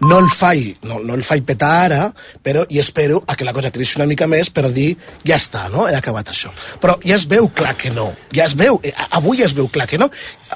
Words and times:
no 0.00 0.18
el 0.18 0.28
faig, 0.30 0.78
no, 0.86 0.98
no 1.04 1.16
el 1.18 1.24
faig 1.26 1.44
petar 1.46 1.70
ara, 1.86 2.00
però 2.44 2.64
i 2.70 2.78
espero 2.82 3.22
a 3.26 3.36
que 3.36 3.46
la 3.46 3.54
cosa 3.56 3.72
creixi 3.74 3.98
una 3.98 4.06
mica 4.10 4.28
més 4.30 4.50
per 4.54 4.68
dir, 4.74 4.92
ja 5.26 5.38
està, 5.38 5.66
no? 5.72 5.88
He 5.88 5.96
acabat 5.98 6.30
això. 6.32 6.52
Però 6.82 6.98
ja 7.04 7.16
es 7.16 7.26
veu 7.30 7.48
clar 7.54 7.74
que 7.78 7.90
no. 7.94 8.10
Ja 8.34 8.46
es 8.46 8.54
veu, 8.58 8.80
eh, 8.82 8.92
avui 9.18 9.40
ja 9.40 9.48
es 9.48 9.56
veu 9.56 9.68
clar 9.72 9.88
que 9.90 9.98
no. 9.98 10.10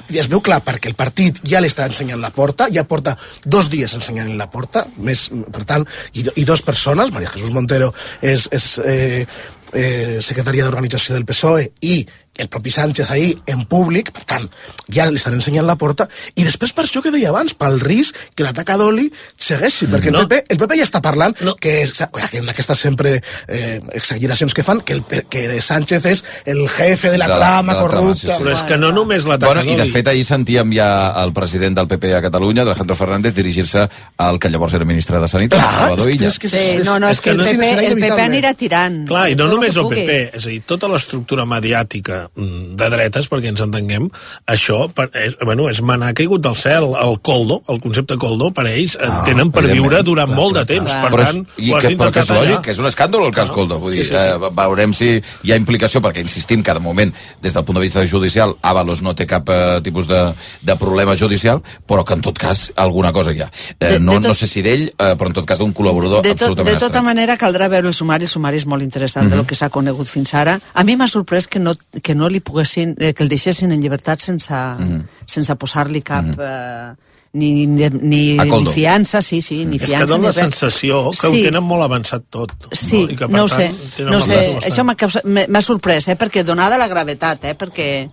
Ja 0.09 0.21
es 0.23 0.29
veu 0.31 0.41
clar 0.43 0.61
perquè 0.65 0.91
el 0.91 0.97
partit 0.99 1.41
ja 1.47 1.61
li 1.63 1.71
està 1.71 1.87
ensenyant 1.89 2.21
la 2.21 2.31
porta, 2.35 2.69
ja 2.73 2.85
porta 2.87 3.17
dos 3.43 3.69
dies 3.73 3.93
ensenyant 3.93 4.31
la 4.39 4.49
porta, 4.51 4.85
més, 4.97 5.27
per 5.51 5.65
tant, 5.69 5.87
i, 6.13 6.25
i 6.35 6.47
dos 6.47 6.63
persones, 6.63 7.11
Maria 7.13 7.33
Jesús 7.33 7.51
Montero 7.53 7.91
és, 8.21 8.47
és 8.51 8.69
eh, 8.85 9.25
eh, 9.73 10.19
secretària 10.21 10.65
d'organització 10.65 11.17
del 11.17 11.27
PSOE 11.27 11.69
i 11.81 12.03
el 12.35 12.49
propi 12.49 12.71
Sánchez 12.71 13.11
ahir 13.11 13.37
en 13.45 13.65
públic, 13.69 14.09
per 14.13 14.23
tant, 14.25 14.47
ja 14.89 15.05
li 15.05 15.19
estan 15.21 15.35
ensenyant 15.37 15.67
la 15.67 15.75
porta, 15.77 16.07
i 16.33 16.45
després 16.45 16.73
per 16.73 16.87
això 16.87 17.03
que 17.05 17.11
deia 17.13 17.29
abans, 17.29 17.53
pel 17.53 17.77
risc 17.83 18.17
que 18.33 18.45
l'atac 18.45 18.71
a 18.73 18.77
Doli 18.81 19.05
segueixi, 19.37 19.85
perquè 19.91 20.09
no. 20.09 20.23
el, 20.23 20.29
PP, 20.31 20.55
el 20.55 20.61
PP 20.61 20.79
ja 20.79 20.87
està 20.87 21.01
parlant 21.05 21.35
no. 21.45 21.53
que, 21.61 21.75
que 21.85 22.41
en 22.41 22.49
aquestes 22.49 22.81
sempre 22.81 23.19
eh, 23.19 23.79
exageracions 23.93 24.53
que 24.57 24.65
fan, 24.65 24.81
que, 24.81 24.97
el, 24.97 25.03
que 25.29 25.61
Sánchez 25.61 26.07
és 26.09 26.23
el 26.49 26.63
jefe 26.73 27.11
de 27.13 27.19
la 27.21 27.29
de, 27.29 27.37
trama 27.37 27.75
de 27.75 27.77
la 27.77 27.85
corrupta. 27.85 28.01
Trama, 28.01 28.15
sí, 28.17 28.27
sí. 28.27 28.39
Però 28.41 28.55
és 28.55 28.65
que 28.67 28.79
no 28.81 28.89
només 28.95 29.29
l'atac 29.29 29.51
bueno, 29.51 29.61
a 29.61 29.67
Doli. 29.69 29.77
I 29.77 29.83
de 29.83 29.93
fet 29.93 30.09
ahir 30.09 30.25
sentíem 30.25 30.73
ja 30.73 30.89
el 31.21 31.35
president 31.37 31.77
del 31.77 31.91
PP 31.91 32.15
a 32.17 32.23
Catalunya, 32.25 32.65
Alejandro 32.65 32.97
Fernández, 32.97 33.37
dirigir-se 33.37 33.85
al 34.25 34.41
que 34.41 34.49
llavors 34.49 34.73
era 34.73 34.89
ministre 34.89 35.21
de 35.21 35.29
Sanitat, 35.29 35.61
Clar, 35.61 35.71
Salvador 35.77 36.11
Illa. 36.15 36.33
És 36.33 36.41
que, 36.41 36.49
sí, 36.49 36.65
no, 36.81 36.97
no, 36.97 37.13
és, 37.13 37.21
és 37.21 37.23
que, 37.23 37.29
que 37.29 37.37
el, 37.37 37.61
PP, 37.61 37.87
el 37.93 38.01
PP 38.01 38.25
anirà 38.25 38.55
tirant. 38.57 39.03
Clar, 39.09 39.27
i 39.29 39.37
no 39.37 39.51
només 39.53 39.77
el 39.77 39.89
PP, 39.93 40.19
és 40.33 40.49
a 40.49 40.53
dir, 40.55 40.61
tota 40.73 40.89
l'estructura 40.89 41.45
mediàtica 41.45 42.22
de 42.35 42.89
dretes, 42.93 43.29
perquè 43.31 43.51
ens 43.53 43.63
entenguem, 43.63 44.09
això 44.49 44.87
per, 44.93 45.09
és, 45.17 45.35
bueno, 45.43 45.69
és 45.71 45.81
manar 45.85 46.13
caigut 46.17 46.43
del 46.43 46.55
cel. 46.59 46.89
El 47.03 47.19
coldo, 47.25 47.61
el 47.69 47.81
concepte 47.83 48.17
coldo, 48.21 48.51
per 48.55 48.67
ells, 48.71 48.95
ah, 49.01 49.23
tenen 49.27 49.51
per 49.53 49.65
viure 49.69 50.03
durant 50.05 50.29
clar, 50.29 50.39
molt 50.39 50.59
de 50.59 50.65
temps. 50.73 50.89
Clar. 50.89 51.01
Per 51.03 51.11
però, 51.13 51.27
tant, 51.29 51.43
i 51.57 51.71
que, 51.71 51.93
però 51.99 52.11
que 52.13 52.23
és 52.23 52.33
lògic, 52.33 52.59
que 52.65 52.73
és 52.75 52.81
un 52.81 52.89
escàndol 52.89 53.27
el 53.27 53.35
cas 53.35 53.51
no? 53.51 53.57
Coldo. 53.57 53.79
Vull 53.83 53.95
dir, 53.95 54.05
sí, 54.05 54.13
sí, 54.13 54.17
sí. 54.17 54.33
Eh, 54.33 54.51
veurem 54.57 54.95
si 54.97 55.09
hi 55.17 55.53
ha 55.53 55.59
implicació, 55.59 56.01
perquè 56.03 56.23
insistim 56.23 56.63
que 56.63 56.75
de 56.75 56.83
moment, 56.83 57.13
des 57.43 57.55
del 57.55 57.65
punt 57.67 57.79
de 57.79 57.85
vista 57.85 58.05
judicial, 58.07 58.55
Avalos 58.61 59.03
no 59.05 59.15
té 59.17 59.27
cap 59.29 59.49
eh, 59.53 59.79
tipus 59.85 60.07
de, 60.09 60.21
de 60.61 60.77
problema 60.79 61.15
judicial, 61.19 61.63
però 61.87 62.05
que 62.05 62.17
en 62.17 62.23
tot 62.25 62.39
cas 62.39 62.65
alguna 62.75 63.13
cosa 63.15 63.33
hi 63.33 63.43
ha. 63.43 63.49
Eh, 63.79 63.95
de, 63.95 63.99
no, 63.99 64.17
de 64.17 64.23
tot... 64.23 64.31
no 64.33 64.37
sé 64.37 64.49
si 64.49 64.63
d'ell, 64.65 64.87
eh, 64.91 65.13
però 65.19 65.31
en 65.31 65.37
tot 65.39 65.47
cas 65.49 65.61
d'un 65.61 65.73
col·laborador 65.75 66.23
de 66.23 66.33
tot, 66.33 66.41
absolutament 66.41 66.75
De 66.75 66.79
tota 66.79 66.99
estrany. 66.99 67.09
manera, 67.11 67.37
caldrà 67.39 67.69
veure 67.71 67.91
el 67.91 67.97
sumari. 67.97 68.27
El 68.27 68.33
sumari 68.33 68.61
és 68.61 68.67
molt 68.69 68.83
interessant 68.85 69.25
mm 69.25 69.29
-hmm. 69.29 69.37
de 69.37 69.41
lo 69.43 69.47
que 69.47 69.55
s'ha 69.55 69.69
conegut 69.69 70.07
fins 70.07 70.33
ara. 70.33 70.59
A 70.73 70.83
mi 70.83 70.95
m'ha 70.95 71.07
sorprès 71.07 71.47
que 71.47 71.59
no, 71.59 71.75
que 72.01 72.12
no 72.15 72.29
li 72.29 72.39
poguessin, 72.39 72.95
eh, 72.97 73.13
que 73.13 73.23
el 73.23 73.29
deixessin 73.29 73.71
en 73.71 73.81
llibertat 73.81 74.19
sense, 74.19 74.53
mm 74.53 74.85
-hmm. 74.89 75.25
sense 75.25 75.55
posar-li 75.55 76.01
cap... 76.01 76.25
Mm 76.25 76.31
-hmm. 76.31 76.91
eh, 76.91 77.11
ni, 77.33 77.65
ni, 77.65 77.89
ni, 77.89 78.37
ni 78.37 78.67
fiança, 78.67 79.19
sí, 79.19 79.41
sí, 79.41 79.65
ni 79.65 79.79
fiança. 79.79 79.95
És 79.95 79.99
que 80.01 80.05
dona 80.05 80.27
la 80.27 80.33
sensació 80.33 81.09
que 81.09 81.29
sí. 81.29 81.39
ho 81.39 81.43
tenen 81.49 81.63
molt 81.63 81.81
avançat 81.81 82.21
tot. 82.29 82.51
Sí, 82.71 83.05
no, 83.05 83.09
I 83.09 83.15
que, 83.15 83.27
no 83.27 83.43
ho 83.43 83.47
sé, 83.47 83.71
no 84.05 84.19
sé, 84.19 84.59
això 84.61 84.83
m'ha 84.83 85.61
sorprès, 85.61 86.07
eh, 86.09 86.15
perquè 86.15 86.43
donada 86.43 86.77
la 86.77 86.87
gravetat, 86.87 87.43
eh, 87.45 87.55
perquè... 87.55 88.09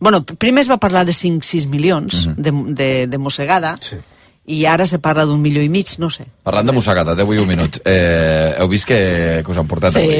Bueno, 0.00 0.24
primer 0.24 0.62
es 0.62 0.70
va 0.70 0.78
parlar 0.78 1.04
de 1.04 1.12
5-6 1.12 1.66
milions 1.68 2.26
mm 2.26 2.32
-hmm. 2.32 2.36
de, 2.36 2.74
de, 2.74 3.06
de 3.06 3.18
mossegada, 3.18 3.76
sí 3.80 3.96
i 4.44 4.64
ara 4.66 4.82
se 4.90 4.98
parla 4.98 5.22
d'un 5.22 5.38
milió 5.38 5.62
i 5.62 5.68
mig, 5.70 5.86
no 6.02 6.08
sé. 6.10 6.24
Parlant 6.42 6.66
de 6.66 6.72
mossegada, 6.74 7.14
té 7.14 7.22
avui 7.22 7.38
un 7.38 7.46
minut. 7.46 7.76
Eh, 7.86 8.56
heu 8.58 8.66
vist 8.72 8.88
que, 8.88 8.96
que 9.46 9.52
us 9.54 9.58
han 9.60 9.68
portat 9.70 9.94
sí. 9.94 10.00
avui? 10.02 10.16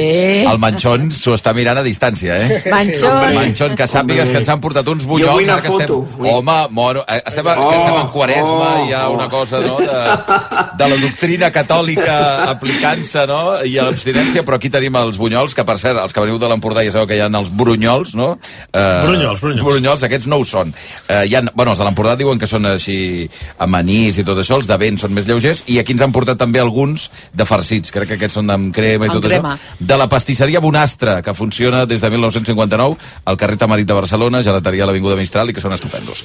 El 0.47 0.59
Manxón 0.63 1.09
s'ho 1.17 1.33
està 1.35 1.51
mirant 1.51 1.81
a 1.81 1.83
distància, 1.83 2.37
eh? 2.39 2.61
Manxón! 2.71 3.35
Manxón, 3.35 3.75
que 3.75 3.87
sàpigues 3.91 4.31
que 4.31 4.39
ens 4.39 4.51
han 4.53 4.61
portat 4.63 4.87
uns 4.87 5.03
bunyols. 5.09 5.27
Jo 5.27 5.35
vull 5.35 5.49
una 5.49 5.57
foto. 5.65 5.97
Estem... 6.07 6.29
Home, 6.31 6.55
mono, 6.71 7.03
eh, 7.03 7.19
estem, 7.19 7.49
oh, 7.51 7.65
que 7.67 7.81
estem 7.81 7.97
en 7.99 8.07
quaresma, 8.13 8.69
oh, 8.69 8.85
hi 8.87 8.95
ha 8.95 9.01
oh. 9.09 9.17
una 9.17 9.27
cosa, 9.33 9.59
no?, 9.65 9.75
de, 9.83 10.71
de 10.79 10.89
la 10.93 11.01
doctrina 11.03 11.51
catòlica 11.59 12.15
aplicant-se, 12.53 13.25
no?, 13.27 13.41
i 13.67 13.75
a 13.75 13.89
l'abstinència, 13.89 14.45
però 14.47 14.61
aquí 14.61 14.71
tenim 14.71 14.95
els 15.01 15.19
bunyols, 15.19 15.57
que 15.57 15.67
per 15.67 15.75
cert, 15.83 15.99
els 15.99 16.15
que 16.15 16.23
veniu 16.23 16.39
de 16.39 16.47
l'Empordà 16.47 16.85
ja 16.87 16.95
sabeu 16.95 17.11
que 17.11 17.19
hi 17.19 17.25
ha 17.25 17.27
els 17.27 17.51
brunyols, 17.51 18.15
no? 18.15 18.31
Eh, 18.71 18.87
brunyols, 19.03 19.43
brunyols. 19.43 19.67
Brunyols, 19.67 20.07
aquests 20.07 20.31
no 20.31 20.39
ho 20.39 20.47
són. 20.47 20.71
Eh, 21.09 21.25
hi 21.27 21.35
ha, 21.35 21.43
bueno, 21.51 21.75
els 21.75 21.83
de 21.83 21.91
l'Empordà 21.91 22.15
diuen 22.23 22.39
que 22.39 22.47
són 22.47 22.71
així 22.71 23.27
amanís 23.67 24.12
i 24.17 24.25
tot 24.27 24.39
això, 24.39 24.57
els 24.59 24.69
de 24.69 24.77
vent 24.79 24.99
són 25.01 25.13
més 25.15 25.27
lleugers, 25.29 25.63
i 25.67 25.79
aquí 25.81 25.95
ens 25.95 26.03
han 26.05 26.13
portat 26.15 26.39
també 26.39 26.61
alguns 26.61 27.09
de 27.33 27.45
farcits, 27.45 27.91
crec 27.93 28.13
que 28.13 28.17
aquests 28.19 28.39
són 28.39 28.49
amb 28.53 28.73
crema 28.75 29.07
i 29.07 29.11
amb 29.11 29.19
tot 29.19 29.27
crema. 29.27 29.55
això, 29.55 29.85
de 29.91 29.99
la 29.99 30.09
pastisseria 30.11 30.61
Bonastre, 30.63 31.19
que 31.25 31.33
funciona 31.33 31.85
des 31.85 32.01
de 32.01 32.09
1959 32.09 32.97
al 33.25 33.37
carrer 33.37 33.57
Tamarit 33.57 33.87
de 33.87 33.97
Barcelona, 33.97 34.43
gelateria 34.43 34.83
a 34.83 34.87
l'Avinguda 34.87 35.19
Mistral, 35.19 35.49
i 35.49 35.53
que 35.53 35.63
són 35.63 35.73
estupendos. 35.73 36.23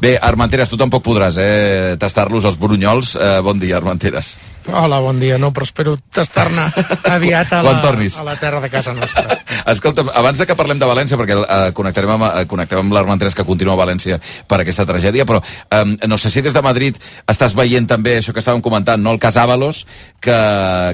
Bé, 0.00 0.16
Armenteres, 0.20 0.68
tu 0.68 0.76
tampoc 0.76 1.04
podràs 1.04 1.38
eh, 1.42 1.96
tastar-los, 2.00 2.44
els 2.44 2.58
brunyols. 2.58 3.16
Eh, 3.16 3.40
bon 3.44 3.58
dia, 3.58 3.76
Armenteres. 3.78 4.36
Hola, 4.68 4.98
bon 5.00 5.16
dia. 5.20 5.38
No, 5.40 5.48
però 5.54 5.64
espero 5.64 5.94
tastar-ne 6.12 6.66
aviat 7.08 7.54
a 7.56 7.62
la, 7.64 7.72
a 7.80 8.24
la 8.26 8.36
terra 8.36 8.60
de 8.60 8.68
casa 8.68 8.92
nostra. 8.92 9.38
Escolta, 9.72 10.04
abans 10.14 10.38
de 10.38 10.46
que 10.46 10.56
parlem 10.58 10.80
de 10.80 10.88
València, 10.88 11.16
perquè 11.20 11.38
eh, 11.40 11.70
connectarem 11.76 12.12
amb, 12.14 12.26
eh, 12.28 12.44
connectem 12.50 12.82
amb 12.82 12.92
l'Armentres 12.92 13.36
que 13.36 13.46
continua 13.48 13.76
a 13.76 13.80
València 13.80 14.20
per 14.48 14.60
aquesta 14.60 14.86
tragèdia, 14.88 15.24
però 15.28 15.40
eh, 15.40 15.84
no 16.06 16.20
sé 16.20 16.30
si 16.30 16.44
des 16.44 16.56
de 16.56 16.64
Madrid 16.64 17.00
estàs 17.26 17.56
veient 17.56 17.88
també 17.88 18.18
això 18.18 18.36
que 18.36 18.44
estàvem 18.44 18.62
comentant, 18.64 19.00
no? 19.00 19.16
el 19.16 19.22
cas 19.22 19.40
Avalos, 19.40 19.86
que, 20.20 20.38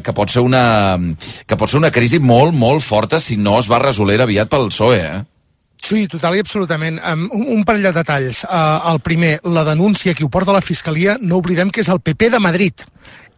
que, 0.05 0.15
pot 0.15 0.31
ser 0.31 0.47
una, 0.47 0.65
que 1.47 1.59
pot 1.59 1.71
ser 1.71 1.83
una 1.83 1.93
crisi 1.95 2.23
molt, 2.23 2.55
molt 2.55 2.85
forta 2.85 3.19
si 3.21 3.37
no 3.37 3.59
es 3.59 3.71
va 3.71 3.83
resoler 3.83 4.21
aviat 4.23 4.51
pel 4.51 4.71
PSOE, 4.71 5.01
eh? 5.03 5.23
Sí, 5.85 6.07
total 6.09 6.39
i 6.39 6.41
absolutament. 6.41 6.97
Um, 7.05 7.27
un, 7.37 7.43
un 7.59 7.65
parell 7.69 7.85
de 7.85 7.91
detalls. 7.93 8.41
Uh, 8.47 8.95
el 8.95 9.03
primer, 9.05 9.35
la 9.45 9.67
denúncia 9.69 10.15
que 10.17 10.25
ho 10.25 10.31
porta 10.33 10.55
la 10.57 10.65
Fiscalia, 10.65 11.19
no 11.21 11.43
oblidem 11.43 11.69
que 11.69 11.83
és 11.85 11.91
el 11.93 12.01
PP 12.01 12.31
de 12.33 12.41
Madrid 12.41 12.87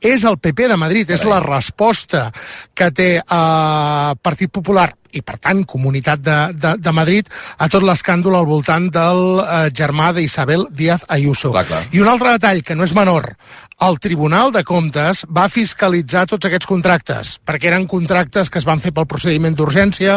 és 0.00 0.24
el 0.28 0.38
PP 0.38 0.68
de 0.70 0.76
Madrid, 0.80 1.10
és 1.10 1.24
la 1.28 1.40
resposta 1.44 2.28
que 2.74 2.90
té 2.94 3.10
el 3.16 4.14
uh, 4.14 4.16
Partit 4.22 4.52
Popular 4.52 4.90
i, 5.16 5.22
per 5.24 5.38
tant, 5.40 5.64
Comunitat 5.66 6.22
de, 6.22 6.36
de, 6.54 6.74
de 6.80 6.92
Madrid 6.94 7.28
a 7.58 7.68
tot 7.72 7.84
l'escàndol 7.84 8.36
al 8.38 8.48
voltant 8.48 8.88
del 8.92 9.22
eh, 9.42 9.62
germà 9.74 10.12
d'Isabel 10.16 10.68
Díaz 10.76 11.06
Ayuso. 11.12 11.52
Clar, 11.54 11.66
clar. 11.68 11.82
I 11.92 12.02
un 12.04 12.10
altre 12.12 12.36
detall, 12.36 12.62
que 12.66 12.76
no 12.76 12.86
és 12.86 12.94
menor, 12.96 13.32
el 13.86 13.98
Tribunal 14.00 14.54
de 14.54 14.62
Comptes 14.64 15.24
va 15.28 15.50
fiscalitzar 15.52 16.24
tots 16.30 16.48
aquests 16.48 16.68
contractes, 16.68 17.34
perquè 17.44 17.68
eren 17.68 17.84
contractes 17.90 18.48
que 18.48 18.60
es 18.60 18.64
van 18.68 18.80
fer 18.80 18.94
pel 18.96 19.08
procediment 19.10 19.56
d'urgència, 19.56 20.14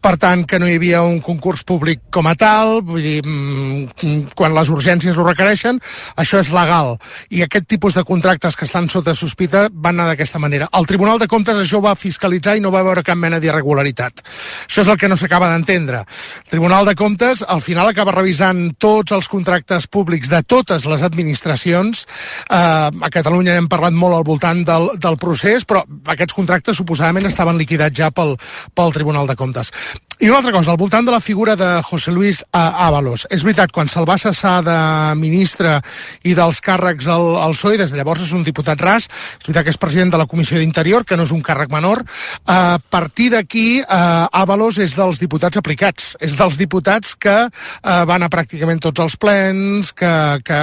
per 0.00 0.14
tant, 0.20 0.46
que 0.48 0.60
no 0.60 0.68
hi 0.68 0.78
havia 0.78 1.02
un 1.04 1.18
concurs 1.24 1.64
públic 1.68 2.00
com 2.14 2.30
a 2.30 2.34
tal, 2.38 2.78
vull 2.86 3.04
dir, 3.04 3.20
mm, 3.20 4.32
quan 4.34 4.56
les 4.56 4.72
urgències 4.72 5.18
ho 5.18 5.26
requereixen, 5.26 5.80
això 6.16 6.40
és 6.40 6.52
legal. 6.54 6.96
I 7.28 7.44
aquest 7.44 7.68
tipus 7.68 7.94
de 7.94 8.04
contractes 8.04 8.56
que 8.56 8.64
estan 8.64 8.88
sota 8.88 9.14
sospita 9.14 9.68
van 9.70 9.98
anar 10.00 10.08
d'aquesta 10.12 10.40
manera. 10.40 10.68
El 10.72 10.86
Tribunal 10.86 11.18
de 11.18 11.28
Comptes 11.28 11.60
això 11.60 11.82
va 11.84 11.94
fiscalitzar 11.96 12.56
i 12.56 12.64
no 12.64 12.72
va 12.72 12.82
veure 12.82 13.04
cap 13.04 13.18
mena 13.20 13.40
d'irregularitat. 13.40 14.24
Això 14.66 14.84
és 14.84 14.90
el 14.90 14.98
que 15.00 15.08
no 15.10 15.18
s'acaba 15.20 15.50
d'entendre. 15.52 16.04
El 16.04 16.50
Tribunal 16.50 16.86
de 16.88 16.94
Comptes 16.98 17.44
al 17.46 17.62
final 17.64 17.90
acaba 17.90 18.14
revisant 18.14 18.74
tots 18.78 19.12
els 19.12 19.28
contractes 19.28 19.86
públics 19.86 20.30
de 20.32 20.42
totes 20.42 20.86
les 20.86 21.02
administracions. 21.02 22.06
Eh, 22.48 22.56
a 22.56 23.12
Catalunya 23.12 23.58
hem 23.58 23.68
parlat 23.68 23.94
molt 23.94 24.18
al 24.18 24.26
voltant 24.26 24.64
del, 24.66 24.90
del 24.98 25.18
procés, 25.20 25.66
però 25.68 25.84
aquests 26.14 26.36
contractes 26.36 26.80
suposadament 26.80 27.26
estaven 27.28 27.58
liquidats 27.60 27.96
ja 27.98 28.10
pel, 28.14 28.36
pel 28.74 28.92
Tribunal 28.96 29.30
de 29.30 29.36
Comptes. 29.38 29.72
I 30.20 30.28
una 30.28 30.38
altra 30.38 30.52
cosa, 30.52 30.70
al 30.70 30.78
voltant 30.78 31.04
de 31.04 31.10
la 31.10 31.20
figura 31.20 31.56
de 31.56 31.82
José 31.82 32.12
Luis 32.12 32.44
Ábalos. 32.52 33.26
És 33.34 33.42
veritat, 33.42 33.72
quan 33.74 33.90
se'l 33.90 34.06
va 34.06 34.14
cessar 34.16 34.60
de 34.62 34.76
ministre 35.18 35.80
i 36.22 36.36
dels 36.38 36.60
càrrecs 36.62 37.08
al, 37.10 37.34
al 37.42 37.56
PSOE, 37.56 37.80
des 37.80 37.90
de 37.90 37.98
llavors 37.98 38.22
és 38.22 38.30
un 38.32 38.44
diputat 38.46 38.80
ras, 38.80 39.08
és 39.10 39.48
veritat 39.48 39.66
que 39.66 39.74
és 39.74 39.80
president 39.82 40.14
de 40.14 40.20
la 40.22 40.28
Comissió 40.30 40.60
d'Interior, 40.60 41.04
que 41.04 41.18
no 41.18 41.26
és 41.26 41.34
un 41.34 41.42
càrrec 41.42 41.72
menor. 41.74 42.04
A 42.46 42.78
partir 42.78 43.32
d'aquí, 43.34 43.82
eh, 43.82 44.23
Ábalos 44.32 44.78
és 44.82 44.94
dels 44.96 45.20
diputats 45.22 45.58
aplicats, 45.60 46.14
és 46.20 46.36
dels 46.38 46.58
diputats 46.60 47.14
que 47.20 47.34
eh, 47.44 48.02
van 48.08 48.24
a 48.24 48.30
pràcticament 48.32 48.82
tots 48.82 49.02
els 49.04 49.16
plens, 49.20 49.92
que, 49.96 50.12
que, 50.44 50.60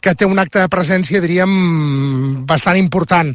que 0.00 0.14
té 0.14 0.28
un 0.28 0.38
acte 0.38 0.60
de 0.62 0.70
presència, 0.72 1.22
diríem, 1.24 2.44
bastant 2.48 2.78
important. 2.80 3.34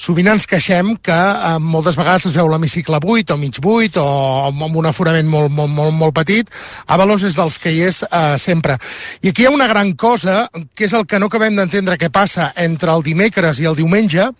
Sovint 0.00 0.30
ens 0.32 0.46
queixem 0.48 0.94
que 1.04 1.16
eh, 1.16 1.56
moltes 1.60 1.98
vegades 1.98 2.28
es 2.30 2.36
veu 2.36 2.48
l'hemicicle 2.50 3.00
buit 3.02 3.30
o 3.30 3.38
mig 3.40 3.60
buit 3.60 3.96
o 4.00 4.06
amb 4.48 4.76
una 4.76 4.94
aforament 4.94 5.28
molt, 5.28 5.50
molt, 5.52 5.72
molt, 5.72 5.94
molt 5.96 6.16
petit, 6.16 6.50
Avalos 6.90 7.24
és 7.26 7.36
dels 7.38 7.58
que 7.60 7.72
hi 7.72 7.82
és 7.88 8.02
eh, 8.04 8.36
sempre. 8.40 8.76
I 9.22 9.30
aquí 9.30 9.44
hi 9.44 9.48
ha 9.48 9.54
una 9.54 9.68
gran 9.70 9.92
cosa, 9.98 10.44
que 10.74 10.86
és 10.88 10.94
el 10.96 11.06
que 11.06 11.20
no 11.20 11.30
acabem 11.30 11.56
d'entendre 11.56 11.98
què 12.00 12.10
passa 12.12 12.50
entre 12.56 12.92
el 12.92 13.04
dimecres 13.06 13.60
i 13.60 13.68
el 13.70 13.78
diumenge, 13.78 14.30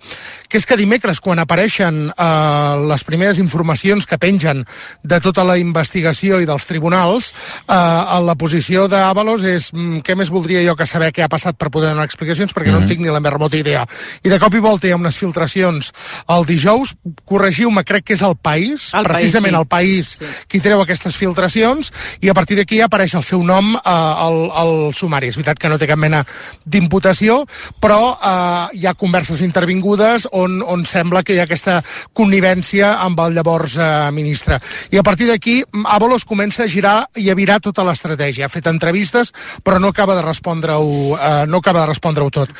que 0.49 0.59
és 0.59 0.67
que 0.67 0.79
dimecres, 0.81 1.21
quan 1.23 1.43
apareixen 1.43 2.09
eh, 2.11 2.87
les 2.91 3.05
primeres 3.07 3.41
informacions 3.43 4.07
que 4.07 4.19
pengen 4.21 4.60
davant 4.61 4.67
de 5.03 5.21
tota 5.21 5.45
la 5.45 5.57
investigació 5.59 6.41
i 6.41 6.47
dels 6.47 6.67
tribunals, 6.67 7.33
eh, 7.67 8.21
la 8.25 8.35
posició 8.37 8.87
d'Avalos 8.89 9.43
és 9.43 9.71
mm, 9.73 10.03
què 10.05 10.17
més 10.17 10.31
voldria 10.31 10.63
jo 10.67 10.77
que 10.77 10.87
saber 10.87 11.13
què 11.13 11.25
ha 11.25 11.29
passat 11.29 11.57
per 11.57 11.71
poder 11.71 11.91
donar 11.91 12.05
explicacions, 12.05 12.53
perquè 12.53 12.71
mm 12.71 12.71
-hmm. 12.71 12.73
no 12.73 12.79
en 12.79 12.85
mhm. 12.85 12.89
tinc 12.89 13.01
ni 13.01 13.09
la 13.09 13.21
més 13.21 13.33
remota 13.33 13.57
idea. 13.57 13.87
I 14.23 14.29
de 14.29 14.39
cop 14.39 14.55
i 14.55 14.59
volta 14.59 14.87
hi 14.87 14.93
ha 14.93 14.97
unes 14.97 15.17
filtracions 15.17 15.93
el 16.29 16.47
dijous, 16.47 16.95
corregiu-me, 17.25 17.85
crec 17.85 18.05
que 18.05 18.15
és 18.15 18.23
el 18.23 18.37
País, 18.37 18.93
el 18.95 19.05
precisament 19.05 19.55
país, 19.55 19.57
sí. 19.57 19.61
el 19.61 19.67
País, 19.67 20.19
sí. 20.19 20.47
qui 20.49 20.61
treu 20.61 20.81
aquestes 20.81 21.17
filtracions, 21.17 21.93
i 22.21 22.29
a 22.29 22.35
partir 22.35 22.57
d'aquí 22.57 22.81
apareix 22.81 23.15
el 23.15 23.25
seu 23.25 23.43
nom 23.43 23.75
eh, 23.75 23.81
al, 23.85 24.51
al 24.51 24.95
sumari. 24.95 25.29
És 25.29 25.37
veritat 25.37 25.59
que 25.59 25.69
no 25.69 25.79
té 25.79 25.87
cap 25.87 25.99
mena 25.99 26.25
d'imputació, 26.65 27.47
però 27.81 28.19
eh, 28.19 28.79
hi 28.79 28.87
ha 28.87 28.95
converses 28.95 29.41
intervingudes 29.41 30.29
on, 30.33 30.63
on 30.63 30.85
sembla 30.85 31.23
que 31.23 31.35
hi 31.35 31.39
ha 31.39 31.45
aquesta 31.45 31.83
connivència 32.13 33.01
amb 33.01 33.19
el 33.21 33.35
llavors 33.35 33.77
eh, 33.77 34.11
ministre. 34.13 34.50
I 34.91 34.99
a 34.99 35.05
partir 35.07 35.29
d'aquí, 35.31 35.61
Avalos 35.85 36.25
comença 36.25 36.65
a 36.65 36.71
girar 36.71 37.05
i 37.17 37.31
a 37.31 37.39
virar 37.39 37.61
tota 37.61 37.85
l'estratègia. 37.87 38.47
Ha 38.47 38.53
fet 38.53 38.67
entrevistes, 38.67 39.33
però 39.63 39.79
no 39.79 39.93
acaba 39.95 40.17
de 40.19 40.25
respondre-ho 40.27 41.17
eh, 41.17 41.47
no 41.47 41.63
acaba 41.63 41.85
de 41.85 41.93
respondre-ho 41.93 42.31
tot 42.31 42.51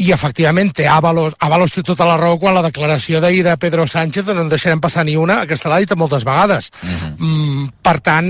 i 0.00 0.12
efectivament 0.14 0.70
té 0.76 0.86
Avalos, 0.88 1.34
Avalos 1.42 1.74
té 1.74 1.82
tota 1.84 2.06
la 2.08 2.16
raó 2.20 2.38
quan 2.40 2.54
la 2.54 2.62
declaració 2.64 3.20
d'ahir 3.20 3.42
de 3.44 3.56
Pedro 3.60 3.86
Sánchez 3.90 4.28
no 4.30 4.44
en 4.44 4.52
deixarem 4.52 4.80
passar 4.80 5.04
ni 5.04 5.16
una, 5.18 5.40
aquesta 5.44 5.68
l'ha 5.70 5.80
dit 5.82 5.94
moltes 5.98 6.24
vegades. 6.24 6.70
Uh 6.70 6.86
mhm. 6.86 6.96
-huh. 6.96 7.14
mm, 7.18 7.59
per 7.82 7.96
tant, 8.04 8.28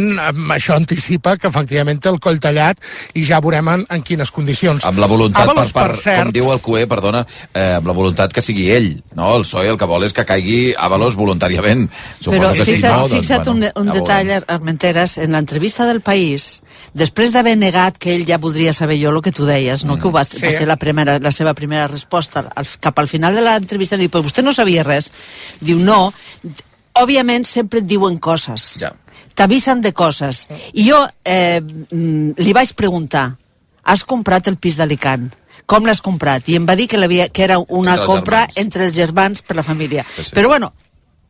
això 0.55 0.77
anticipa 0.79 1.37
que 1.41 1.49
efectivament 1.51 2.01
té 2.03 2.11
el 2.11 2.21
coll 2.23 2.41
tallat 2.43 2.81
i 3.19 3.25
ja 3.27 3.41
veurem 3.43 3.69
en, 3.73 3.85
en 3.91 4.05
quines 4.07 4.31
condicions. 4.35 4.85
Amb 4.87 5.01
la 5.03 5.09
voluntat, 5.11 5.49
Avalos, 5.49 5.73
per, 5.73 5.83
per, 5.83 5.97
per 5.97 6.03
cert, 6.03 6.23
com 6.25 6.35
diu 6.35 6.51
el 6.53 6.63
CUE, 6.65 6.87
perdona, 6.91 7.25
eh, 7.53 7.77
amb 7.79 7.91
la 7.91 7.97
voluntat 7.97 8.35
que 8.35 8.45
sigui 8.45 8.69
ell, 8.75 8.91
no? 9.19 9.33
El 9.37 9.47
PSOE 9.47 9.73
el 9.73 9.79
que 9.81 9.89
vol 9.91 10.07
és 10.07 10.15
que 10.17 10.27
caigui 10.29 10.61
Avalos 10.79 11.19
voluntàriament. 11.19 11.87
Suposo 12.21 12.37
Però 12.37 12.53
que 12.55 12.67
fixa't, 12.69 12.81
si 12.81 12.87
no, 12.87 13.09
doncs, 13.09 13.17
fixa't 13.19 13.47
bueno, 13.49 13.73
un, 13.75 13.89
un 13.89 13.93
detall, 13.99 14.33
Armenteres, 14.47 15.17
en 15.23 15.37
l'entrevista 15.37 15.87
del 15.89 16.03
País, 16.05 16.51
després 16.97 17.35
d'haver 17.35 17.57
negat 17.59 17.99
que 18.01 18.15
ell 18.15 18.27
ja 18.29 18.41
voldria 18.43 18.75
saber 18.77 18.99
jo 19.01 19.13
el 19.15 19.21
que 19.25 19.35
tu 19.37 19.47
deies, 19.49 19.85
no? 19.85 19.97
Mm. 19.97 20.01
que 20.01 20.09
ho 20.09 20.15
va, 20.15 20.25
sí. 20.25 20.43
va 20.45 20.55
ser 20.55 20.69
la, 20.69 20.79
primera, 20.81 21.19
la 21.23 21.33
seva 21.35 21.55
primera 21.55 21.87
resposta 21.91 22.47
al, 22.55 22.69
cap 22.81 22.99
al 22.99 23.09
final 23.09 23.37
de 23.37 23.45
l'entrevista, 23.45 23.99
diu, 24.01 24.11
però 24.13 24.25
vostè 24.27 24.45
no 24.45 24.55
sabia 24.57 24.87
res. 24.87 25.11
Diu, 25.61 25.79
no, 25.83 26.13
òbviament 27.01 27.47
sempre 27.49 27.83
et 27.83 27.89
diuen 27.89 28.19
coses. 28.23 28.75
Ja. 28.81 28.95
T'avisen 29.35 29.81
de 29.81 29.93
coses. 29.97 30.47
I 30.73 30.87
jo 30.89 31.01
eh, 31.25 31.61
mm, 31.61 32.37
li 32.39 32.55
vaig 32.57 32.75
preguntar, 32.77 33.31
has 33.83 34.05
comprat 34.05 34.51
el 34.51 34.59
pis 34.61 34.77
d'Alicant? 34.81 35.31
Com 35.71 35.87
l'has 35.87 36.03
comprat? 36.03 36.49
I 36.51 36.59
em 36.59 36.67
va 36.67 36.77
dir 36.77 36.89
que, 36.91 36.99
que 37.31 37.45
era 37.45 37.59
una 37.59 37.95
entre 37.95 38.07
compra 38.07 38.45
germans. 38.47 38.57
entre 38.65 38.87
els 38.89 38.95
germans 38.95 39.43
per 39.43 39.57
la 39.57 39.63
família. 39.67 40.05
Sí, 40.17 40.25
sí. 40.25 40.35
Però 40.35 40.51
bueno, 40.51 40.73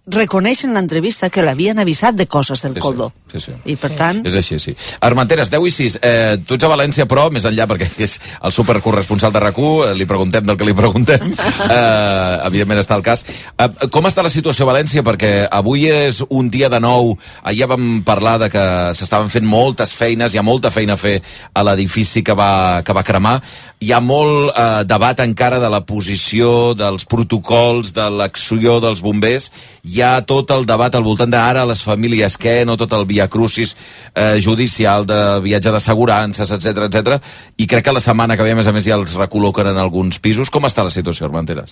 reconeix 0.06 0.64
en 0.64 0.74
l'entrevista 0.74 1.28
que 1.30 1.44
l'havien 1.44 1.78
avisat 1.78 2.16
de 2.16 2.26
coses 2.26 2.62
del 2.62 2.74
sí, 2.74 2.80
Coldo. 2.80 3.12
Sí, 3.30 3.40
sí. 3.42 3.54
I 3.70 3.76
per 3.78 3.92
tant... 3.94 4.24
És 4.26 4.34
així, 4.38 4.58
sí. 4.62 4.74
Armenteres, 5.06 5.50
10 5.52 5.66
i 5.68 5.72
6. 5.74 5.98
Eh, 6.02 6.38
tu 6.46 6.56
ets 6.56 6.66
a 6.66 6.70
València, 6.72 7.06
però, 7.10 7.28
més 7.30 7.46
enllà, 7.46 7.68
perquè 7.70 7.86
és 8.02 8.16
el 8.42 8.54
supercorresponsal 8.54 9.32
de 9.34 9.42
rac 9.42 9.58
eh, 9.60 9.92
li 9.94 10.06
preguntem 10.10 10.46
del 10.46 10.58
que 10.58 10.68
li 10.68 10.76
preguntem. 10.76 11.30
Eh, 11.70 12.36
evidentment 12.48 12.80
està 12.80 12.96
el 12.96 13.04
cas. 13.04 13.20
Eh, 13.60 13.88
com 13.92 14.06
està 14.08 14.24
la 14.24 14.32
situació 14.32 14.64
a 14.64 14.70
València? 14.72 15.04
Perquè 15.06 15.44
avui 15.54 15.84
és 15.86 16.18
un 16.26 16.48
dia 16.50 16.70
de 16.72 16.80
nou. 16.82 17.12
Ahir 17.46 17.68
vam 17.70 18.00
parlar 18.06 18.38
de 18.42 18.48
que 18.50 18.64
s'estaven 18.96 19.30
fent 19.30 19.46
moltes 19.46 19.92
feines, 19.94 20.34
hi 20.34 20.40
ha 20.40 20.46
molta 20.46 20.72
feina 20.74 20.96
a 20.96 21.00
fer 21.00 21.20
a 21.54 21.64
l'edifici 21.66 22.24
que, 22.26 22.34
va, 22.34 22.80
que 22.86 22.96
va 22.96 23.04
cremar. 23.06 23.36
Hi 23.80 23.92
ha 23.94 24.00
molt 24.02 24.50
eh, 24.50 24.82
debat 24.88 25.22
encara 25.22 25.60
de 25.62 25.70
la 25.72 25.82
posició, 25.86 26.72
dels 26.74 27.06
protocols, 27.08 27.94
de 27.96 28.08
l'acció 28.18 28.80
dels 28.82 29.04
bombers. 29.04 29.50
Hi 29.86 30.02
ha 30.02 30.12
tot 30.26 30.50
el 30.56 30.66
debat 30.68 30.96
al 30.96 31.06
voltant 31.06 31.30
d'ara 31.30 31.66
les 31.68 31.84
famílies 31.86 32.36
què, 32.40 32.60
no 32.66 32.78
tot 32.80 32.92
el 32.96 33.06
via 33.08 33.19
crucis 33.28 33.74
eh, 34.14 34.38
judicial 34.40 35.06
de 35.06 35.40
viatge 35.44 35.72
d'assegurances, 35.74 36.50
etc 36.56 36.86
etc. 36.86 37.18
i 37.58 37.66
crec 37.66 37.84
que 37.84 37.94
la 37.94 38.00
setmana 38.00 38.36
que 38.36 38.46
ve, 38.46 38.52
a 38.52 38.58
més 38.58 38.66
a 38.66 38.72
més, 38.72 38.86
ja 38.86 38.96
els 38.98 39.14
recol·loquen 39.18 39.70
en 39.70 39.78
alguns 39.80 40.18
pisos. 40.22 40.50
Com 40.50 40.66
està 40.68 40.84
la 40.86 40.92
situació, 40.94 41.26
Armenteres? 41.26 41.70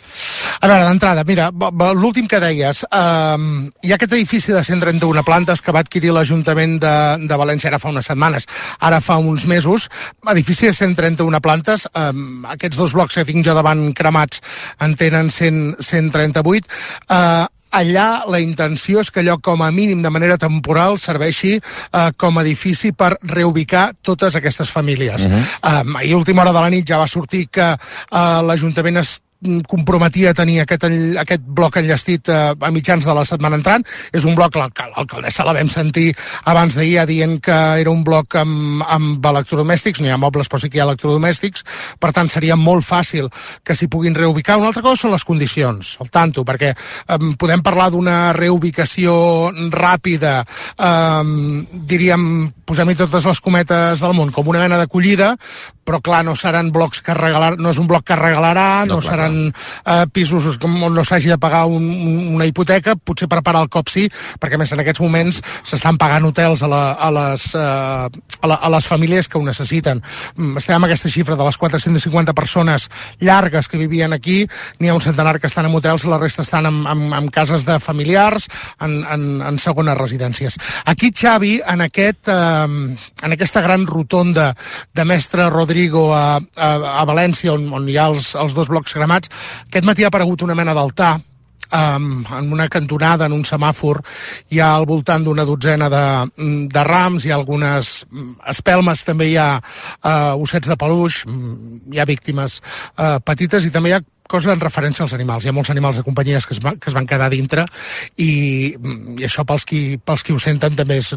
A 0.60 0.68
veure, 0.68 0.84
d'entrada, 0.84 1.24
mira, 1.28 1.50
l'últim 1.96 2.28
que 2.28 2.40
deies, 2.42 2.84
eh, 2.84 3.36
hi 3.82 3.92
ha 3.92 3.98
aquest 3.98 4.16
edifici 4.18 4.52
de 4.52 4.64
131 4.64 5.24
plantes 5.26 5.62
que 5.62 5.74
va 5.74 5.84
adquirir 5.84 6.12
l'Ajuntament 6.14 6.78
de, 6.82 6.94
de 7.28 7.40
València 7.40 7.72
ara 7.72 7.80
fa 7.82 7.92
unes 7.92 8.08
setmanes, 8.10 8.48
ara 8.80 9.00
fa 9.04 9.18
uns 9.18 9.46
mesos, 9.50 9.88
edifici 10.30 10.68
de 10.68 10.74
131 10.76 11.40
plantes, 11.44 11.86
eh, 11.94 12.10
aquests 12.54 12.80
dos 12.80 12.96
blocs 12.96 13.18
que 13.18 13.26
tinc 13.28 13.46
jo 13.46 13.54
davant 13.56 13.88
cremats 13.96 14.42
en 14.84 14.96
tenen 14.98 15.30
100, 15.30 15.78
138, 15.84 16.66
eh, 17.08 17.46
allà 17.70 18.24
la 18.30 18.40
intenció 18.40 19.02
és 19.02 19.10
que 19.10 19.20
allò 19.20 19.38
com 19.42 19.62
a 19.62 19.70
mínim 19.74 20.02
de 20.02 20.10
manera 20.10 20.38
temporal 20.40 20.98
serveixi 20.98 21.56
eh, 21.58 22.10
com 22.16 22.38
a 22.38 22.44
edifici 22.46 22.92
per 22.92 23.14
reubicar 23.22 23.90
totes 24.02 24.36
aquestes 24.36 24.70
famílies. 24.70 25.26
Uh 25.26 25.32
-huh. 25.32 25.94
eh, 25.94 25.98
ahir, 25.98 26.16
última 26.16 26.42
hora 26.42 26.52
de 26.52 26.60
la 26.60 26.70
nit, 26.70 26.88
ja 26.88 26.98
va 26.98 27.06
sortir 27.06 27.48
que 27.48 27.72
eh, 27.72 28.42
l'Ajuntament 28.42 28.96
es 28.96 29.20
comprometia 29.68 30.32
a 30.32 30.34
tenir 30.34 30.60
aquest, 30.62 30.84
aquest 31.22 31.42
bloc 31.42 31.78
enllestit 31.78 32.28
eh, 32.28 32.52
a 32.58 32.70
mitjans 32.74 33.06
de 33.06 33.14
la 33.14 33.24
setmana 33.28 33.58
entrant. 33.58 33.84
És 34.12 34.26
un 34.26 34.34
bloc, 34.38 34.56
l'alcaldessa 34.58 35.46
la 35.46 35.54
vam 35.56 35.70
sentir 35.70 36.10
abans 36.50 36.74
d'ahir 36.74 37.06
dient 37.06 37.38
que 37.44 37.56
era 37.82 37.90
un 37.92 38.02
bloc 38.04 38.34
amb, 38.40 38.82
amb 38.88 39.24
electrodomèstics, 39.30 40.00
no 40.02 40.08
hi 40.08 40.14
ha 40.14 40.20
mobles 40.20 40.48
però 40.48 40.60
sí 40.60 40.70
que 40.70 40.80
hi 40.80 40.82
ha 40.82 40.88
electrodomèstics, 40.88 41.64
per 42.00 42.12
tant 42.16 42.30
seria 42.32 42.56
molt 42.56 42.86
fàcil 42.86 43.28
que 43.62 43.76
s'hi 43.78 43.90
puguin 43.92 44.16
reubicar. 44.16 44.58
Una 44.58 44.72
altra 44.72 44.82
cosa 44.82 45.04
són 45.04 45.14
les 45.14 45.26
condicions, 45.28 45.96
el 46.02 46.10
tanto, 46.10 46.44
perquè 46.48 46.72
eh, 46.74 47.18
podem 47.38 47.62
parlar 47.62 47.90
d'una 47.94 48.32
reubicació 48.36 49.14
ràpida, 49.70 50.40
eh, 50.42 51.22
diríem, 51.88 52.24
posem-hi 52.68 52.98
totes 52.98 53.24
les 53.28 53.40
cometes 53.40 54.02
del 54.02 54.16
món, 54.16 54.32
com 54.34 54.48
una 54.50 54.60
mena 54.64 54.80
d'acollida, 54.80 55.34
però 55.88 56.02
clar, 56.04 56.24
no 56.26 56.36
seran 56.36 56.72
blocs 56.74 57.00
que 57.04 57.16
regalar, 57.16 57.54
no 57.56 57.72
és 57.72 57.80
un 57.80 57.88
bloc 57.88 58.04
que 58.08 58.18
regalarà, 58.18 58.84
no, 58.84 58.98
no 58.98 59.04
seran 59.04 59.18
seran 59.18 59.54
eh, 59.84 60.06
pisos 60.12 60.46
on 60.62 60.94
no 60.94 61.04
s'hagi 61.04 61.30
de 61.32 61.38
pagar 61.38 61.66
un, 61.66 61.88
una 62.34 62.46
hipoteca, 62.46 62.94
potser 62.96 63.28
per 63.28 63.42
parar 63.42 63.64
el 63.64 63.70
cop 63.72 63.88
sí, 63.90 64.06
perquè 64.40 64.58
més 64.58 64.72
en 64.72 64.82
aquests 64.82 65.02
moments 65.02 65.40
s'estan 65.66 65.98
pagant 65.98 66.26
hotels 66.28 66.62
a, 66.62 66.70
la, 66.70 66.82
a, 66.92 67.10
les, 67.14 67.46
eh, 67.54 67.60
a, 68.40 68.46
la, 68.46 68.54
a 68.54 68.70
les 68.74 68.86
famílies 68.86 69.28
que 69.28 69.38
ho 69.38 69.44
necessiten. 69.44 70.02
Mm, 70.36 70.58
estem 70.60 70.76
amb 70.76 70.88
aquesta 70.88 71.10
xifra 71.12 71.36
de 71.38 71.46
les 71.46 71.58
450 71.58 72.34
persones 72.34 72.88
llargues 73.20 73.68
que 73.68 73.80
vivien 73.80 74.12
aquí, 74.12 74.42
n'hi 74.78 74.90
ha 74.90 74.96
un 74.96 75.04
centenar 75.04 75.38
que 75.40 75.48
estan 75.50 75.68
en 75.68 75.74
hotels, 75.74 76.06
la 76.08 76.18
resta 76.18 76.42
estan 76.42 76.68
en, 76.70 76.82
en, 76.86 77.04
en 77.14 77.28
cases 77.34 77.66
de 77.68 77.78
familiars, 77.80 78.48
en, 78.80 79.00
en, 79.04 79.26
en 79.42 79.58
segones 79.58 79.98
residències. 79.98 80.58
Aquí, 80.86 81.12
Xavi, 81.14 81.58
en, 81.66 81.82
aquest, 81.88 82.28
eh, 82.28 82.96
en 83.22 83.36
aquesta 83.36 83.62
gran 83.64 83.86
rotonda 83.86 84.52
de 84.94 85.04
Mestre 85.08 85.48
Rodrigo 85.78 86.12
a, 86.12 86.40
a, 86.56 86.68
a 86.98 87.04
València, 87.06 87.52
on, 87.54 87.68
on 87.70 87.84
hi 87.86 87.94
ha 87.94 88.08
els, 88.10 88.32
els 88.34 88.54
dos 88.56 88.66
blocs 88.66 88.96
cremats. 88.96 89.30
Aquest 89.68 89.86
matí 89.86 90.02
ha 90.02 90.08
aparegut 90.10 90.42
una 90.42 90.56
mena 90.58 90.74
d'altar 90.74 91.12
um, 91.70 92.24
en 92.34 92.48
una 92.52 92.66
cantonada, 92.66 93.28
en 93.28 93.36
un 93.36 93.44
semàfor, 93.46 94.00
hi 94.50 94.58
ha 94.58 94.72
al 94.74 94.88
voltant 94.90 95.22
d'una 95.22 95.46
dotzena 95.46 95.86
de, 95.92 96.02
de 96.74 96.84
rams, 96.88 97.22
hi 97.22 97.30
ha 97.30 97.38
algunes 97.38 97.92
espelmes, 98.50 99.04
també 99.06 99.30
hi 99.30 99.36
ha 99.38 99.52
uh, 99.60 100.34
ossets 100.42 100.66
de 100.66 100.74
peluix, 100.80 101.22
hi 101.92 102.02
ha 102.02 102.08
víctimes 102.10 102.58
uh, 102.98 103.20
petites 103.22 103.68
i 103.68 103.70
també 103.70 103.94
hi 103.94 104.00
ha 104.00 104.02
cosa 104.28 104.52
en 104.52 104.60
referència 104.60 105.02
als 105.04 105.14
animals. 105.16 105.44
Hi 105.44 105.50
ha 105.50 105.56
molts 105.56 105.72
animals 105.72 105.98
de 105.98 106.04
companyies 106.06 106.46
que 106.46 106.54
es, 106.54 106.60
va, 106.62 106.74
que 106.76 106.90
es 106.90 106.96
van 106.96 107.08
quedar 107.08 107.30
dintre 107.32 107.64
i, 108.16 108.30
i 109.18 109.26
això 109.26 109.44
pels 109.48 109.64
qui, 109.68 109.82
pels 109.98 110.22
qui 110.22 110.36
ho 110.36 110.38
senten 110.42 110.76
també 110.78 111.00
és, 111.00 111.10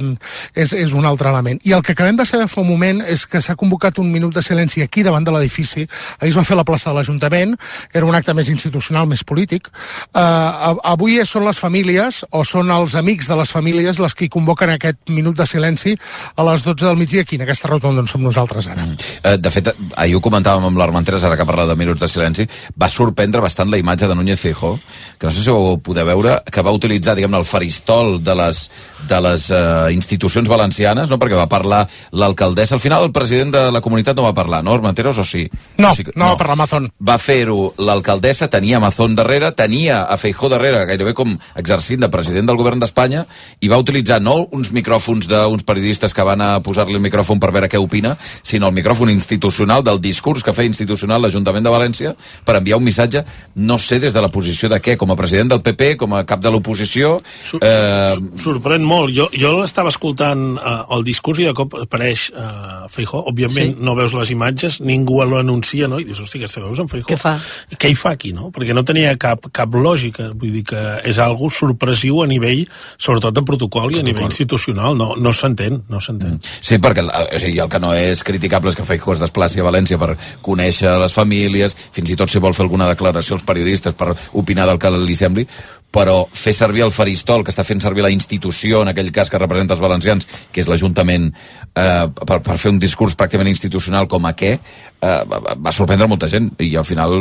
és, 0.55 0.73
és 0.73 0.95
un 0.97 1.05
altre 1.05 1.29
element. 1.29 1.59
I 1.67 1.75
el 1.77 1.83
que 1.85 1.93
acabem 1.93 2.17
de 2.17 2.25
saber 2.25 2.47
fa 2.51 2.63
un 2.63 2.69
moment 2.71 3.03
és 3.05 3.27
que 3.29 3.43
s'ha 3.43 3.57
convocat 3.59 3.99
un 4.01 4.09
minut 4.11 4.33
de 4.33 4.43
silenci 4.45 4.81
aquí 4.81 5.03
davant 5.03 5.27
de 5.27 5.33
l'edifici. 5.35 5.85
Ahir 6.19 6.31
es 6.31 6.39
va 6.39 6.45
fer 6.47 6.57
la 6.57 6.65
plaça 6.67 6.89
de 6.89 6.95
l'Ajuntament, 6.97 7.57
era 7.93 8.07
un 8.07 8.15
acte 8.15 8.33
més 8.37 8.49
institucional, 8.49 9.09
més 9.11 9.25
polític. 9.27 9.69
Uh, 10.15 10.79
avui 10.93 11.19
són 11.27 11.45
les 11.45 11.59
famílies 11.59 12.23
o 12.31 12.45
són 12.47 12.71
els 12.71 12.95
amics 12.99 13.27
de 13.29 13.37
les 13.39 13.51
famílies 13.51 13.99
les 14.01 14.15
que 14.15 14.29
convoquen 14.31 14.73
aquest 14.73 15.11
minut 15.11 15.37
de 15.37 15.47
silenci 15.49 15.95
a 16.35 16.47
les 16.47 16.63
12 16.63 16.85
del 16.85 16.99
migdia 16.99 17.25
aquí, 17.25 17.37
en 17.37 17.45
aquesta 17.45 17.69
rotonda 17.71 18.05
on 18.05 18.09
som 18.09 18.23
nosaltres 18.23 18.69
ara. 18.71 18.85
Mm. 18.87 19.11
Uh, 19.19 19.35
de 19.41 19.53
fet, 19.53 19.73
ahir 19.99 20.15
ho 20.17 20.23
comentàvem 20.23 20.69
amb 20.71 20.79
l'Armenteres, 20.79 21.25
ara 21.27 21.37
que 21.39 21.47
parla 21.47 21.67
de 21.69 21.77
minuts 21.79 22.01
de 22.01 22.09
silenci, 22.11 22.47
va 22.79 22.89
sorprendre 23.01 23.41
bastant 23.43 23.71
la 23.71 23.79
imatge 23.81 24.07
de 24.09 24.15
Núñez 24.15 24.39
Feijó, 24.39 24.75
que 25.17 25.27
no 25.27 25.33
sé 25.33 25.43
si 25.43 25.49
ho 25.49 25.77
podeu 25.83 26.07
veure, 26.07 26.37
que 26.51 26.63
va 26.65 26.73
utilitzar, 26.75 27.15
diguem-ne, 27.17 27.41
el 27.41 27.49
faristol 27.49 28.19
de 28.23 28.37
les, 28.37 28.63
de 29.11 29.19
les 29.27 29.47
uh, 29.51 29.91
institucions 29.93 30.47
valencianes, 30.49 31.11
no? 31.11 31.19
perquè 31.21 31.37
va 31.37 31.49
parlar 31.51 31.83
l'alcaldessa. 32.15 32.77
Al 32.77 32.83
final 32.83 33.05
el 33.07 33.13
president 33.15 33.53
de 33.55 33.63
la 33.73 33.81
comunitat 33.83 34.17
no 34.17 34.25
va 34.27 34.33
parlar, 34.37 34.63
no, 34.63 34.73
Armenteros, 34.77 35.19
o 35.19 35.25
sí? 35.27 35.47
No, 35.77 35.91
o 35.91 35.95
sí, 35.97 36.05
no, 36.13 36.13
no 36.23 36.29
va 36.33 36.39
parlar 36.39 36.57
Mazón. 36.63 36.89
Va 36.97 37.17
fer-ho 37.21 37.73
l'alcaldessa, 37.81 38.49
tenia 38.51 38.79
Mazón 38.83 39.15
darrere, 39.19 39.51
tenia 39.57 40.03
a 40.03 40.17
Feijó 40.21 40.49
darrere, 40.51 40.83
gairebé 40.89 41.15
com 41.17 41.35
exercint 41.59 42.01
de 42.03 42.11
president 42.13 42.49
del 42.49 42.59
govern 42.59 42.81
d'Espanya, 42.81 43.25
i 43.59 43.71
va 43.71 43.79
utilitzar 43.81 44.21
no 44.23 44.37
uns 44.55 44.71
micròfons 44.75 45.27
d'uns 45.31 45.65
periodistes 45.67 46.15
que 46.15 46.25
van 46.27 46.41
a 46.41 46.51
posar-li 46.63 46.97
el 46.97 47.03
micròfon 47.03 47.41
per 47.41 47.51
veure 47.53 47.69
què 47.71 47.81
opina, 47.81 48.15
sinó 48.43 48.69
el 48.71 48.77
micròfon 48.77 49.11
institucional 49.13 49.83
del 49.83 50.01
discurs 50.01 50.45
que 50.45 50.55
feia 50.55 50.71
institucional 50.71 51.21
l'Ajuntament 51.21 51.65
de 51.65 51.73
València 51.73 52.15
per 52.45 52.57
enviar 52.59 52.79
un 52.79 52.87
missatge, 52.87 53.25
no 53.55 53.79
sé 53.81 53.99
des 53.99 54.13
de 54.13 54.23
la 54.23 54.31
posició 54.31 54.69
de 54.71 54.79
què, 54.83 54.97
com 54.97 55.11
a 55.11 55.17
president 55.19 55.51
del 55.51 55.63
PP, 55.65 55.95
com 56.01 56.15
a 56.15 56.23
cap 56.27 56.41
de 56.43 56.51
l'oposició... 56.53 57.17
Sur 57.43 57.61
eh... 57.65 58.15
Sorprèn 58.41 58.85
molt. 58.85 59.00
Jo, 59.09 59.27
jo 59.33 59.51
l'estava 59.57 59.91
escoltant 59.91 60.43
eh, 60.57 60.75
el 60.95 61.05
discurs 61.07 61.41
i 61.41 61.47
de 61.47 61.53
cop 61.57 61.75
apareix 61.79 62.27
eh, 62.31 62.87
Feijó. 62.91 63.23
Òbviament 63.31 63.75
sí. 63.75 63.85
no 63.85 63.95
veus 63.97 64.13
les 64.17 64.31
imatges, 64.35 64.79
ningú 64.85 65.19
l'anuncia, 65.23 65.89
no? 65.91 65.99
I 66.01 66.07
dius, 66.07 66.21
hosti, 66.23 66.41
aquesta 66.41 66.63
veus 66.63 66.81
en 66.83 66.89
Feijó? 66.91 67.07
Què 67.09 67.17
fa? 67.19 67.35
Què 67.77 67.91
hi 67.91 67.97
fa 67.97 68.13
aquí, 68.17 68.33
no? 68.37 68.51
Perquè 68.53 68.75
no 68.77 68.85
tenia 68.87 69.13
cap, 69.21 69.47
cap 69.53 69.75
lògica. 69.75 70.29
Vull 70.37 70.55
dir 70.59 70.63
que 70.71 70.83
és 71.07 71.21
algo 71.23 71.49
sorpresiu 71.53 72.21
a 72.23 72.29
nivell, 72.29 72.63
sobretot 72.97 73.35
de 73.37 73.45
protocol 73.47 73.95
i 73.95 74.01
a 74.01 74.05
nivell 74.05 74.29
institucional. 74.29 74.97
No, 74.97 75.13
no 75.17 75.33
s'entén, 75.35 75.81
no 75.91 76.01
s'entén. 76.03 76.37
Mm. 76.37 76.55
Sí, 76.61 76.79
perquè 76.81 77.05
o 77.07 77.41
sigui, 77.41 77.59
el 77.63 77.71
que 77.71 77.81
no 77.81 77.93
és 77.97 78.23
criticable 78.27 78.73
és 78.73 78.79
que 78.79 78.87
Feijó 78.87 79.15
es 79.15 79.23
desplaci 79.23 79.61
a 79.61 79.67
València 79.67 79.99
per 80.01 80.15
conèixer 80.45 80.95
les 81.01 81.15
famílies, 81.15 81.75
fins 81.95 82.11
i 82.11 82.17
tot 82.19 82.31
si 82.31 82.41
vol 82.43 82.55
fer 82.57 82.65
alguna 82.65 82.89
declaració 82.91 83.37
als 83.37 83.47
periodistes 83.47 83.97
per 83.97 84.13
opinar 84.37 84.67
del 84.69 84.81
que 84.81 84.91
li 84.95 85.17
sembli, 85.17 85.47
però 85.91 86.23
fer 86.31 86.53
servir 86.55 86.85
el 86.85 86.93
faristol 86.95 87.43
que 87.43 87.51
està 87.51 87.65
fent 87.67 87.83
servir 87.83 88.05
la 88.05 88.13
institució, 88.13 88.81
en 88.81 88.93
aquell 88.93 89.11
cas 89.11 89.29
que 89.29 89.41
representa 89.41 89.75
els 89.75 89.83
valencians, 89.83 90.27
que 90.51 90.63
és 90.63 90.69
l'Ajuntament, 90.71 91.29
eh, 91.75 92.05
per, 92.25 92.39
per 92.39 92.57
fer 92.57 92.71
un 92.71 92.79
discurs 92.79 93.17
pràcticament 93.19 93.51
institucional 93.51 94.07
com 94.11 94.25
a 94.25 94.33
què, 94.37 94.55
eh, 95.01 95.39
va 95.65 95.73
sorprendre 95.75 96.07
molta 96.07 96.29
gent, 96.31 96.51
i 96.61 96.73
al 96.79 96.85
final, 96.87 97.15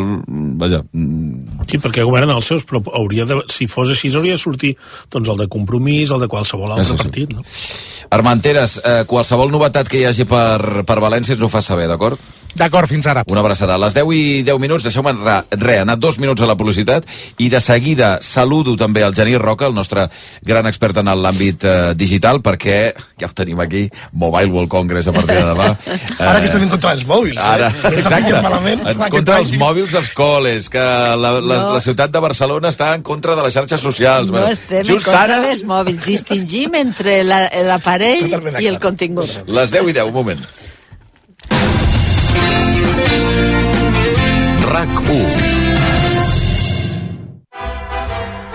vaja... 0.61 0.83
Mm. 0.93 1.65
Sí, 1.71 1.81
perquè 1.83 2.05
governen 2.07 2.35
els 2.37 2.49
seus, 2.51 2.65
però 2.69 2.83
hauria 2.99 3.27
de, 3.29 3.41
si 3.53 3.69
fos 3.71 3.93
així, 3.93 4.13
hauria 4.15 4.37
de 4.37 4.43
sortir 4.43 4.75
doncs, 5.13 5.29
el 5.29 5.45
de 5.45 5.49
compromís, 5.53 6.11
el 6.11 6.25
de 6.25 6.31
qualsevol 6.31 6.75
altre 6.75 6.93
sí, 6.93 6.99
partit, 7.01 7.33
no? 7.37 7.45
Armenteres, 8.11 8.81
eh, 8.85 9.01
qualsevol 9.11 9.53
novetat 9.53 9.89
que 9.91 10.01
hi 10.01 10.07
hagi 10.09 10.27
per, 10.29 10.85
per 10.87 11.01
València 11.03 11.37
ens 11.37 11.47
ho 11.47 11.53
fa 11.53 11.63
saber, 11.65 11.89
d'acord? 11.91 12.21
D'acord, 12.57 12.89
fins 12.91 13.07
ara. 13.07 13.23
Una 13.31 13.41
abraçada. 13.45 13.77
A 13.77 13.81
les 13.81 13.95
10 13.95 14.11
i 14.15 14.43
10 14.47 14.59
minuts, 14.63 14.85
deixeu-me 14.87 15.13
re, 15.15 15.77
anar 15.79 15.97
dos 16.01 16.19
minuts 16.19 16.43
a 16.43 16.49
la 16.51 16.57
publicitat 16.59 17.07
i 17.39 17.49
de 17.53 17.61
seguida 17.63 18.17
saludo 18.25 18.77
també 18.81 19.05
el 19.07 19.15
Genís 19.15 19.39
Roca, 19.41 19.69
el 19.71 19.77
nostre 19.77 20.09
gran 20.47 20.67
expert 20.67 20.99
en 21.01 21.13
l'àmbit 21.15 21.65
eh, 21.65 21.77
digital, 21.95 22.41
perquè 22.43 22.79
ja 23.21 23.31
ho 23.31 23.37
tenim 23.37 23.61
aquí, 23.63 23.87
Mobile 24.13 24.51
World 24.51 24.71
Congress 24.73 25.09
a 25.09 25.15
partir 25.15 25.39
de 25.39 25.47
demà. 25.47 25.71
ara 26.19 26.41
que 26.41 26.51
estem 26.51 26.67
en 26.67 26.73
contra 26.75 26.95
dels 26.95 27.07
mòbils, 27.09 27.39
eh? 27.39 27.70
Exacte. 27.91 28.35
En 28.91 29.03
contra 29.13 29.39
dels 29.41 29.53
mòbils 29.61 29.95
als 29.99 30.13
col·les, 30.17 30.69
que 30.73 30.81
la, 30.81 31.33
la, 31.39 31.41
no. 31.43 31.75
la 31.77 31.83
ciutat 31.85 32.13
de 32.15 32.23
Barcelona 32.23 32.73
està 32.73 32.93
en 32.97 33.05
contra 33.07 33.37
de 33.39 33.47
les 33.47 33.55
xarxes 33.57 33.81
socials. 33.85 34.31
No 34.31 34.39
bueno, 34.39 34.51
estem 34.55 34.85
just 34.87 35.07
en 35.07 35.11
contra 35.11 35.23
ara... 35.27 35.41
dels 35.47 35.65
mòbils, 35.69 36.03
distingim 36.07 36.77
entre 36.81 37.21
l'aparell 37.25 38.29
la, 38.37 38.59
i 38.61 38.71
el 38.71 38.81
contingut. 38.83 39.41
Les 39.47 39.73
10 39.73 39.93
i 39.93 39.97
10, 40.01 40.11
un 40.11 40.15
moment. 40.21 40.45
RAC1 44.71 45.51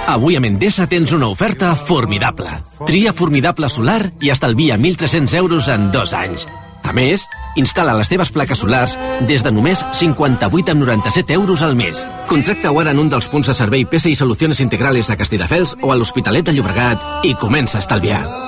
Avui 0.05 0.35
a 0.37 0.39
Mendesa 0.39 0.85
tens 0.85 1.11
una 1.17 1.27
oferta 1.33 1.73
formidable. 1.75 2.51
Tria 2.85 3.11
formidable 3.11 3.67
solar 3.73 4.13
i 4.21 4.29
estalvia 4.29 4.77
1.300 4.77 5.33
euros 5.39 5.67
en 5.67 5.89
dos 5.91 6.13
anys. 6.13 6.45
A 6.85 6.93
més, 6.93 7.25
instal·la 7.55 7.95
les 7.97 8.09
teves 8.11 8.31
plaques 8.31 8.59
solars 8.59 8.97
des 9.29 9.43
de 9.43 9.51
només 9.51 9.83
58 9.99 10.75
amb 10.75 10.85
97 10.85 11.33
euros 11.33 11.61
al 11.61 11.75
mes. 11.75 12.05
Contracta-ho 12.31 12.79
ara 12.81 12.95
en 12.95 13.03
un 13.03 13.11
dels 13.11 13.29
punts 13.31 13.51
de 13.51 13.57
servei 13.57 13.85
PSI 13.85 14.15
Soluciones 14.15 14.59
Integrales 14.63 15.09
a 15.09 15.17
Castelldefels 15.19 15.77
o 15.81 15.91
a 15.91 15.99
l'Hospitalet 15.99 16.45
de 16.45 16.57
Llobregat 16.57 17.25
i 17.25 17.35
comença 17.39 17.79
a 17.79 17.85
estalviar. 17.85 18.44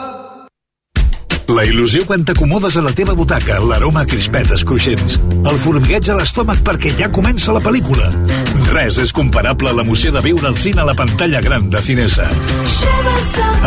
La 1.47 1.63
il·lusió 1.63 2.03
quan 2.03 2.25
t'acomodes 2.27 2.75
a 2.75 2.81
la 2.83 2.91
teva 2.91 3.13
butaca, 3.15 3.55
l'aroma 3.63 4.01
a 4.03 4.07
crispetes 4.09 4.65
cruixents, 4.67 5.15
el 5.47 5.59
formigueig 5.63 6.09
a 6.11 6.17
l'estómac 6.19 6.59
perquè 6.67 6.91
ja 6.99 7.07
comença 7.13 7.55
la 7.55 7.61
pel·lícula. 7.63 8.09
Res 8.73 8.99
és 8.99 9.15
comparable 9.15 9.71
a 9.71 9.77
l'emoció 9.77 10.11
de 10.11 10.25
viure 10.25 10.49
al 10.51 10.59
cine 10.59 10.83
a 10.83 10.89
la 10.89 10.97
pantalla 10.97 11.39
gran 11.41 11.69
de 11.71 11.79
Cinesa. 11.87 12.27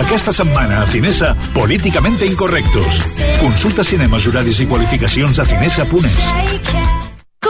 Aquesta 0.05 0.37
setmana 0.37 0.83
a 0.83 0.87
Cinesa, 0.93 1.33
Políticamente 1.57 2.29
Incorrectos. 2.29 3.01
Consulta 3.41 3.85
cinemes, 3.85 4.29
horaris 4.29 4.61
i 4.61 4.69
qualificacions 4.69 5.41
a 5.41 5.49
cinesa.es. 5.49 6.90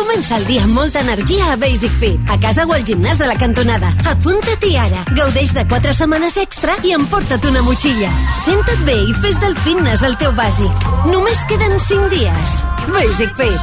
Comença 0.00 0.38
el 0.40 0.46
dia 0.48 0.62
amb 0.64 0.72
molta 0.72 1.02
energia 1.04 1.50
a 1.52 1.56
Basic 1.60 1.92
Fit, 2.00 2.30
a 2.32 2.38
casa 2.40 2.64
o 2.64 2.72
al 2.72 2.84
gimnàs 2.88 3.18
de 3.20 3.26
la 3.28 3.34
cantonada. 3.36 3.90
Apunta-t'hi 4.08 4.70
ara. 4.80 5.02
Gaudeix 5.12 5.52
de 5.52 5.66
4 5.68 5.92
setmanes 5.98 6.38
extra 6.40 6.78
i 6.88 6.94
emporta't 6.96 7.44
una 7.50 7.60
motxilla. 7.66 8.08
Senta't 8.40 8.80
bé 8.88 8.96
i 8.96 9.16
fes 9.20 9.36
del 9.42 9.52
fitness 9.60 10.04
el 10.08 10.16
teu 10.22 10.32
bàsic. 10.38 10.86
Només 11.10 11.42
queden 11.50 11.76
5 11.76 12.08
dies. 12.14 12.54
Basic 12.94 13.36
Fit. 13.36 13.60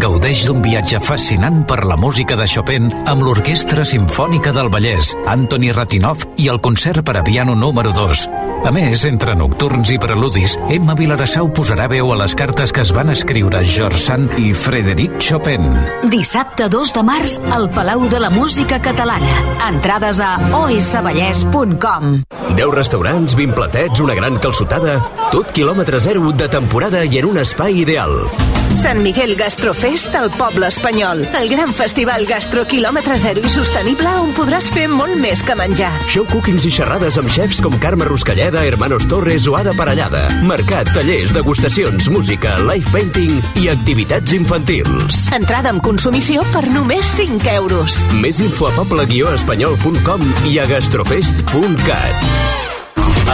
Gaudeix 0.00 0.46
d'un 0.48 0.64
viatge 0.64 1.02
fascinant 1.04 1.60
per 1.68 1.82
la 1.84 2.00
música 2.00 2.40
de 2.40 2.48
Chopin 2.48 2.88
amb 3.04 3.20
l'Orquestra 3.22 3.84
Simfònica 3.84 4.56
del 4.56 4.72
Vallès, 4.72 5.12
Anthony 5.28 5.76
Ratinov 5.76 6.24
i 6.40 6.48
el 6.48 6.64
concert 6.64 7.04
per 7.04 7.18
a 7.20 7.26
piano 7.28 7.54
número 7.54 7.92
2 7.92 8.43
a 8.64 8.72
més, 8.72 9.04
entre 9.04 9.34
nocturns 9.36 9.90
i 9.92 9.98
preludis, 10.00 10.56
Emma 10.72 10.94
Vilarassau 10.96 11.50
posarà 11.52 11.86
veu 11.90 12.10
a 12.12 12.16
les 12.22 12.34
cartes 12.38 12.72
que 12.72 12.84
es 12.84 12.92
van 12.96 13.12
escriure 13.12 13.60
George 13.68 14.00
Sand 14.00 14.38
i 14.40 14.52
Frederic 14.56 15.18
Chopin. 15.20 15.68
Dissabte 16.12 16.70
2 16.72 16.94
de 16.96 17.04
març 17.04 17.36
al 17.52 17.68
Palau 17.74 18.06
de 18.08 18.22
la 18.24 18.32
Música 18.32 18.80
Catalana. 18.80 19.36
Entrades 19.68 20.22
a 20.24 20.36
osvallès.com 20.62 22.24
10 22.54 22.74
restaurants, 22.74 23.36
20 23.36 23.54
platets, 23.58 24.00
una 24.00 24.16
gran 24.16 24.38
calçotada, 24.40 24.98
tot 25.32 25.52
quilòmetre 25.52 26.00
zero 26.00 26.32
de 26.32 26.48
temporada 26.48 27.04
i 27.04 27.20
en 27.20 27.32
un 27.34 27.42
espai 27.42 27.82
ideal. 27.82 28.22
Sant 28.74 29.00
Miguel 29.00 29.32
Gastrofest 29.38 30.14
al 30.18 30.28
poble 30.34 30.66
espanyol. 30.68 31.22
El 31.38 31.48
gran 31.48 31.70
festival 31.74 32.26
gastro 32.28 32.66
quilòmetre 32.68 33.16
zero 33.22 33.40
i 33.40 33.50
sostenible 33.52 34.10
on 34.20 34.34
podràs 34.36 34.68
fer 34.74 34.84
molt 34.90 35.16
més 35.20 35.40
que 35.46 35.54
menjar. 35.58 35.88
Show 36.10 36.26
cookings 36.28 36.66
i 36.68 36.72
xerrades 36.74 37.16
amb 37.16 37.30
xefs 37.32 37.62
com 37.64 37.74
Carme 37.80 38.04
Ruscalleda, 38.04 38.53
Hermanos 38.62 39.08
Torres 39.08 39.48
o 39.48 39.56
Ada 39.56 39.72
Parellada. 39.74 40.28
Mercat, 40.46 40.92
tallers, 40.94 41.32
degustacions, 41.34 42.08
música, 42.12 42.54
live 42.62 42.86
painting 42.92 43.42
i 43.58 43.68
activitats 43.72 44.34
infantils. 44.36 45.24
Entrada 45.34 45.72
amb 45.74 45.82
consumició 45.82 46.44
per 46.52 46.62
només 46.70 47.08
5 47.18 47.50
euros. 47.56 47.98
Més 48.20 48.38
info 48.44 48.68
a 48.68 48.74
poble-espanyol.com 48.76 50.28
i 50.52 50.58
a 50.62 50.66
gastrofest.cat. 50.70 52.28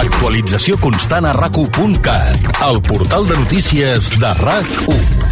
Actualització 0.01 0.79
constant 0.81 1.27
a 1.27 1.33
rac 1.37 1.59
el 1.59 2.79
portal 2.87 3.27
de 3.27 3.37
notícies 3.37 4.13
de 4.21 4.31
RAC1. 4.41 5.29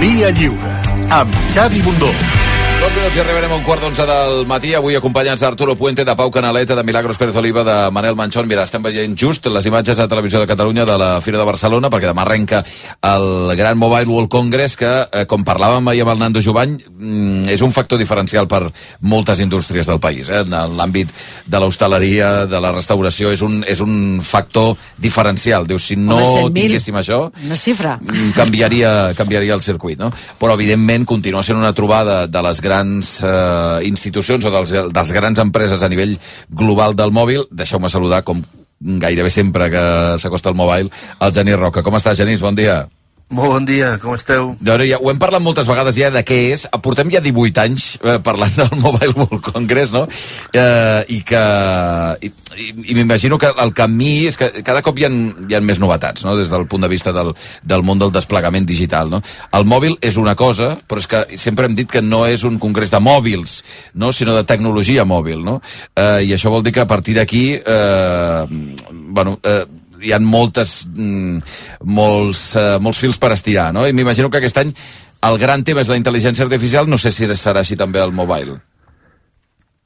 Via 0.00 0.30
Lliure, 0.30 0.76
amb 1.10 1.42
Xavi 1.54 1.82
Bundó. 1.82 2.41
Dos 2.82 2.96
minuts 2.96 3.14
i 3.14 3.20
arribarem 3.22 3.52
a 3.54 3.56
un 3.60 3.62
quart 3.62 3.84
d'onze 3.84 4.02
del 4.08 4.40
matí, 4.50 4.72
avui 4.74 4.96
acompanyats 4.98 5.44
d'Arturo 5.44 5.76
Puente, 5.78 6.02
de 6.02 6.14
Pau 6.18 6.32
Canaleta, 6.34 6.74
de 6.74 6.82
Milagros 6.82 7.16
Pérez 7.16 7.36
Oliva, 7.38 7.62
de 7.62 7.74
Manel 7.94 8.16
Manchón. 8.18 8.48
Mira, 8.50 8.64
estem 8.66 8.82
veient 8.82 9.14
just 9.14 9.46
les 9.46 9.68
imatges 9.70 10.00
a 10.02 10.08
Televisió 10.10 10.40
de 10.42 10.48
Catalunya 10.50 10.82
de 10.84 10.96
la 10.98 11.20
Fira 11.22 11.38
de 11.38 11.46
Barcelona, 11.46 11.92
perquè 11.94 12.08
demà 12.10 12.24
arrenca 12.24 12.64
el 13.06 13.54
Gran 13.54 13.78
Mobile 13.78 14.10
World 14.10 14.28
Congress, 14.28 14.74
que, 14.76 14.90
eh, 15.12 15.22
com 15.30 15.44
parlàvem 15.46 15.92
ahir 15.92 16.02
amb 16.02 16.10
el 16.10 16.18
Nando 16.24 16.42
Jovany, 16.42 16.72
mm, 16.90 17.52
és 17.54 17.62
un 17.62 17.70
factor 17.70 18.00
diferencial 18.00 18.48
per 18.48 18.72
moltes 18.98 19.38
indústries 19.38 19.86
del 19.86 20.00
país. 20.00 20.28
Eh? 20.28 20.40
En 20.40 20.50
l'àmbit 20.50 21.08
de 21.46 21.60
l'hostaleria, 21.60 22.46
de 22.46 22.60
la 22.60 22.72
restauració, 22.72 23.30
és 23.30 23.42
un, 23.42 23.62
és 23.62 23.78
un 23.78 24.20
factor 24.20 24.76
diferencial. 24.98 25.68
Dius, 25.68 25.84
si 25.84 25.94
no 25.94 26.16
Home, 26.16 26.50
tinguéssim 26.50 26.96
això, 26.96 27.30
una 27.44 27.54
xifra. 27.54 28.00
Mm, 28.02 28.32
canviaria, 28.34 29.14
canviaria 29.14 29.54
el 29.54 29.62
circuit, 29.62 30.00
no? 30.00 30.12
Però, 30.40 30.54
evidentment, 30.54 31.06
continua 31.06 31.44
sent 31.44 31.56
una 31.56 31.72
trobada 31.72 32.26
de 32.26 32.42
les 32.42 32.60
grans 32.60 32.71
grans 32.72 33.18
eh, 33.20 33.84
institucions 33.88 34.48
o 34.48 34.54
dels, 34.54 34.72
dels 34.96 35.12
grans 35.12 35.44
empreses 35.44 35.84
a 35.84 35.92
nivell 35.92 36.16
global 36.48 36.96
del 36.96 37.12
mòbil. 37.12 37.46
Deixeu-me 37.52 37.92
saludar, 37.92 38.24
com 38.24 38.42
gairebé 38.82 39.30
sempre 39.30 39.70
que 39.70 39.84
s'acosta 40.18 40.50
el 40.50 40.58
mobile, 40.58 40.90
el 41.20 41.36
Genís 41.36 41.60
Roca. 41.60 41.84
Com 41.84 42.00
estàs, 42.00 42.18
Genís? 42.18 42.42
Bon 42.42 42.56
dia. 42.56 42.82
Molt 43.32 43.48
bon 43.48 43.64
dia, 43.64 43.94
com 43.96 44.12
esteu? 44.12 44.50
Doncs 44.60 44.84
ja, 44.84 44.98
ho 45.00 45.08
hem 45.08 45.20
parlat 45.20 45.40
moltes 45.40 45.64
vegades 45.64 45.96
ja 45.96 46.10
de 46.12 46.20
què 46.20 46.36
és. 46.52 46.66
Portem 46.84 47.08
ja 47.14 47.22
18 47.24 47.62
anys 47.62 47.86
eh, 48.04 48.18
parlant 48.20 48.52
del 48.58 48.74
Mobile 48.76 49.14
World 49.16 49.40
Congress, 49.46 49.92
no? 49.94 50.04
Eh, 50.52 51.00
I 51.16 51.22
que... 51.24 51.40
I, 52.28 52.28
i, 52.60 52.92
m'imagino 52.92 53.38
que 53.40 53.48
el 53.64 53.72
camí 53.72 54.26
és 54.28 54.36
que 54.36 54.50
cada 54.60 54.82
cop 54.84 55.00
hi 55.00 55.06
ha, 55.08 55.10
hi 55.48 55.56
ha 55.56 55.62
més 55.64 55.80
novetats, 55.80 56.26
no? 56.26 56.34
Des 56.36 56.52
del 56.52 56.66
punt 56.68 56.84
de 56.84 56.90
vista 56.92 57.14
del, 57.16 57.32
del 57.64 57.84
món 57.88 58.02
del 58.02 58.12
desplegament 58.12 58.68
digital, 58.68 59.08
no? 59.08 59.22
El 59.56 59.64
mòbil 59.64 59.96
és 60.04 60.20
una 60.20 60.34
cosa, 60.36 60.74
però 60.84 61.00
és 61.00 61.08
que 61.08 61.22
sempre 61.40 61.70
hem 61.70 61.78
dit 61.78 61.88
que 61.88 62.04
no 62.04 62.26
és 62.28 62.44
un 62.44 62.58
congrés 62.60 62.92
de 62.92 63.00
mòbils, 63.00 63.62
no? 63.96 64.12
Sinó 64.12 64.36
de 64.36 64.44
tecnologia 64.44 65.08
mòbil, 65.08 65.40
no? 65.40 65.62
Eh, 65.96 66.28
I 66.28 66.36
això 66.36 66.52
vol 66.52 66.68
dir 66.68 66.76
que 66.76 66.84
a 66.84 66.90
partir 66.90 67.16
d'aquí, 67.16 67.46
eh, 67.56 68.44
bueno, 68.92 69.38
eh, 69.40 69.64
hi 70.02 70.12
ha 70.12 70.18
moltes, 70.22 70.82
mm, 70.90 71.38
molts, 71.84 72.42
uh, 72.56 72.76
molts 72.82 72.98
fils 72.98 73.18
per 73.22 73.32
estirar, 73.36 73.70
no? 73.72 73.86
I 73.86 73.92
m'imagino 73.96 74.30
que 74.30 74.42
aquest 74.42 74.58
any 74.64 74.74
el 75.22 75.38
gran 75.38 75.62
tema 75.64 75.80
és 75.84 75.88
la 75.88 75.96
intel·ligència 76.00 76.44
artificial, 76.44 76.88
no 76.90 76.98
sé 76.98 77.12
si 77.14 77.26
serà 77.38 77.62
així 77.62 77.76
també 77.78 78.02
el 78.02 78.12
mobile. 78.12 78.58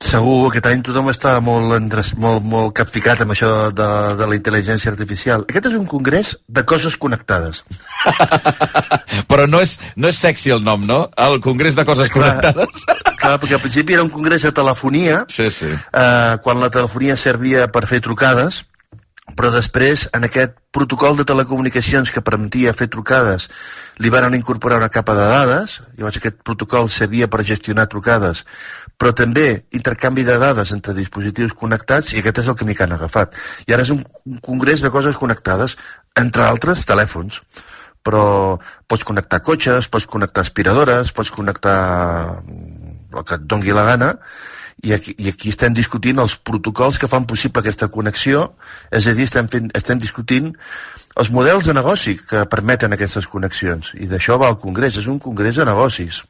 Segur, 0.06 0.50
aquest 0.50 0.66
any 0.68 0.82
tothom 0.84 1.06
està 1.08 1.38
molt, 1.40 1.72
molt, 2.20 2.44
molt 2.44 2.72
capficat 2.76 3.22
amb 3.24 3.32
això 3.32 3.48
de, 3.48 3.70
de, 3.78 3.86
de 4.20 4.26
la 4.28 4.36
intel·ligència 4.36 4.90
artificial. 4.92 5.46
Aquest 5.48 5.70
és 5.70 5.76
un 5.78 5.86
congrés 5.88 6.34
de 6.52 6.64
coses 6.68 6.98
connectades. 7.00 7.62
Però 9.30 9.46
no 9.48 9.62
és, 9.64 9.78
no 9.96 10.10
és 10.12 10.20
sexy 10.20 10.52
el 10.52 10.62
nom, 10.64 10.84
no? 10.86 11.06
El 11.16 11.40
congrés 11.40 11.78
de 11.78 11.86
coses 11.88 12.12
Clar. 12.12 12.36
connectades. 12.36 12.84
Clar, 13.22 13.34
perquè 13.40 13.56
al 13.56 13.64
principi 13.64 13.96
era 13.96 14.04
un 14.04 14.12
congrés 14.12 14.44
de 14.44 14.52
telefonia, 14.52 15.24
Sí, 15.32 15.48
sí. 15.50 15.72
eh, 15.72 16.36
quan 16.44 16.60
la 16.60 16.68
telefonia 16.70 17.16
servia 17.16 17.64
per 17.72 17.86
fer 17.88 18.02
trucades, 18.04 18.66
però 19.34 19.50
després, 19.50 20.04
en 20.14 20.24
aquest 20.28 20.54
protocol 20.70 21.16
de 21.18 21.24
telecomunicacions 21.26 22.12
que 22.14 22.22
permetia 22.22 22.74
fer 22.78 22.86
trucades, 22.92 23.48
li 23.98 24.12
van 24.12 24.36
incorporar 24.38 24.78
una 24.78 24.90
capa 24.92 25.16
de 25.18 25.24
dades, 25.26 25.80
llavors 25.96 26.20
aquest 26.20 26.38
protocol 26.46 26.90
servia 26.92 27.26
per 27.26 27.42
gestionar 27.48 27.88
trucades, 27.90 28.44
però 28.96 29.10
també 29.16 29.64
intercanvi 29.74 30.22
de 30.24 30.38
dades 30.38 30.70
entre 30.76 30.94
dispositius 30.94 31.56
connectats, 31.58 32.14
i 32.14 32.22
aquest 32.22 32.44
és 32.44 32.52
el 32.52 32.58
camí 32.60 32.76
que 32.76 32.86
han 32.86 32.94
agafat. 32.94 33.34
I 33.66 33.74
ara 33.74 33.82
és 33.82 33.90
un, 33.90 34.04
un 34.30 34.38
congrés 34.38 34.84
de 34.84 34.92
coses 34.94 35.18
connectades, 35.18 35.74
entre 36.16 36.46
altres, 36.46 36.86
telèfons 36.86 37.42
però 38.06 38.54
pots 38.86 39.02
connectar 39.02 39.40
cotxes, 39.42 39.88
pots 39.90 40.06
connectar 40.06 40.44
aspiradores, 40.44 41.10
pots 41.10 41.32
connectar 41.34 42.38
mm, 42.38 43.16
el 43.18 43.24
que 43.26 43.34
et 43.40 43.48
dongui 43.50 43.74
la 43.74 43.82
gana, 43.88 44.12
i 44.84 44.92
aquí, 44.92 45.14
i 45.18 45.30
aquí 45.32 45.50
estem 45.50 45.74
discutint 45.74 46.20
els 46.20 46.36
protocols 46.36 46.98
que 47.00 47.08
fan 47.08 47.24
possible 47.28 47.62
aquesta 47.62 47.88
connexió, 47.88 48.42
és 48.92 49.06
a 49.06 49.14
dir, 49.16 49.24
estem, 49.24 49.48
fent, 49.48 49.70
estem 49.74 49.98
discutint 49.98 50.52
els 51.16 51.30
models 51.32 51.64
de 51.64 51.74
negoci 51.74 52.16
que 52.28 52.44
permeten 52.52 52.92
aquestes 52.92 53.28
connexions, 53.32 53.94
i 53.96 54.08
d'això 54.10 54.36
va 54.42 54.50
el 54.52 54.58
congrés, 54.60 54.98
és 55.00 55.08
un 55.08 55.18
congrés 55.22 55.56
de 55.56 55.64
negocis, 55.64 56.20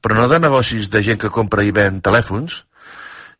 però 0.00 0.20
no 0.20 0.28
de 0.30 0.38
negocis 0.38 0.88
de 0.90 1.02
gent 1.02 1.18
que 1.20 1.32
compra 1.34 1.66
i 1.66 1.74
ven 1.74 2.00
telèfons, 2.00 2.62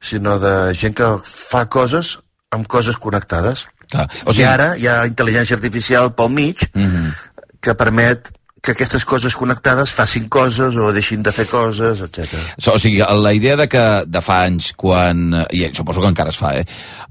sinó 0.01 0.39
de 0.43 0.75
gent 0.75 0.97
que 0.99 1.13
fa 1.25 1.67
coses 1.71 2.17
amb 2.51 2.67
coses 2.67 2.99
connectades. 2.99 3.67
Clar. 3.91 4.09
O 4.25 4.33
sigui, 4.33 4.43
I 4.43 4.51
ara 4.51 4.69
hi 4.79 4.89
ha 4.91 5.05
intel·ligència 5.07 5.59
artificial 5.59 6.13
pel 6.15 6.31
mig 6.31 6.67
Mm 6.75 6.91
-hmm. 6.91 7.13
que 7.61 7.75
permet 7.75 8.33
que 8.61 8.73
aquestes 8.73 9.05
coses 9.09 9.35
connectades 9.37 9.93
facin 9.97 10.29
coses 10.29 10.77
o 10.77 10.91
deixin 10.93 11.23
de 11.25 11.33
fer 11.33 11.47
coses, 11.49 12.03
etc. 12.05 12.37
O 12.69 12.77
sigui, 12.79 13.01
la 13.01 13.33
idea 13.33 13.57
de 13.57 13.67
que 13.73 13.85
de 14.07 14.23
fa 14.25 14.43
anys, 14.45 14.73
quan, 14.77 15.23
eh, 15.43 15.47
i 15.57 15.71
suposo 15.75 16.03
que 16.05 16.13
encara 16.13 16.35
es 16.35 16.39
fa, 16.41 16.53
eh, 16.59 16.67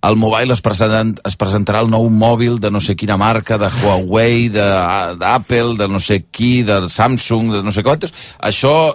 el 0.05 0.15
mobile 0.15 0.53
es, 0.53 0.61
present, 0.61 1.15
es 1.25 1.37
presentarà 1.39 1.81
el 1.81 1.89
nou 1.89 2.09
mòbil 2.09 2.59
de 2.61 2.71
no 2.71 2.81
sé 2.83 2.95
quina 2.95 3.17
marca, 3.17 3.57
de 3.57 3.69
Huawei, 3.81 4.49
d'Apple, 4.53 5.73
de, 5.73 5.83
de 5.83 5.87
no 5.89 5.99
sé 5.99 6.23
qui, 6.29 6.61
de 6.63 6.83
Samsung, 6.89 7.53
de 7.57 7.63
no 7.65 7.73
sé 7.73 7.83
quantes, 7.83 8.13
això 8.37 8.93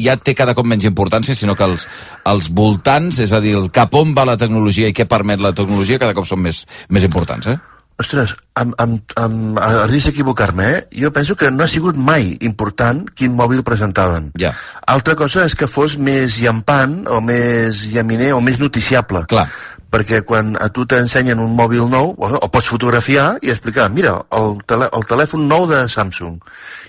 ja 0.00 0.16
té 0.16 0.34
cada 0.38 0.54
cop 0.56 0.64
menys 0.64 0.86
importància, 0.88 1.34
sinó 1.36 1.56
que 1.58 1.66
els, 1.66 1.84
els 2.30 2.48
voltants, 2.48 3.18
és 3.20 3.34
a 3.36 3.42
dir, 3.44 3.56
el 3.58 3.68
cap 3.74 3.94
on 3.98 4.14
va 4.16 4.24
la 4.28 4.38
tecnologia 4.40 4.88
i 4.88 4.96
què 4.96 5.04
permet 5.10 5.42
la 5.42 5.52
tecnologia, 5.52 6.00
cada 6.00 6.16
cop 6.16 6.28
són 6.28 6.40
més, 6.46 6.64
més 6.88 7.04
importants, 7.04 7.50
eh? 7.50 7.58
Ostres, 8.00 8.32
amb, 8.56 8.72
amb, 8.80 9.12
amb, 9.20 9.58
a 9.60 9.84
risc 9.90 10.08
d'equivocar-me, 10.08 10.68
eh? 10.72 10.84
jo 11.02 11.10
penso 11.12 11.34
que 11.36 11.50
no 11.52 11.64
ha 11.64 11.68
sigut 11.68 11.98
mai 12.00 12.30
important 12.46 13.02
quin 13.16 13.34
mòbil 13.36 13.60
presentaven. 13.66 14.30
Ja. 14.40 14.54
Altra 14.88 15.16
cosa 15.18 15.44
és 15.44 15.56
que 15.58 15.68
fos 15.68 15.98
més 16.00 16.38
llampant, 16.40 17.02
o 17.12 17.20
més 17.20 17.82
llaminer, 17.92 18.30
o 18.32 18.40
més 18.40 18.60
noticiable. 18.62 19.26
Clar. 19.28 19.44
Perquè 19.92 20.22
quan 20.24 20.54
a 20.56 20.70
tu 20.72 20.86
t'ensenyen 20.88 21.42
un 21.42 21.52
mòbil 21.58 21.90
nou, 21.92 22.14
o, 22.16 22.30
o 22.38 22.48
pots 22.48 22.70
fotografiar 22.72 23.34
i 23.44 23.52
explicar, 23.52 23.90
mira, 23.92 24.14
el, 24.38 24.56
tele, 24.64 24.88
el 24.96 25.04
telèfon 25.10 25.44
nou 25.50 25.68
de 25.68 25.82
Samsung. 25.92 26.40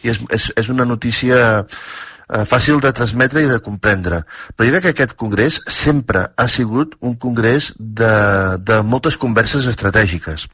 I 0.05 0.13
és, 0.13 0.23
és, 0.31 0.47
és 0.63 0.71
una 0.71 0.87
notícia 0.87 1.41
eh, 1.65 2.45
fàcil 2.47 2.79
de 2.79 2.93
transmetre 2.95 3.43
i 3.43 3.51
de 3.51 3.59
comprendre. 3.59 4.23
Però 4.55 4.69
jo 4.69 4.77
crec 4.77 4.87
que 4.87 4.95
aquest 4.95 5.17
congrés 5.19 5.59
sempre 5.67 6.29
ha 6.37 6.47
sigut 6.47 6.95
un 7.01 7.19
congrés 7.19 7.73
de, 7.75 8.15
de 8.63 8.79
moltes 8.85 9.19
converses 9.19 9.67
estratègiques. 9.67 10.47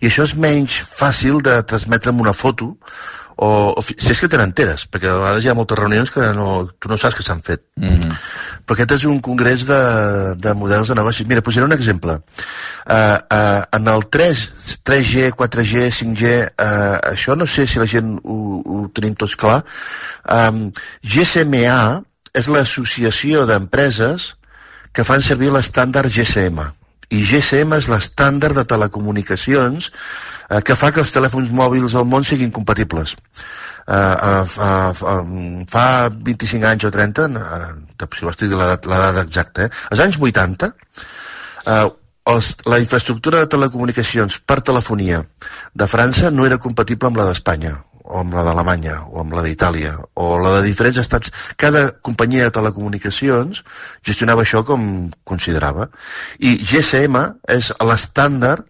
I 0.00 0.08
això 0.10 0.26
és 0.28 0.36
menys 0.36 0.78
fàcil 0.86 1.42
de 1.42 1.60
transmetre 1.68 2.10
amb 2.10 2.24
una 2.24 2.32
foto 2.36 2.74
o, 3.42 3.72
o 3.76 3.82
si 3.82 4.10
és 4.12 4.20
que 4.20 4.28
te 4.30 4.38
n'enteres, 4.38 4.84
perquè 4.92 5.08
a 5.08 5.16
vegades 5.18 5.44
hi 5.44 5.50
ha 5.50 5.56
moltes 5.56 5.78
reunions 5.78 6.10
que 6.14 6.28
no, 6.36 6.46
tu 6.78 6.90
no 6.90 6.98
saps 7.00 7.16
que 7.18 7.24
s'han 7.26 7.42
fet. 7.42 7.64
Mm 7.76 7.88
-hmm. 7.88 8.18
Però 8.66 8.76
aquest 8.76 8.92
és 8.98 9.04
un 9.04 9.20
congrés 9.20 9.64
de, 9.66 9.82
de 10.36 10.54
models 10.54 10.88
de 10.88 10.94
negocis. 10.94 11.26
Mira, 11.26 11.42
posaré 11.42 11.64
un 11.64 11.72
exemple. 11.72 12.12
Uh, 12.86 13.18
uh, 13.30 13.62
en 13.72 13.88
el 13.88 14.06
3, 14.08 14.52
3G, 14.84 15.32
4G, 15.32 15.90
5G, 15.90 16.22
uh, 16.46 16.98
això 17.12 17.36
no 17.36 17.46
sé 17.46 17.66
si 17.66 17.78
la 17.78 17.86
gent 17.86 18.20
ho, 18.24 18.62
ho 18.64 18.88
tenim 18.94 19.14
tots 19.14 19.36
clar. 19.36 19.64
Um, 20.28 20.70
GSMA 21.02 22.02
és 22.32 22.46
l'associació 22.46 23.46
d'empreses 23.46 24.34
que 24.92 25.04
fan 25.04 25.22
servir 25.22 25.50
l'estàndard 25.50 26.10
GSM. 26.12 26.81
I 27.12 27.22
GSM 27.28 27.76
és 27.76 27.88
l'estàndard 27.92 28.56
de 28.56 28.64
telecomunicacions 28.68 29.90
eh, 29.92 30.60
que 30.64 30.76
fa 30.78 30.92
que 30.92 31.02
els 31.04 31.12
telèfons 31.14 31.52
mòbils 31.52 31.96
al 31.98 32.08
món 32.08 32.24
siguin 32.24 32.52
compatibles. 32.54 33.16
Uh, 33.82 33.96
uh, 33.98 34.44
fa, 34.46 34.66
fa, 34.94 35.16
fa 35.66 35.86
25 36.14 36.68
anys 36.68 36.84
o 36.86 36.90
30, 36.94 37.24
no, 37.34 37.40
ara, 37.42 37.72
si 38.14 38.28
vas 38.28 38.38
dir 38.38 38.52
l'edat 38.52 38.86
l'edat 38.86 39.18
exacta, 39.24 39.66
eh? 39.66 39.80
als 39.90 40.02
anys 40.04 40.20
80, 40.22 40.68
uh, 41.66 41.88
els, 42.30 42.52
la 42.70 42.78
infraestructura 42.78 43.42
de 43.42 43.50
telecomunicacions 43.50 44.38
per 44.46 44.60
telefonia 44.62 45.24
de 45.74 45.88
França 45.90 46.30
no 46.30 46.46
era 46.46 46.62
compatible 46.62 47.10
amb 47.10 47.18
la 47.18 47.26
d'Espanya 47.32 47.74
o 48.12 48.20
amb 48.20 48.34
la 48.36 48.44
d'Alemanya, 48.44 48.98
o 49.08 49.22
amb 49.22 49.32
la 49.32 49.42
d'Itàlia, 49.46 49.94
o 50.20 50.26
la 50.38 50.58
de 50.58 50.66
diferents 50.66 51.00
estats. 51.00 51.32
Cada 51.56 51.88
companyia 52.04 52.48
de 52.48 52.54
telecomunicacions 52.54 53.62
gestionava 54.04 54.44
això 54.44 54.62
com 54.68 55.08
considerava. 55.24 55.88
I 56.38 56.58
GSM 56.60 57.16
és 57.56 57.72
l'estàndard 57.80 58.68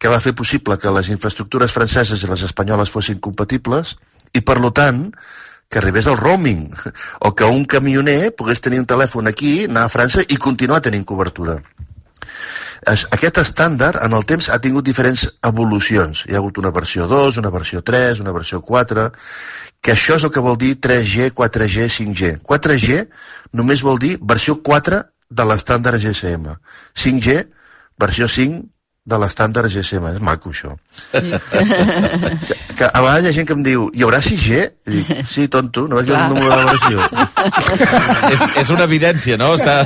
que 0.00 0.10
va 0.10 0.20
fer 0.20 0.34
possible 0.34 0.78
que 0.80 0.92
les 0.96 1.10
infraestructures 1.12 1.72
franceses 1.72 2.22
i 2.24 2.30
les 2.30 2.42
espanyoles 2.48 2.90
fossin 2.90 3.20
compatibles 3.20 3.94
i, 4.32 4.40
per 4.40 4.58
lo 4.58 4.72
tant, 4.74 5.06
que 5.70 5.78
arribés 5.78 6.08
el 6.10 6.18
roaming, 6.18 6.66
o 7.26 7.34
que 7.36 7.46
un 7.46 7.64
camioner 7.64 8.32
pogués 8.34 8.64
tenir 8.64 8.82
un 8.82 8.88
telèfon 8.90 9.30
aquí, 9.30 9.52
anar 9.68 9.86
a 9.86 9.92
França 9.92 10.24
i 10.26 10.40
continuar 10.40 10.82
tenint 10.82 11.06
cobertura. 11.06 11.60
Es- 12.86 13.06
Aquest 13.10 13.36
estàndard, 13.38 14.02
en 14.02 14.12
el 14.16 14.24
temps, 14.24 14.48
ha 14.48 14.58
tingut 14.58 14.84
diferents 14.86 15.26
evolucions. 15.44 16.24
Hi 16.26 16.32
ha 16.34 16.38
hagut 16.38 16.58
una 16.58 16.70
versió 16.70 17.06
2, 17.06 17.36
una 17.36 17.50
versió 17.50 17.82
3, 17.82 18.20
una 18.20 18.32
versió 18.32 18.62
4, 18.62 19.12
que 19.82 19.92
això 19.92 20.16
és 20.16 20.24
el 20.24 20.30
que 20.32 20.40
vol 20.40 20.56
dir 20.56 20.78
3G, 20.80 21.30
4G, 21.32 21.88
5G. 21.90 22.40
4G 22.42 23.08
només 23.52 23.82
vol 23.82 23.98
dir 23.98 24.18
versió 24.22 24.62
4 24.62 25.02
de 25.28 25.44
l'estàndard 25.44 26.00
GSM. 26.00 26.56
5G, 26.94 27.50
versió 27.98 28.28
5 28.28 28.64
de 29.08 29.18
l'estàndard 29.18 29.72
GSM. 29.72 30.10
És 30.12 30.20
maco, 30.20 30.50
això. 30.52 30.74
que, 31.10 31.20
que 32.76 32.88
a 32.88 33.00
vegades 33.00 33.24
hi 33.24 33.30
ha 33.30 33.34
gent 33.38 33.48
que 33.48 33.56
em 33.56 33.64
diu 33.64 33.86
hi 33.96 34.04
haurà 34.04 34.20
6G? 34.24 34.60
I 34.90 34.98
dic, 34.98 35.24
sí, 35.30 35.46
tonto, 35.52 35.86
no 35.88 36.00
veig 36.00 36.12
el 36.12 36.34
número 36.34 36.50
de 36.50 36.58
la 36.60 36.74
versió. 36.74 37.06
és, 38.34 38.44
és 38.64 38.72
una 38.76 38.84
evidència, 38.84 39.40
no? 39.40 39.54
Està, 39.56 39.78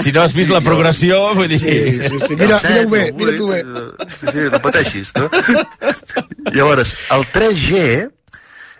si 0.00 0.14
no 0.16 0.24
has 0.24 0.34
vist 0.36 0.54
la 0.54 0.62
progressió, 0.64 1.20
vull 1.36 1.50
dir... 1.52 1.60
Sí, 1.60 1.78
sí, 2.08 2.22
sí. 2.24 2.40
Mira, 2.40 2.60
mira-ho 2.64 2.90
bé, 2.96 3.04
mira 3.20 3.36
tu 3.38 3.52
bé. 3.52 3.62
Sí, 4.18 4.32
sí, 4.32 4.48
no 4.52 4.62
pateixis, 4.64 5.14
no? 5.18 5.28
Llavors, 6.54 6.96
el 7.14 7.28
3G 7.36 7.86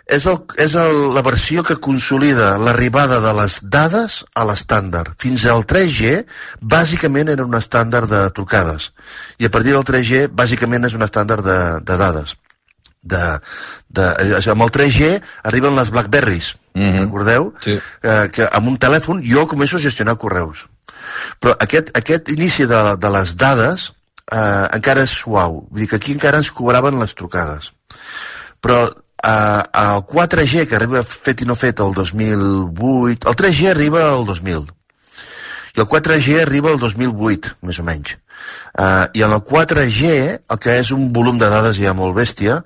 és, 0.05 0.25
el, 0.29 0.37
és 0.61 0.75
el, 0.77 0.99
la 1.15 1.23
versió 1.25 1.63
que 1.65 1.77
consolida 1.81 2.55
l'arribada 2.61 3.19
de 3.23 3.31
les 3.39 3.57
dades 3.63 4.19
a 4.37 4.45
l'estàndard. 4.45 5.15
Fins 5.21 5.45
al 5.49 5.65
3G, 5.65 6.19
bàsicament 6.61 7.31
era 7.33 7.45
un 7.45 7.57
estàndard 7.57 8.11
de 8.11 8.21
trucades. 8.37 8.91
I 9.41 9.49
a 9.49 9.53
partir 9.53 9.73
del 9.73 9.85
3G, 9.87 10.27
bàsicament 10.29 10.85
és 10.85 10.97
un 10.97 11.05
estàndard 11.05 11.45
de, 11.45 11.59
de 11.81 11.97
dades. 12.01 12.35
De, 13.05 13.23
de, 13.89 14.05
amb 14.53 14.65
el 14.65 14.71
3G 14.73 15.11
arriben 15.45 15.75
les 15.77 15.91
Blackberries, 15.93 16.55
mm 16.73 16.81
-hmm. 16.81 17.01
recordeu? 17.05 17.53
Sí. 17.61 17.79
Eh, 18.01 18.29
que 18.31 18.47
amb 18.51 18.67
un 18.67 18.77
telèfon 18.77 19.21
jo 19.23 19.47
començo 19.47 19.77
a 19.77 19.85
gestionar 19.87 20.17
correus. 20.17 20.65
Però 21.39 21.55
aquest, 21.59 21.91
aquest 21.97 22.29
inici 22.29 22.65
de, 22.65 22.95
de 22.97 23.09
les 23.09 23.35
dades 23.35 23.93
eh, 24.31 24.67
encara 24.73 25.03
és 25.03 25.11
suau. 25.11 25.67
Vull 25.69 25.79
dir 25.79 25.89
que 25.89 25.95
aquí 25.95 26.13
encara 26.13 26.37
ens 26.37 26.51
cobraven 26.51 26.99
les 26.99 27.13
trucades. 27.13 27.71
Però 28.61 28.89
eh, 29.25 29.63
el 29.81 30.03
4G, 30.11 30.67
que 30.67 30.77
arriba 30.77 31.03
fet 31.03 31.41
i 31.41 31.49
no 31.49 31.57
fet 31.59 31.81
el 31.83 31.93
2008, 31.97 33.29
el 33.29 33.39
3G 33.41 33.71
arriba 33.71 34.05
al 34.11 34.25
2000. 34.25 34.67
I 35.75 35.83
el 35.83 35.87
4G 35.91 36.41
arriba 36.41 36.71
al 36.71 36.79
2008, 36.79 37.57
més 37.67 37.81
o 37.81 37.87
menys. 37.87 38.15
Uh, 38.75 39.07
I 39.15 39.23
en 39.23 39.31
el 39.31 39.39
4G, 39.39 40.09
el 40.51 40.59
que 40.59 40.73
és 40.81 40.91
un 40.91 41.07
volum 41.15 41.37
de 41.39 41.47
dades 41.47 41.77
ja 41.79 41.93
molt 41.95 42.15
bèstia, 42.17 42.57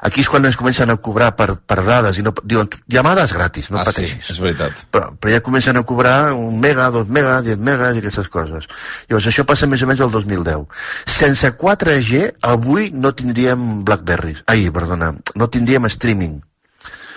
aquí 0.00 0.22
és 0.24 0.30
quan 0.32 0.48
ens 0.48 0.56
comencen 0.56 0.88
a 0.88 0.96
cobrar 0.96 1.34
per, 1.36 1.50
per 1.60 1.82
dades 1.84 2.16
i 2.16 2.24
no, 2.24 2.32
diuen, 2.40 2.70
llamades 2.88 3.34
gratis, 3.36 3.68
no 3.70 3.82
ah, 3.82 3.84
pateixis. 3.84 4.24
Sí, 4.24 4.32
és 4.32 4.40
veritat. 4.40 4.86
Però, 4.94 5.12
però 5.20 5.34
ja 5.34 5.44
comencen 5.44 5.76
a 5.76 5.84
cobrar 5.84 6.32
un 6.32 6.56
mega, 6.62 6.88
dos 6.94 7.08
mega, 7.12 7.38
10 7.44 7.60
megas 7.60 7.98
i 7.98 8.02
aquestes 8.02 8.32
coses. 8.32 8.68
Llavors, 9.10 9.28
això 9.28 9.44
passa 9.48 9.68
més 9.68 9.84
o 9.84 9.90
menys 9.90 10.04
el 10.06 10.12
2010. 10.14 10.66
Sense 11.18 11.52
4G, 11.60 12.24
avui 12.48 12.90
no 12.96 13.12
tindríem 13.12 13.84
Blackberries. 13.84 14.44
Ai, 14.48 14.70
perdona, 14.72 15.12
no 15.36 15.52
tindríem 15.52 15.88
streaming. 15.92 16.38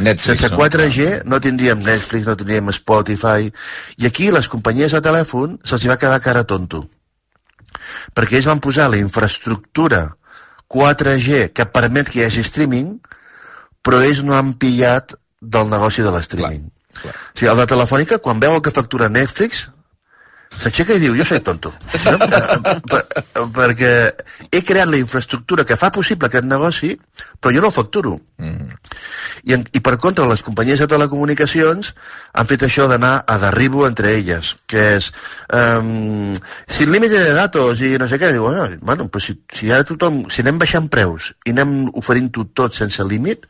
Netflix, 0.01 0.41
Sense 0.41 0.49
no? 0.51 0.57
4G 0.59 1.23
no 1.25 1.39
tindríem 1.39 1.79
Netflix, 1.79 2.25
no 2.27 2.35
tindríem 2.35 2.71
Spotify, 2.73 3.51
i 3.97 4.09
aquí 4.09 4.31
les 4.33 4.49
companyies 4.51 4.95
de 4.97 5.01
telèfon 5.05 5.59
se'ls 5.63 5.87
va 5.87 5.99
quedar 6.01 6.19
cara 6.25 6.43
tonto. 6.43 6.83
Perquè 8.15 8.39
ells 8.39 8.49
van 8.49 8.61
posar 8.63 8.89
la 8.91 8.99
infraestructura 9.01 10.03
4G 10.71 11.51
que 11.55 11.67
permet 11.67 12.09
que 12.09 12.21
hi 12.21 12.25
hagi 12.27 12.45
streaming, 12.47 12.95
però 13.83 14.01
ells 14.05 14.23
no 14.23 14.37
han 14.37 14.53
pillat 14.61 15.15
del 15.41 15.69
negoci 15.71 16.05
de 16.05 16.13
l'streaming. 16.13 16.69
O 17.01 17.11
sigui, 17.35 17.49
el 17.49 17.61
de 17.61 17.67
Telefònica, 17.71 18.19
quan 18.23 18.39
veu 18.39 18.55
el 18.55 18.63
que 18.63 18.73
factura 18.75 19.09
Netflix, 19.09 19.67
s'aixeca 20.59 20.95
i 20.95 21.01
diu, 21.01 21.15
jo 21.17 21.25
soy 21.25 21.39
tonto. 21.45 21.71
No? 22.05 22.17
per, 22.91 23.01
perquè 23.55 23.91
he 24.51 24.61
creat 24.67 24.89
la 24.91 24.99
infraestructura 24.99 25.65
que 25.67 25.77
fa 25.79 25.91
possible 25.93 26.27
aquest 26.27 26.47
negoci, 26.49 26.91
però 27.39 27.53
jo 27.55 27.63
no 27.63 27.71
el 27.71 27.75
facturo. 27.75 28.17
Mm. 28.41 28.77
I, 29.47 29.55
en, 29.55 29.65
I 29.73 29.81
per 29.85 29.95
contra, 30.01 30.27
les 30.29 30.43
companyies 30.45 30.81
de 30.83 30.89
telecomunicacions 30.91 31.93
han 32.33 32.49
fet 32.51 32.67
això 32.67 32.87
d'anar 32.91 33.13
a 33.25 33.37
derribo 33.41 33.85
entre 33.87 34.13
elles, 34.17 34.53
que 34.69 34.85
és 34.97 35.11
um, 35.55 36.33
sin 36.69 36.93
límite 36.93 37.19
de 37.19 37.35
datos 37.37 37.81
i 37.81 37.95
no 38.01 38.09
sé 38.11 38.19
què. 38.21 38.33
Diu, 38.35 38.45
bueno, 38.49 38.67
bueno 38.81 39.09
però 39.11 39.23
si, 39.23 39.37
si 39.55 39.71
ara 39.71 39.87
tothom, 39.87 40.25
si 40.29 40.45
anem 40.45 40.61
baixant 40.61 40.89
preus 40.93 41.31
i 41.45 41.55
anem 41.55 41.85
oferint-ho 41.97 42.49
tot 42.57 42.77
sense 42.77 43.03
límit, 43.07 43.47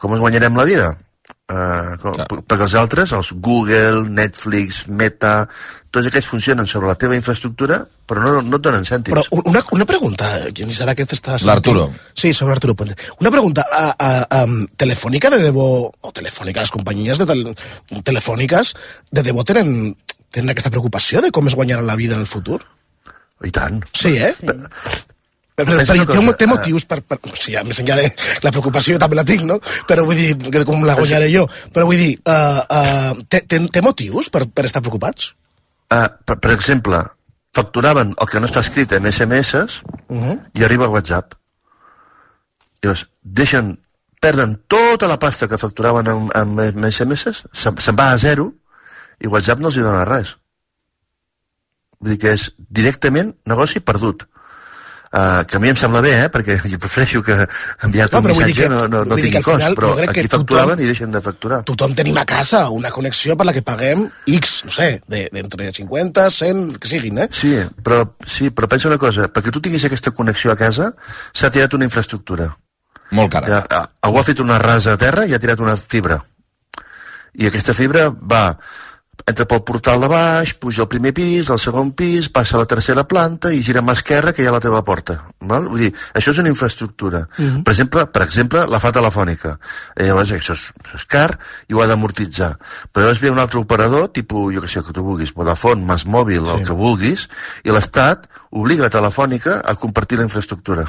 com 0.00 0.14
ens 0.14 0.22
guanyarem 0.22 0.56
la 0.56 0.68
vida? 0.68 0.90
Uh, 1.50 1.96
com, 1.98 2.14
perquè 2.46 2.62
els 2.68 2.74
altres, 2.78 3.10
els 3.16 3.32
Google, 3.42 4.04
Netflix, 4.06 4.84
Meta, 4.86 5.48
tots 5.90 6.06
aquests 6.06 6.30
funcionen 6.30 6.68
sobre 6.70 6.86
la 6.86 6.94
teva 6.94 7.16
infraestructura, 7.18 7.80
però 8.06 8.22
no, 8.22 8.42
no 8.46 8.60
et 8.60 8.62
donen 8.62 8.86
cèntims. 8.86 9.16
Però 9.16 9.42
una, 9.50 9.62
una 9.74 9.86
pregunta, 9.88 10.28
¿quién 10.54 10.70
será 10.70 10.94
que 10.94 11.08
te 11.10 11.18
estás... 11.18 11.42
L'Arturo. 11.42 11.88
Sí, 12.14 12.30
sobre 12.34 12.54
Arturo 12.54 12.76
Puente. 12.78 12.94
Una 13.18 13.32
pregunta, 13.34 13.66
a, 13.66 13.88
a, 13.98 14.10
a, 14.30 14.46
Telefónica 14.76 15.30
de 15.30 15.42
debo, 15.42 15.66
o 15.90 16.12
Telefònica, 16.14 16.62
les 16.62 16.70
companyies 16.70 17.18
de 17.18 17.26
tel, 17.26 17.42
telefòniques, 18.06 18.74
de 19.10 19.26
debò 19.26 19.42
tenen, 19.42 19.96
tenen 20.30 20.54
aquesta 20.54 20.70
preocupació 20.70 21.24
de 21.24 21.32
com 21.34 21.50
es 21.50 21.58
guanyaran 21.58 21.90
la 21.90 21.98
vida 21.98 22.14
en 22.14 22.22
el 22.22 22.30
futur? 22.30 22.60
I 23.42 23.50
tant. 23.50 23.82
Sí, 23.96 24.14
eh? 24.22 24.30
Sí. 24.38 24.54
Però, 25.64 25.76
Pensa 25.80 25.94
però 25.94 26.20
una 26.22 26.32
té, 26.34 26.44
té 26.44 26.48
motius 26.50 26.86
per, 26.88 27.00
per... 27.02 27.18
O 27.26 27.36
sigui, 27.36 27.60
més 27.68 27.80
enllà 27.82 27.98
de 28.00 28.08
la 28.44 28.52
preocupació 28.54 28.98
també 29.02 29.18
la 29.18 29.26
tinc, 29.28 29.44
no? 29.48 29.60
Però 29.88 30.04
vull 30.08 30.18
dir, 30.18 30.34
que 30.50 30.64
com 30.68 30.84
la 30.88 30.96
guanyaré 30.98 31.30
jo. 31.32 31.46
Però 31.74 31.86
vull 31.88 32.00
dir, 32.00 32.12
uh, 32.24 32.60
uh, 32.64 33.24
té, 33.28 33.44
té, 33.48 33.60
té 33.72 33.84
motius 33.84 34.30
per, 34.32 34.46
per 34.48 34.66
estar 34.68 34.82
preocupats? 34.84 35.32
Uh, 35.90 36.06
per, 36.24 36.38
per 36.40 36.54
exemple, 36.54 37.02
facturaven 37.56 38.14
el 38.16 38.30
que 38.30 38.40
no 38.40 38.50
està 38.50 38.64
escrit 38.64 38.92
en 38.96 39.10
SMS 39.10 39.82
Uh 40.10 40.18
-huh. 40.18 40.36
i 40.54 40.64
arriba 40.64 40.86
a 40.86 40.88
WhatsApp. 40.88 41.34
Llavors, 42.82 43.06
deixen, 43.22 43.78
perden 44.20 44.62
tota 44.66 45.06
la 45.06 45.18
pasta 45.18 45.48
que 45.48 45.58
facturaven 45.58 46.08
amb, 46.08 46.30
amb 46.34 46.84
SMS, 46.90 47.44
se'n 47.52 47.78
se 47.78 47.92
va 47.92 48.10
a 48.12 48.18
zero 48.18 48.52
i 49.20 49.26
WhatsApp 49.26 49.60
no 49.60 49.68
els 49.68 49.76
hi 49.76 49.84
dona 49.84 50.04
res. 50.04 50.36
Vull 52.00 52.14
dir 52.14 52.18
que 52.18 52.32
és 52.32 52.52
directament 52.56 53.34
negoci 53.44 53.80
perdut. 53.80 54.26
Uh, 55.10 55.42
que 55.44 55.56
a 55.56 55.58
mi 55.58 55.66
em 55.68 55.74
sembla 55.74 55.98
bé, 56.04 56.12
eh? 56.22 56.28
perquè 56.30 56.54
jo 56.70 56.78
prefereixo 56.78 57.18
que 57.26 57.34
enviar-te 57.82 58.14
No, 58.14 58.20
un 58.22 58.28
missatge 58.30 58.54
que- 58.54 58.68
no, 58.70 58.84
no, 58.86 59.00
no 59.04 59.16
tingui 59.18 59.40
al 59.40 59.42
final 59.42 59.74
cost, 59.74 59.80
però 59.80 59.88
aquí 60.08 60.20
tothom- 60.22 60.44
facturaven 60.44 60.78
i 60.78 60.86
deixen 60.86 61.10
de 61.10 61.20
facturar. 61.24 61.58
Tothom 61.66 61.96
tenim 61.98 62.16
a 62.16 62.24
casa 62.24 62.60
una 62.70 62.92
connexió 62.94 63.34
per 63.36 63.46
la 63.48 63.52
que 63.52 63.62
paguem 63.66 64.04
X, 64.28 64.60
no 64.68 64.70
sé, 64.70 65.02
d'entre 65.10 65.64
de, 65.66 65.72
50, 65.74 66.28
100, 66.30 66.78
que 66.78 66.86
siguin, 66.92 67.18
eh? 67.24 67.28
Sí, 67.34 67.56
però, 67.82 68.04
sí, 68.24 68.50
però 68.54 68.68
pensa 68.70 68.86
una 68.86 68.98
cosa, 69.02 69.26
perquè 69.26 69.50
tu 69.50 69.60
tinguis 69.60 69.84
aquesta 69.90 70.12
connexió 70.12 70.52
a 70.52 70.56
casa, 70.56 70.92
s'ha 71.34 71.50
tirat 71.50 71.74
una 71.74 71.90
infraestructura. 71.90 72.46
Molt 73.10 73.32
cara. 73.32 73.48
Ja, 73.66 73.82
algú 74.06 74.20
ha 74.20 74.22
fet 74.22 74.38
una 74.38 74.60
rasa 74.62 74.92
a 74.94 74.96
terra 74.96 75.26
i 75.26 75.34
ha 75.34 75.40
tirat 75.42 75.58
una 75.58 75.74
fibra. 75.74 76.20
I 77.34 77.46
aquesta 77.50 77.74
fibra 77.74 78.10
va, 78.14 78.56
entra 79.30 79.46
pel 79.48 79.62
portal 79.66 80.02
de 80.02 80.08
baix, 80.10 80.52
puja 80.60 80.84
al 80.84 80.88
primer 80.90 81.12
pis, 81.16 81.48
al 81.50 81.60
segon 81.62 81.92
pis, 81.96 82.28
passa 82.32 82.56
a 82.56 82.62
la 82.62 82.68
tercera 82.70 83.06
planta 83.08 83.52
i 83.54 83.62
gira 83.66 83.80
a 83.82 83.86
mà 83.86 83.94
esquerra 83.96 84.34
que 84.36 84.42
hi 84.42 84.48
ha 84.50 84.54
la 84.54 84.62
teva 84.62 84.82
porta. 84.86 85.20
Val? 85.40 85.68
Vull 85.70 85.86
dir, 85.86 85.90
això 86.14 86.34
és 86.34 86.40
una 86.42 86.52
infraestructura. 86.52 87.26
Mhm. 87.38 87.62
Per 87.64 87.72
exemple, 87.72 88.06
per 88.06 88.22
exemple, 88.22 88.66
la 88.66 88.80
fa 88.80 88.92
telefònica. 88.92 89.56
I 89.96 90.08
llavors 90.08 90.30
això 90.30 90.54
és, 90.54 90.64
això 90.84 90.96
és 90.96 91.04
car 91.06 91.38
i 91.68 91.74
ho 91.74 91.82
ha 91.82 91.86
d'amortitzar. 91.86 92.56
Però 92.92 93.04
llavors 93.04 93.20
ve 93.20 93.30
un 93.30 93.38
altre 93.38 93.58
operador, 93.58 94.08
tipus, 94.08 94.54
jo 94.54 94.60
que 94.60 94.68
sé, 94.68 94.82
que 94.82 94.92
tu 94.92 95.02
vulguis, 95.02 95.34
Vodafone, 95.34 95.84
Mas 95.84 96.06
Mòbil, 96.06 96.44
sí. 96.44 96.50
el 96.58 96.66
que 96.66 96.72
vulguis, 96.72 97.28
i 97.64 97.70
l'Estat 97.70 98.26
obliga 98.50 98.86
a 98.86 98.90
Telefònica 98.90 99.60
a 99.64 99.74
compartir 99.74 100.18
la 100.18 100.24
infraestructura. 100.24 100.88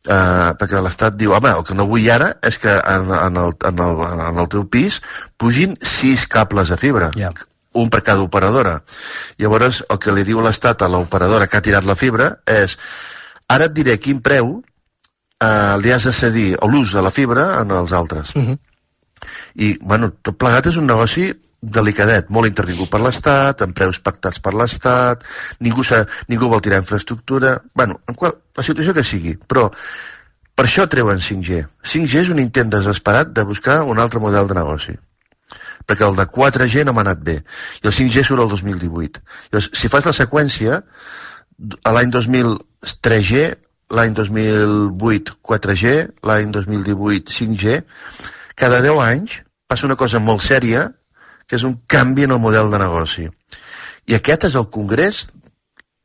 Uh, 0.00 0.56
perquè 0.56 0.80
l'Estat 0.80 1.16
diu, 1.20 1.34
home, 1.36 1.50
el 1.52 1.64
que 1.68 1.74
no 1.76 1.84
vull 1.84 2.06
ara 2.08 2.30
és 2.48 2.56
que 2.56 2.72
en, 2.72 3.10
en, 3.12 3.34
el, 3.36 3.50
en, 3.68 3.82
el, 3.84 3.98
en 4.30 4.38
el 4.40 4.48
teu 4.48 4.62
pis 4.64 4.96
pugin 5.36 5.74
sis 5.84 6.24
cables 6.24 6.72
de 6.72 6.78
fibra. 6.80 7.10
Yeah. 7.20 7.34
Un 7.76 7.90
per 7.92 8.00
cada 8.06 8.24
operadora. 8.24 8.78
Llavors, 9.38 9.82
el 9.92 10.00
que 10.00 10.14
li 10.16 10.24
diu 10.24 10.40
l'Estat 10.40 10.80
a 10.82 10.88
l'operadora 10.88 11.50
que 11.52 11.60
ha 11.60 11.66
tirat 11.66 11.84
la 11.84 11.98
fibra 12.00 12.30
és 12.48 12.78
ara 13.52 13.68
et 13.68 13.76
diré 13.76 13.98
quin 14.00 14.24
preu 14.24 14.56
uh, 14.56 15.76
li 15.82 15.92
has 15.92 16.08
de 16.08 16.16
cedir 16.16 16.48
l'ús 16.64 16.96
de 16.96 17.04
la 17.04 17.12
fibra 17.12 17.60
en 17.60 17.70
els 17.70 17.92
altres. 17.92 18.32
Uh 18.34 18.48
-huh. 18.48 18.58
I, 19.54 19.76
bueno, 19.82 20.14
tot 20.22 20.38
plegat 20.38 20.66
és 20.66 20.76
un 20.80 20.86
negoci 20.86 21.28
delicadet, 21.60 22.30
molt 22.32 22.48
intervingut 22.48 22.88
per 22.92 23.02
l'Estat, 23.04 23.62
amb 23.62 23.76
preus 23.76 24.00
pactats 24.00 24.40
per 24.40 24.54
l'Estat, 24.56 25.26
ningú, 25.60 25.84
ningú 26.28 26.48
vol 26.48 26.62
tirar 26.64 26.80
infraestructura... 26.80 27.58
bueno, 27.76 28.00
en 28.08 28.16
qual, 28.16 28.32
la 28.56 28.64
situació 28.64 28.94
que 28.96 29.04
sigui, 29.04 29.36
però 29.36 29.68
per 30.56 30.66
això 30.66 30.86
treuen 30.88 31.20
5G. 31.20 31.62
5G 31.84 32.24
és 32.24 32.32
un 32.32 32.40
intent 32.40 32.72
desesperat 32.72 33.32
de 33.36 33.44
buscar 33.48 33.82
un 33.84 34.00
altre 34.00 34.20
model 34.20 34.48
de 34.48 34.56
negoci 34.56 34.96
perquè 35.88 36.06
el 36.06 36.14
de 36.14 36.26
4G 36.30 36.84
no 36.86 36.92
m'ha 36.94 37.02
anat 37.06 37.22
bé 37.26 37.38
i 37.40 37.88
el 37.88 37.94
5G 37.96 38.22
surt 38.26 38.44
el 38.44 38.52
2018 38.52 39.22
Llavors, 39.50 39.70
si 39.74 39.88
fas 39.90 40.06
la 40.06 40.14
seqüència 40.14 40.78
a 40.78 41.94
l'any 41.96 42.12
2000 42.14 42.52
3G 43.02 43.46
l'any 43.96 44.14
2008 44.14 45.36
4G 45.50 45.94
l'any 46.28 46.52
2018 46.54 47.34
5G 47.40 47.80
cada 48.60 48.78
10 48.84 49.02
anys 49.08 49.40
passa 49.66 49.88
una 49.88 49.98
cosa 49.98 50.22
molt 50.22 50.44
sèria 50.46 50.86
que 51.50 51.58
és 51.58 51.66
un 51.66 51.80
canvi 51.90 52.28
en 52.28 52.36
el 52.36 52.42
model 52.42 52.70
de 52.70 52.78
negoci 52.78 53.26
i 54.06 54.14
aquest 54.16 54.46
és 54.50 54.56
el 54.58 54.70
congrés 54.70 55.24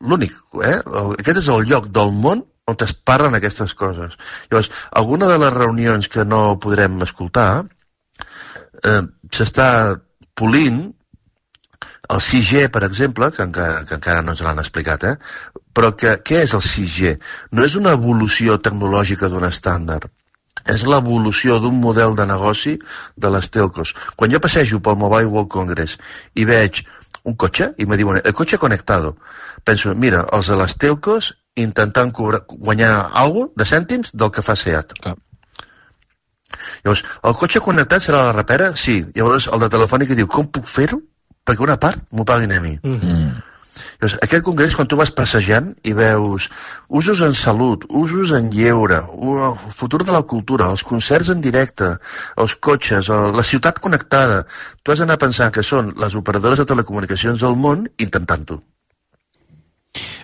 l'únic, 0.06 0.34
eh? 0.66 0.80
Aquest 1.20 1.44
és 1.44 1.48
el 1.54 1.70
lloc 1.70 1.88
del 1.94 2.12
món 2.14 2.44
on 2.66 2.78
es 2.82 2.94
parlen 3.06 3.38
aquestes 3.38 3.76
coses. 3.78 4.16
Llavors, 4.50 4.72
alguna 4.92 5.28
de 5.30 5.38
les 5.38 5.54
reunions 5.54 6.10
que 6.10 6.26
no 6.26 6.58
podrem 6.62 6.98
escoltar 7.06 7.50
eh, 8.82 9.02
s'està 9.32 9.68
polint 10.36 10.82
el 12.10 12.22
6G, 12.22 12.68
per 12.74 12.84
exemple, 12.86 13.30
que 13.34 13.46
encara, 13.46 13.84
que 13.86 13.98
encara 13.98 14.22
no 14.22 14.34
ens 14.34 14.42
l'han 14.46 14.62
explicat, 14.62 15.06
eh? 15.10 15.16
però 15.76 15.92
que, 15.98 16.18
què 16.26 16.44
és 16.46 16.54
el 16.58 16.62
6G? 16.66 17.16
No 17.58 17.66
és 17.66 17.78
una 17.80 17.96
evolució 17.98 18.58
tecnològica 18.62 19.30
d'un 19.30 19.48
estàndard, 19.48 20.10
és 20.66 20.84
l'evolució 20.90 21.60
d'un 21.62 21.78
model 21.82 22.16
de 22.18 22.26
negoci 22.26 22.76
de 23.16 23.32
les 23.32 23.50
telcos. 23.54 23.94
Quan 24.16 24.34
jo 24.34 24.42
passejo 24.42 24.82
pel 24.82 24.98
Mobile 25.00 25.30
World 25.32 25.52
Congress 25.54 26.00
i 26.36 26.46
veig 26.46 26.84
un 27.26 27.36
cotxe 27.36 27.72
i 27.78 27.86
me 27.90 27.98
diuen 27.98 28.22
el 28.22 28.34
cotxe 28.38 28.58
connectado, 28.62 29.16
penso, 29.64 29.94
mira, 29.96 30.26
els 30.34 30.50
de 30.50 30.58
les 30.58 30.78
telcos 30.78 31.34
intentant 31.56 32.12
cobrar, 32.12 32.44
guanyar 32.50 33.10
alguna 33.14 33.54
de 33.56 33.66
cèntims 33.66 34.12
del 34.14 34.32
que 34.32 34.44
fa 34.46 34.58
SEAT. 34.60 34.98
Clar. 35.02 35.16
Llavors, 36.84 37.04
el 37.24 37.36
cotxe 37.40 37.62
connectat 37.64 38.06
serà 38.06 38.28
la 38.28 38.36
repera? 38.36 38.72
Sí. 38.80 39.02
Llavors, 39.16 39.50
el 39.52 39.64
de 39.64 39.70
Telefònica 39.74 40.18
diu, 40.18 40.30
com 40.32 40.48
puc 40.48 40.68
fer-ho? 40.70 41.02
Perquè 41.46 41.62
una 41.62 41.78
part 41.82 42.02
m'ho 42.12 42.26
paguin 42.26 42.54
a 42.56 42.62
mi. 42.62 42.74
Mm. 42.82 43.34
Llavors, 43.76 44.18
aquest 44.24 44.46
congrés, 44.46 44.76
quan 44.78 44.88
tu 44.88 45.00
vas 45.00 45.12
passejant 45.16 45.72
i 45.84 45.96
veus 45.98 46.50
usos 46.88 47.22
en 47.26 47.36
salut, 47.38 47.86
usos 47.90 48.32
en 48.38 48.52
lleure, 48.54 49.02
el 49.06 49.58
futur 49.76 50.04
de 50.04 50.14
la 50.16 50.24
cultura, 50.24 50.70
els 50.72 50.84
concerts 50.84 51.32
en 51.34 51.42
directe, 51.44 51.96
els 52.42 52.56
cotxes, 52.56 53.10
el, 53.10 53.34
la 53.36 53.44
ciutat 53.44 53.82
connectada, 53.84 54.44
tu 54.84 54.94
has 54.94 55.04
d'anar 55.04 55.20
pensant 55.22 55.52
que 55.52 55.66
són 55.66 55.94
les 56.02 56.16
operadores 56.16 56.62
de 56.62 56.70
telecomunicacions 56.72 57.44
del 57.44 57.60
món 57.60 57.88
intentant-ho. 57.98 58.62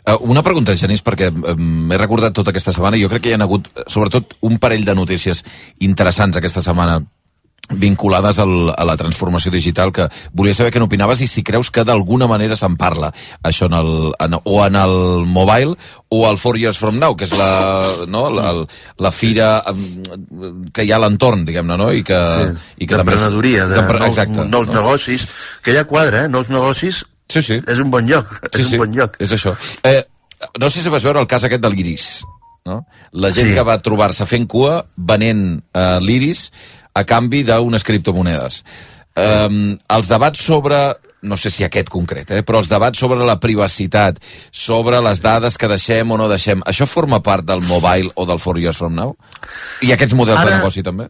Uh, 0.01 0.17
una 0.33 0.41
pregunta, 0.43 0.73
Genís, 0.75 1.03
perquè 1.05 1.29
um, 1.31 1.91
he 1.93 1.97
recordat 1.99 2.33
tota 2.35 2.49
aquesta 2.51 2.73
setmana 2.73 2.97
i 2.97 3.03
jo 3.03 3.09
crec 3.11 3.23
que 3.23 3.31
hi 3.31 3.35
ha 3.37 3.43
hagut, 3.45 3.69
eh, 3.75 3.85
sobretot, 3.87 4.33
un 4.47 4.57
parell 4.59 4.83
de 4.87 4.95
notícies 4.97 5.43
interessants 5.79 6.39
aquesta 6.39 6.63
setmana 6.65 6.97
vinculades 7.73 8.39
al, 8.39 8.69
a 8.75 8.83
la 8.85 8.95
transformació 8.97 9.51
digital 9.51 9.91
que 9.95 10.07
volia 10.33 10.53
saber 10.53 10.71
què 10.73 10.79
n'opinaves 10.81 11.21
i 11.21 11.27
si 11.27 11.43
creus 11.43 11.69
que 11.71 11.83
d'alguna 11.87 12.27
manera 12.27 12.55
se'n 12.59 12.75
parla 12.77 13.11
això 13.43 13.67
en 13.69 13.73
el, 13.77 13.91
en, 14.19 14.37
o 14.43 14.57
en 14.65 14.75
el 14.75 15.25
mobile 15.25 15.75
o 16.09 16.27
al 16.27 16.37
Four 16.37 16.57
Years 16.59 16.77
From 16.77 16.99
Now 16.99 17.15
que 17.15 17.25
és 17.25 17.31
la, 17.37 18.05
no, 18.07 18.29
la, 18.29 18.65
la 18.99 19.11
fira 19.11 19.63
em, 19.71 19.81
que 20.73 20.83
hi 20.83 20.91
ha 20.91 20.97
a 20.99 21.03
l'entorn 21.05 21.45
diguem-ne, 21.47 21.77
no? 21.79 21.91
I 21.95 22.03
que, 22.03 22.19
i 22.77 22.87
que 22.87 22.97
també 22.99 23.13
és- 23.15 23.19
d'emprenedoria, 23.21 23.67
de 23.67 23.75
d'empre- 23.79 23.99
nous, 23.99 24.07
exacte, 24.09 24.47
nous 24.49 24.67
no? 24.67 24.73
negocis, 24.81 25.27
que 25.63 25.73
ja 25.77 25.85
quadra, 25.85 26.25
eh? 26.25 26.29
Nous 26.29 26.49
negocis 26.49 27.05
sí, 27.31 27.41
sí. 27.41 27.61
és 27.67 27.79
un 27.79 27.89
bon 27.91 28.05
lloc, 28.07 28.27
Sí, 28.51 28.61
és 28.61 28.67
sí, 28.67 28.75
un 28.75 28.85
bon 28.85 28.93
lloc. 28.99 29.15
és 29.19 29.31
això. 29.31 29.55
Eh, 29.87 30.03
no 30.59 30.69
sé 30.69 30.81
si 30.83 30.89
vas 30.89 31.03
veure 31.03 31.19
el 31.21 31.27
cas 31.31 31.43
aquest 31.47 31.61
del 31.63 31.75
guiris. 31.75 32.23
no? 32.65 32.85
La 33.13 33.31
gent 33.33 33.47
Sí. 33.49 33.53
que 33.55 33.63
va 33.65 33.79
trobar-se 33.81 34.25
fent 34.29 34.45
cua 34.47 34.85
venent 34.95 35.63
eh, 35.73 35.97
l'iris 36.01 36.51
a 36.93 37.03
canvi 37.07 37.43
d'unes 37.47 37.83
criptomonedes. 37.87 38.63
Um, 39.15 39.77
els 39.91 40.07
debats 40.07 40.39
sobre 40.39 40.77
no 41.21 41.37
sé 41.37 41.51
si 41.53 41.63
aquest 41.63 41.89
concret, 41.93 42.31
eh, 42.33 42.41
però 42.41 42.61
els 42.63 42.69
debats 42.71 42.97
sobre 42.97 43.21
la 43.27 43.35
privacitat, 43.39 44.17
sobre 44.49 44.97
les 45.05 45.19
dades 45.21 45.57
que 45.57 45.67
deixem 45.69 46.09
o 46.11 46.17
no 46.17 46.25
deixem, 46.31 46.63
això 46.65 46.87
forma 46.89 47.19
part 47.21 47.45
del 47.45 47.61
mobile 47.61 48.09
o 48.15 48.25
del 48.25 48.39
Four 48.41 48.57
Years 48.57 48.79
From 48.81 48.95
Now? 48.97 49.15
I 49.85 49.91
aquests 49.93 50.15
models 50.17 50.39
Ara- 50.39 50.49
de 50.49 50.55
negoci 50.57 50.81
també? 50.83 51.09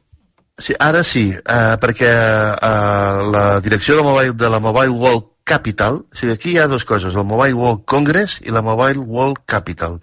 Sí, 0.59 0.75
ara 0.79 1.03
sí, 1.07 1.29
eh, 1.31 1.77
perquè 1.79 2.09
eh, 2.11 3.29
la 3.31 3.45
direcció 3.63 3.95
de, 3.95 4.03
mobile, 4.03 4.33
de 4.33 4.49
la 4.51 4.59
Mobile 4.59 4.89
World 4.91 5.29
Capital, 5.47 6.01
o 6.11 6.15
sigui, 6.19 6.33
aquí 6.35 6.51
hi 6.51 6.57
ha 6.59 6.67
dues 6.67 6.83
coses, 6.85 7.15
el 7.15 7.23
Mobile 7.23 7.55
World 7.55 7.85
Congress 7.85 8.41
i 8.43 8.51
la 8.51 8.61
Mobile 8.61 8.99
World 8.99 9.39
Capital. 9.45 9.97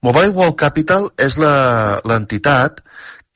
Mobile 0.00 0.30
World 0.30 0.56
Capital 0.56 1.10
és 1.18 1.36
la- 1.36 2.00
l'entitat 2.08 2.80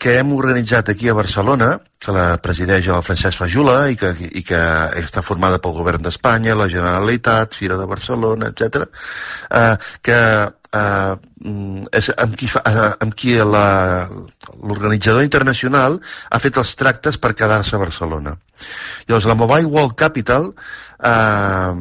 que 0.02 0.16
hem 0.18 0.32
organitzat 0.34 0.88
aquí 0.90 1.06
a 1.08 1.14
Barcelona, 1.14 1.76
que 2.02 2.10
la 2.10 2.34
presideix 2.42 2.88
el 2.90 3.04
Francesc 3.06 3.38
Fajula 3.38 3.76
i 3.92 3.94
que, 3.98 4.10
i 4.34 4.42
que 4.42 4.58
està 4.98 5.22
formada 5.22 5.60
pel 5.62 5.76
govern 5.76 6.02
d'Espanya, 6.02 6.56
la 6.58 6.66
Generalitat, 6.72 7.54
Fira 7.54 7.78
de 7.78 7.86
Barcelona, 7.86 8.50
etc. 8.50 8.88
Eh, 9.46 9.76
que 10.02 10.18
eh, 10.18 11.14
mm, 11.46 11.86
és 12.00 12.10
amb 12.18 12.34
qui, 12.40 12.50
fa, 12.50 12.64
eh, 12.66 12.90
amb 13.06 13.14
qui 13.14 13.36
l'organitzador 13.38 15.22
internacional 15.22 16.00
ha 16.02 16.42
fet 16.42 16.58
els 16.58 16.74
tractes 16.80 17.22
per 17.22 17.36
quedar-se 17.38 17.78
a 17.78 17.84
Barcelona. 17.84 18.34
Llavors, 19.06 19.30
la 19.30 19.38
Mobile 19.38 19.70
World 19.70 19.94
Capital 20.02 20.50
eh, 20.98 21.72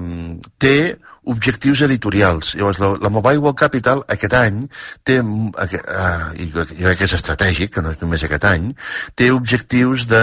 té 0.61 0.77
objectius 1.23 1.81
editorials. 1.85 2.55
Llavors, 2.57 2.79
la, 2.81 2.87
la 2.99 3.09
Mobile 3.13 3.37
World 3.37 3.57
Capital 3.59 4.01
aquest 4.09 4.33
any 4.33 4.63
té, 5.05 5.19
eh, 5.21 6.41
i 6.41 6.47
jo 6.49 6.63
crec 6.65 6.97
que 6.97 7.05
és 7.05 7.13
estratègic, 7.13 7.73
que 7.75 7.83
no 7.85 7.91
és 7.93 7.99
només 8.01 8.23
aquest 8.25 8.45
any, 8.49 8.71
té 9.15 9.29
objectius 9.31 10.07
de, 10.09 10.21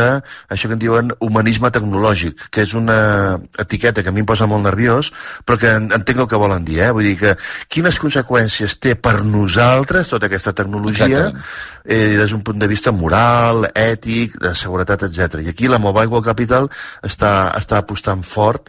això 0.50 0.66
que 0.66 0.74
en 0.74 0.82
diuen 0.82 1.12
humanisme 1.22 1.70
tecnològic, 1.70 2.48
que 2.50 2.64
és 2.66 2.74
una 2.74 3.38
etiqueta 3.62 4.02
que 4.02 4.10
a 4.10 4.12
mi 4.16 4.24
em 4.24 4.26
posa 4.26 4.48
molt 4.50 4.66
nerviós, 4.66 5.12
però 5.46 5.58
que 5.62 5.70
en- 5.78 5.90
entenc 5.94 6.18
el 6.24 6.28
que 6.28 6.40
volen 6.42 6.64
dir, 6.66 6.80
eh? 6.82 6.90
Vull 6.90 7.06
dir 7.12 7.16
que 7.20 7.36
quines 7.70 7.98
conseqüències 8.02 8.78
té 8.82 8.96
per 8.98 9.22
nosaltres 9.24 10.08
tota 10.10 10.26
aquesta 10.26 10.52
tecnologia 10.52 11.06
Exactament. 11.06 11.44
eh, 11.84 12.16
des 12.18 12.30
d'un 12.34 12.42
punt 12.42 12.58
de 12.58 12.66
vista 12.66 12.90
moral, 12.92 13.68
ètic, 13.74 14.34
de 14.42 14.54
seguretat, 14.54 15.02
etc. 15.06 15.38
I 15.46 15.48
aquí 15.54 15.68
la 15.68 15.78
Mobile 15.78 16.06
World 16.10 16.26
Capital 16.26 16.66
està, 17.06 17.52
està 17.56 17.78
apostant 17.78 18.22
fort 18.26 18.68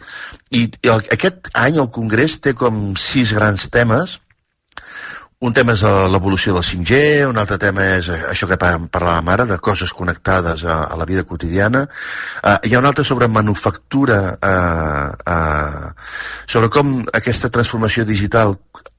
i, 0.50 0.62
i 0.82 0.88
el, 0.88 1.02
aquest 1.10 1.50
any 1.54 1.76
el 1.78 1.90
Congrés 1.90 2.19
té 2.40 2.52
com 2.54 2.90
sis 3.00 3.32
grans 3.36 3.68
temes 3.70 4.18
un 5.40 5.54
tema 5.56 5.72
és 5.72 5.80
l'evolució 6.12 6.52
del 6.52 6.64
5G, 6.68 6.96
un 7.30 7.38
altre 7.40 7.56
tema 7.56 7.86
és 7.96 8.10
això 8.12 8.44
que 8.44 8.58
pa- 8.60 8.74
parlàvem 8.92 9.30
ara, 9.32 9.46
de 9.48 9.56
coses 9.56 9.88
connectades 9.96 10.66
a, 10.68 10.74
a 10.92 10.98
la 11.00 11.06
vida 11.08 11.22
quotidiana. 11.24 11.86
Uh, 12.44 12.58
hi 12.68 12.74
ha 12.74 12.82
un 12.82 12.84
altre 12.84 13.06
sobre 13.08 13.24
manufactura, 13.32 14.18
uh, 14.36 15.06
uh, 15.24 15.94
sobre 16.44 16.68
com 16.68 16.92
aquesta 17.16 17.48
transformació 17.48 18.04
digital 18.04 18.52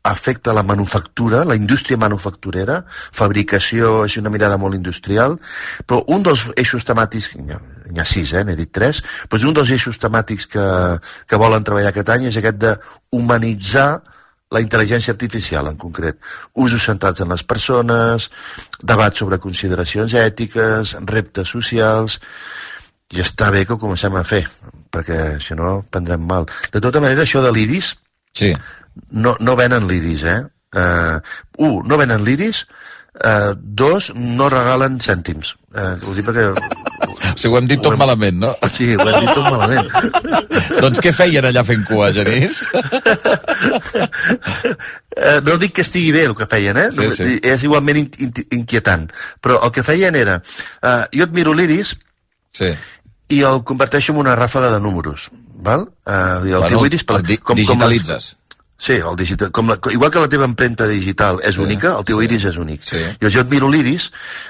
afecta 0.03 0.53
la 0.53 0.63
manufactura, 0.63 1.43
la 1.45 1.55
indústria 1.55 1.97
manufacturera, 1.97 2.81
fabricació, 2.89 4.05
és 4.05 4.17
una 4.17 4.31
mirada 4.33 4.57
molt 4.57 4.75
industrial, 4.75 5.37
però 5.85 6.01
un 6.09 6.25
dels 6.25 6.47
eixos 6.57 6.87
temàtics, 6.87 7.35
n'hi 7.37 8.01
ha, 8.01 8.07
sis, 8.07 8.33
eh, 8.33 8.43
n'he 8.45 8.57
dit 8.57 8.71
tres, 8.73 9.03
però 9.29 9.51
un 9.51 9.59
dels 9.59 9.73
eixos 9.77 10.01
temàtics 10.01 10.49
que, 10.49 10.65
que 11.27 11.41
volen 11.41 11.67
treballar 11.67 11.93
aquest 11.93 12.09
any 12.09 12.27
és 12.31 12.41
aquest 12.41 12.57
de 12.63 12.73
humanitzar 13.13 14.01
la 14.51 14.59
intel·ligència 14.59 15.13
artificial 15.13 15.69
en 15.69 15.77
concret, 15.79 16.17
usos 16.59 16.83
centrats 16.83 17.23
en 17.23 17.31
les 17.31 17.43
persones, 17.47 18.27
debats 18.83 19.21
sobre 19.21 19.39
consideracions 19.39 20.13
ètiques, 20.17 20.97
reptes 21.07 21.53
socials, 21.55 22.19
i 23.15 23.23
està 23.23 23.49
bé 23.51 23.63
que 23.65 23.75
ho 23.75 23.79
comencem 23.79 24.15
a 24.15 24.25
fer, 24.27 24.43
perquè 24.91 25.39
si 25.43 25.55
no 25.55 25.81
prendrem 25.91 26.23
mal. 26.27 26.47
De 26.71 26.81
tota 26.83 26.99
manera, 27.03 27.23
això 27.23 27.43
de 27.43 27.51
l'iris, 27.51 27.93
sí. 28.35 28.51
No, 29.09 29.35
no 29.39 29.55
venen 29.59 29.87
l'iris, 29.89 30.23
eh? 30.23 30.39
Uh, 30.71 31.19
un, 31.59 31.81
no 31.87 31.97
venen 31.99 32.23
l'iris, 32.23 32.63
uh, 33.25 33.51
dos, 33.57 34.11
no 34.15 34.47
regalen 34.49 34.99
cèntims. 35.03 35.55
Uh, 35.75 35.97
ho 36.07 36.13
dic 36.17 36.25
perquè... 36.29 36.51
O 37.31 37.37
sigui, 37.39 37.53
ho 37.53 37.57
hem 37.61 37.67
dit 37.69 37.79
tot 37.81 37.95
malament, 37.97 38.35
no? 38.41 38.49
Sí, 38.75 38.89
ho 38.99 39.05
hem 39.07 39.21
dit 39.23 39.29
tot 39.33 39.45
malament. 39.47 39.87
doncs 40.83 40.99
què 41.01 41.13
feien 41.15 41.45
allà 41.47 41.63
fent 41.65 41.85
cua, 41.87 42.09
Genís? 42.13 42.57
Eh, 45.11 45.41
no 45.43 45.57
dic 45.59 45.73
que 45.75 45.83
estigui 45.83 46.11
bé 46.15 46.21
el 46.29 46.33
que 46.39 46.45
feien, 46.49 46.77
eh? 46.79 46.87
Sí, 46.95 47.07
sí. 47.17 47.33
És 47.43 47.63
igualment 47.67 47.97
in 47.99 48.07
in 48.23 48.31
inquietant. 48.61 49.09
Però 49.43 49.57
el 49.65 49.71
que 49.75 49.83
feien 49.83 50.15
era... 50.15 50.37
Eh, 50.81 51.03
jo 51.19 51.25
et 51.27 51.33
miro 51.35 51.51
l'iris 51.53 51.91
sí. 52.55 52.69
i 53.35 53.41
el 53.47 53.59
converteixo 53.67 54.13
en 54.15 54.21
una 54.23 54.35
ràfaga 54.39 54.71
de 54.73 54.79
números. 54.79 55.27
Val? 55.61 55.83
Eh, 56.07 56.47
i 56.47 56.55
el 56.55 56.63
Bueno, 56.63 56.69
teu 56.77 56.85
iris... 56.87 57.03
el 57.09 57.25
di- 57.27 57.39
digitalitzes. 57.59 58.31
Sí, 58.81 58.95
el 58.97 59.15
digital, 59.15 59.51
com 59.53 59.67
la, 59.69 59.75
igual 59.93 60.09
que 60.09 60.21
la 60.23 60.29
teva 60.31 60.47
empremta 60.49 60.87
digital 60.89 61.37
és 61.45 61.53
Sí, 61.55 61.61
única, 61.61 61.91
el 61.99 62.05
teu 62.07 62.17
sí, 62.17 62.25
iris 62.25 62.45
és 62.49 62.55
únic. 62.57 62.81
sí. 62.81 63.01
Jo, 63.21 63.29
jo 63.29 63.43
et 63.43 63.51
miro 63.51 63.69
l'iris 63.69 64.07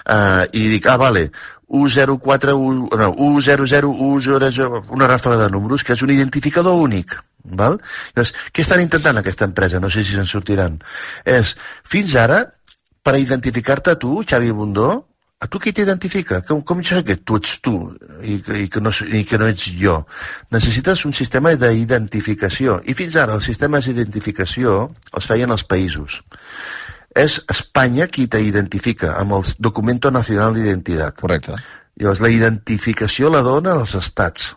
eh, 0.07 0.45
i 0.55 0.69
dic, 0.71 0.87
ah, 0.87 0.95
vale, 1.01 1.25
104, 1.67 2.55
1, 2.55 2.87
no, 2.95 3.09
100, 3.41 3.67
100, 3.67 4.87
una 4.95 5.07
ràfaga 5.11 5.37
de 5.43 5.49
números, 5.51 5.83
que 5.83 5.93
és 5.93 6.01
un 6.01 6.11
identificador 6.15 6.79
únic. 6.79 7.17
Val? 7.43 7.79
Llavors, 8.15 8.33
què 8.53 8.61
estan 8.63 8.81
intentant 8.83 9.17
aquesta 9.17 9.47
empresa? 9.49 9.79
No 9.81 9.89
sé 9.89 10.03
si 10.05 10.13
se'n 10.15 10.27
sortiran. 10.29 10.79
És, 11.25 11.55
fins 11.83 12.15
ara, 12.15 12.43
per 13.03 13.17
identificar-te 13.19 13.95
tu, 13.97 14.21
Xavi 14.23 14.51
Bundó, 14.51 15.07
a 15.41 15.47
tu 15.49 15.57
qui 15.59 15.73
t'identifica? 15.73 16.43
Com, 16.45 16.61
com 16.61 16.83
sé 16.85 16.99
que 17.03 17.15
tu 17.25 17.39
ets 17.39 17.55
tu 17.65 17.73
i, 18.21 18.37
que- 18.45 18.59
i, 18.61 18.67
que 18.69 18.81
no, 18.83 18.91
i 19.09 19.23
que 19.25 19.39
no 19.41 19.47
ets 19.49 19.71
jo? 19.79 19.95
Necessites 20.53 21.01
un 21.09 21.13
sistema 21.17 21.55
d'identificació. 21.57 22.79
I 22.85 22.93
fins 22.97 23.17
ara 23.17 23.39
els 23.39 23.47
sistemes 23.49 23.87
d'identificació 23.89 24.91
els 25.17 25.27
feien 25.31 25.49
els 25.51 25.65
països. 25.65 26.21
És 27.17 27.41
Espanya 27.51 28.05
qui 28.07 28.27
t'identifica 28.31 29.15
amb 29.19 29.33
el 29.39 29.49
Documento 29.59 30.11
Nacional 30.13 30.53
d'Identitat. 30.55 31.17
Correcte. 31.19 31.57
Llavors, 31.99 32.21
la 32.23 32.29
identificació 32.31 33.29
la 33.33 33.41
donen 33.43 33.81
els 33.81 33.95
estats. 33.99 34.53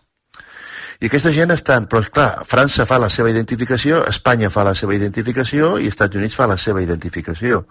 I 1.01 1.09
aquesta 1.09 1.33
gent 1.35 1.51
estan... 1.51 1.89
Però, 1.91 2.05
clar, 2.15 2.45
França 2.47 2.87
fa 2.87 3.01
la 3.03 3.09
seva 3.11 3.33
identificació, 3.33 4.05
Espanya 4.09 4.53
fa 4.53 4.63
la 4.69 4.77
seva 4.79 4.95
identificació 4.95 5.75
i 5.83 5.89
Estats 5.91 6.17
Units 6.21 6.37
fa 6.39 6.47
la 6.47 6.57
seva 6.61 6.85
identificació. 6.85 7.65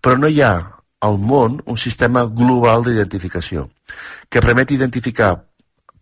Però 0.00 0.20
no 0.20 0.30
hi 0.30 0.38
ha 0.44 0.54
al 1.04 1.18
món 1.20 1.58
un 1.70 1.78
sistema 1.80 2.24
global 2.24 2.86
d'identificació 2.86 3.68
que 4.28 4.42
permet 4.44 4.72
identificar 4.72 5.34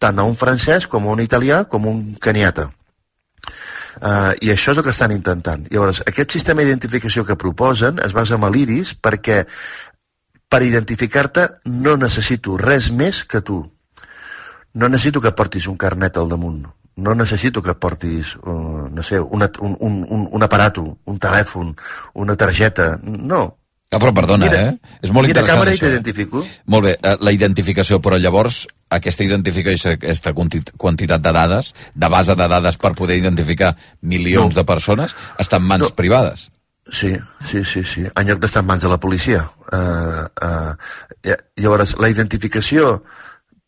tant 0.03 0.19
a 0.19 0.27
un 0.27 0.39
francès 0.39 0.87
com 0.91 1.07
a 1.07 1.17
un 1.17 1.23
italià 1.23 1.65
com 1.71 1.87
a 1.87 1.93
un 1.93 2.15
caniata. 2.23 2.69
Uh, 4.01 4.33
I 4.41 4.53
això 4.55 4.73
és 4.73 4.81
el 4.81 4.85
que 4.87 4.93
estan 4.95 5.13
intentant. 5.13 5.67
Llavors, 5.71 6.01
aquest 6.09 6.33
sistema 6.33 6.65
d'identificació 6.65 7.27
que 7.29 7.37
proposen 7.37 8.01
es 8.05 8.15
basa 8.17 8.39
en 8.39 8.47
l'iris 8.55 8.95
perquè 8.97 9.43
per 10.49 10.63
identificar-te 10.65 11.49
no 11.69 11.97
necessito 12.01 12.57
res 12.61 12.91
més 12.93 13.25
que 13.25 13.43
tu. 13.45 13.61
No 14.75 14.89
necessito 14.89 15.21
que 15.21 15.35
portis 15.37 15.69
un 15.69 15.77
carnet 15.77 16.17
al 16.17 16.31
damunt. 16.33 16.65
No 16.97 17.15
necessito 17.17 17.63
que 17.65 17.75
portis, 17.75 18.35
uh, 18.37 18.89
no 18.93 19.03
sé, 19.03 19.21
una, 19.21 19.51
un, 19.61 19.77
un, 19.81 20.07
un, 20.09 20.29
un 20.31 20.43
aparato, 20.43 20.85
un 21.05 21.19
telèfon, 21.19 21.75
una 22.15 22.37
targeta. 22.37 22.99
No. 23.03 23.45
Ah, 23.93 23.99
però 24.01 24.15
perdona, 24.17 24.47
Mira, 24.49 24.61
eh? 24.71 24.79
És 25.05 25.11
molt 25.13 25.29
mira 25.29 25.43
interessant 25.43 25.59
càmera 25.61 25.75
i 25.75 25.77
eh? 25.77 25.81
t'identifico. 25.83 26.41
Molt 26.73 26.85
bé, 26.87 26.93
eh, 26.97 27.17
la 27.21 27.33
identificació, 27.37 28.01
però 28.01 28.17
llavors 28.19 28.63
aquesta 28.89 29.23
identificació, 29.25 29.93
aquesta 29.99 30.33
quanti- 30.33 30.63
quantitat 30.81 31.21
de 31.21 31.33
dades, 31.37 31.75
de 31.95 32.09
base 32.09 32.35
de 32.35 32.49
dades 32.49 32.79
per 32.81 32.95
poder 32.95 33.19
identificar 33.19 33.77
milions 34.01 34.55
No. 34.55 34.61
de 34.63 34.65
persones, 34.65 35.15
està 35.39 35.57
en 35.61 35.69
mans 35.69 35.91
No. 35.91 35.95
privades. 35.95 36.49
Sí, 36.91 37.13
sí, 37.49 37.65
sí, 37.65 37.85
sí. 37.85 38.01
En 38.17 38.27
lloc 38.27 38.41
d'estar 38.41 38.63
en 38.65 38.67
mans 38.67 38.83
de 38.83 38.89
la 38.89 38.99
policia. 38.99 39.51
Uh, 39.73 40.25
uh, 40.43 41.37
llavors, 41.57 41.95
la 42.01 42.09
identificació 42.09 43.05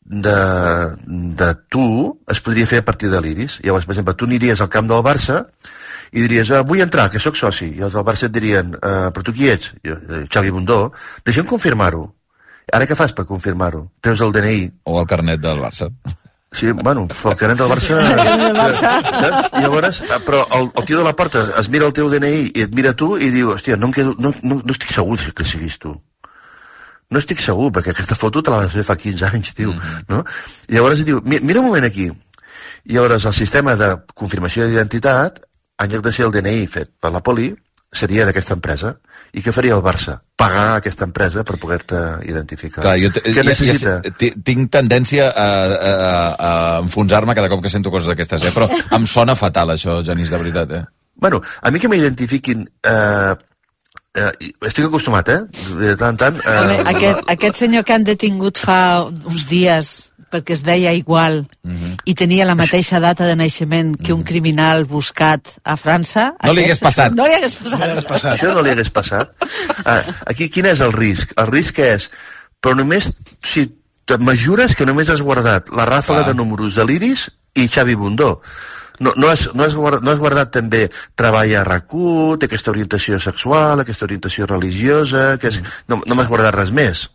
de, 0.04 0.96
de 1.40 1.54
tu 1.72 1.86
es 2.28 2.40
podria 2.44 2.68
fer 2.68 2.82
a 2.82 2.84
partir 2.84 3.10
de 3.10 3.20
l'iris. 3.20 3.58
Llavors, 3.64 3.86
per 3.86 3.94
exemple, 3.94 4.16
tu 4.18 4.28
aniries 4.28 4.60
al 4.60 4.70
camp 4.72 4.88
del 4.90 5.04
Barça 5.04 5.44
i 6.12 6.22
diries, 6.22 6.50
ah, 6.52 6.62
vull 6.66 6.84
entrar, 6.84 7.08
que 7.10 7.22
sóc 7.22 7.38
soci. 7.40 7.72
I 7.78 7.86
els 7.86 7.96
del 7.96 8.06
Barça 8.06 8.28
et 8.28 8.34
dirien, 8.34 8.74
uh, 8.76 9.08
però 9.14 9.24
tu 9.24 9.34
qui 9.34 9.48
ets? 9.50 9.72
Jo, 9.84 9.96
eh, 9.96 10.26
Xavi 10.30 10.52
Bundó. 10.54 10.92
Deixa'm 11.26 11.48
confirmar-ho. 11.50 12.04
Ara 12.72 12.86
què 12.88 12.96
fas 12.96 13.12
per 13.16 13.26
confirmar-ho? 13.28 13.88
Treus 14.04 14.22
el 14.24 14.32
DNI. 14.32 14.68
O 14.88 15.00
el 15.00 15.08
carnet 15.08 15.42
del 15.42 15.60
Barça. 15.64 15.90
Sí, 16.54 16.70
bueno, 16.70 17.08
el 17.10 17.36
carnet 17.36 17.58
del 17.58 17.70
Barça... 17.72 17.98
del 17.98 18.54
Barça. 18.54 18.90
Saps? 19.02 19.58
I 19.58 19.64
llavors, 19.64 20.00
però 20.24 20.44
el, 20.54 20.70
el 20.70 20.86
tio 20.86 21.00
de 21.00 21.04
la 21.08 21.16
porta 21.18 21.48
es 21.58 21.68
mira 21.68 21.88
el 21.90 21.96
teu 21.96 22.06
DNI 22.12 22.52
i 22.54 22.66
et 22.68 22.74
mira 22.78 22.94
tu 22.94 23.16
i 23.18 23.32
diu, 23.34 23.50
hòstia, 23.56 23.76
no, 23.80 23.90
em 23.90 23.96
quedo, 23.96 24.14
no, 24.22 24.30
no, 24.46 24.60
no 24.62 24.76
estic 24.76 24.94
segur 24.94 25.18
que 25.34 25.46
siguis 25.46 25.80
tu. 25.82 25.96
No 27.10 27.18
estic 27.18 27.40
segur, 27.40 27.70
perquè 27.72 27.90
aquesta 27.92 28.14
foto 28.16 28.42
te 28.42 28.50
la 28.50 28.62
vas 28.64 28.72
fer 28.72 28.82
fa 28.84 28.96
15 28.96 29.24
anys, 29.32 29.54
tio. 29.54 29.72
Mm 29.72 29.78
-hmm. 29.78 30.04
no? 30.08 30.24
I 30.68 30.74
llavors 30.74 31.04
diu, 31.04 31.20
"Mi- 31.24 31.40
mira 31.40 31.60
un 31.60 31.66
moment 31.66 31.84
aquí. 31.84 32.10
I 32.84 32.92
llavors 32.94 33.24
el 33.24 33.34
sistema 33.34 33.76
de 33.76 33.96
confirmació 34.14 34.66
d'identitat, 34.66 35.40
en 35.78 35.90
lloc 35.90 36.04
de 36.04 36.12
ser 36.12 36.26
el 36.26 36.32
DNI 36.32 36.66
fet 36.66 36.90
per 37.00 37.12
la 37.12 37.20
poli, 37.22 37.54
seria 37.92 38.24
d'aquesta 38.26 38.54
empresa. 38.54 38.96
I 39.32 39.40
què 39.42 39.52
faria 39.52 39.74
el 39.74 39.82
Barça? 39.82 40.20
Pagar 40.36 40.76
aquesta 40.76 41.04
empresa 41.04 41.44
per 41.44 41.58
poder-te 41.58 41.94
identificar. 42.28 42.82
Clar, 42.82 42.98
jo 42.98 43.08
què 43.10 43.22
ja- 43.32 43.42
ja- 43.42 43.42
necessita? 43.42 44.02
ti- 44.18 44.34
tinc 44.42 44.70
tendència 44.70 45.28
a, 45.30 45.48
a, 45.74 46.34
a 46.38 46.78
enfonsar-me 46.80 47.34
cada 47.34 47.48
cop 47.48 47.62
que 47.62 47.68
sento 47.70 47.90
coses 47.90 48.08
d'aquestes, 48.08 48.42
eh? 48.44 48.50
però 48.52 48.68
em 48.96 49.06
sona 49.06 49.34
fatal 49.36 49.70
això, 49.70 50.02
Genís, 50.04 50.30
de 50.30 50.36
veritat. 50.38 50.72
Eh? 50.72 50.84
Bueno, 51.14 51.40
a 51.62 51.70
mi 51.70 51.78
que 51.78 51.88
m'identifiquin... 51.88 52.68
Eh, 52.82 53.34
eh, 54.14 54.32
estic 54.66 54.84
acostumat, 54.86 55.28
eh? 55.28 55.40
De 55.80 55.94
tant 55.96 56.14
en 56.14 56.16
tant... 56.20 56.36
Eh, 56.44 56.58
Home, 56.60 56.80
aquest, 56.94 57.22
aquest 57.34 57.56
senyor 57.64 57.84
que 57.84 57.94
han 57.96 58.04
detingut 58.04 58.58
fa 58.58 59.04
uns 59.06 59.48
dies 59.50 60.10
perquè 60.34 60.50
es 60.56 60.64
deia 60.66 60.90
igual 60.92 61.44
Mhm. 61.62 61.92
i 62.10 62.14
tenia 62.18 62.44
la 62.44 62.56
mateixa 62.58 62.98
data 63.00 63.24
de 63.24 63.36
naixement 63.36 63.94
que 64.02 64.12
un 64.12 64.24
criminal 64.26 64.84
buscat 64.84 65.46
a 65.62 65.76
França... 65.76 66.34
No 66.42 66.52
li 66.52 66.64
hagués 66.64 66.80
aquest- 66.82 66.84
passat. 66.88 67.12
No 67.14 67.26
li 67.28 67.34
hagués 67.34 67.54
passat. 67.54 68.32
Això 68.34 68.52
no 68.54 68.62
li 68.62 68.70
hagués 68.70 68.90
passat. 68.90 69.30
Ah, 69.84 70.02
aquí 70.26 70.48
quin 70.50 70.66
és 70.66 70.80
el 70.80 70.92
risc? 70.92 71.30
El 71.38 71.46
risc 71.52 71.78
és, 71.78 72.10
però 72.60 72.74
només 72.76 73.12
si 73.46 73.68
te 74.04 74.18
mesures 74.18 74.74
que 74.76 74.84
només 74.86 75.08
has 75.08 75.22
guardat 75.22 75.70
la 75.70 75.86
ràfaga 75.86 76.24
Ah. 76.24 76.28
de 76.28 76.34
números 76.34 76.74
de 76.74 76.84
l'Iris 76.84 77.30
i 77.54 77.68
Xavi 77.68 77.94
Bundó. 77.94 78.40
No, 79.00 79.12
no, 79.16 79.28
has, 79.28 79.48
no, 79.54 79.64
has 79.64 79.74
guardat, 79.74 80.04
no 80.06 80.12
has 80.12 80.20
guardat 80.22 80.52
també 80.54 80.84
treball 81.18 81.50
a 81.58 81.64
RAC1, 81.66 82.38
té 82.38 82.46
aquesta 82.46 82.70
orientació 82.70 83.18
sexual, 83.18 83.82
aquesta 83.82 84.06
orientació 84.06 84.46
religiosa, 84.46 85.34
que 85.42 85.50
és, 85.50 85.58
no, 85.90 85.98
no 86.06 86.14
m'has 86.14 86.30
guardat 86.30 86.54
res 86.54 86.70
més. 86.70 87.08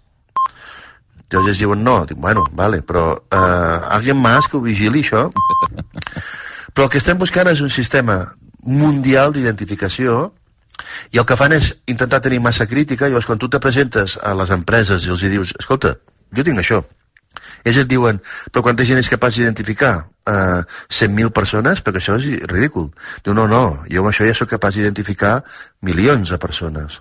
Llavors 1.29 1.51
ells 1.53 1.61
diuen 1.61 1.83
no, 1.85 2.01
dic, 2.09 2.17
bueno, 2.17 2.43
vale, 2.57 2.81
però 2.81 3.05
eh, 3.15 3.79
alguien 3.95 4.17
más 4.19 4.49
que 4.49 4.57
ho 4.57 4.63
vigili, 4.65 5.05
això. 5.05 5.29
Però 6.69 6.85
el 6.85 6.91
que 6.93 6.99
estem 7.01 7.17
buscant 7.17 7.47
és 7.49 7.63
un 7.65 7.71
sistema 7.73 8.19
mundial 8.61 9.33
d'identificació 9.33 10.19
i 11.11 11.19
el 11.19 11.25
que 11.27 11.35
fan 11.35 11.55
és 11.55 11.71
intentar 11.91 12.21
tenir 12.23 12.39
massa 12.43 12.67
crítica, 12.69 13.07
llavors 13.09 13.25
quan 13.27 13.41
tu 13.41 13.49
te 13.49 13.59
presentes 13.59 14.15
a 14.21 14.35
les 14.37 14.51
empreses 14.53 15.05
i 15.05 15.11
els 15.11 15.23
hi 15.23 15.31
dius, 15.33 15.53
escolta, 15.59 15.95
jo 16.35 16.45
tinc 16.45 16.61
això, 16.61 16.83
ells 17.63 17.81
et 17.83 17.89
diuen, 17.89 18.21
però 18.51 18.63
quanta 18.65 18.87
gent 18.87 19.01
és 19.01 19.11
capaç 19.11 19.39
d'identificar? 19.39 19.93
Uh, 20.29 20.61
100.000 20.93 21.33
persones? 21.33 21.79
Perquè 21.81 22.01
això 22.01 22.17
és 22.19 22.43
ridícul. 22.51 22.91
Diu, 23.25 23.33
no, 23.33 23.47
no, 23.49 23.63
jo 23.89 24.03
amb 24.03 24.11
això 24.11 24.27
ja 24.27 24.35
sóc 24.37 24.51
capaç 24.51 24.77
d'identificar 24.77 25.39
milions 25.81 26.29
de 26.29 26.37
persones. 26.37 26.99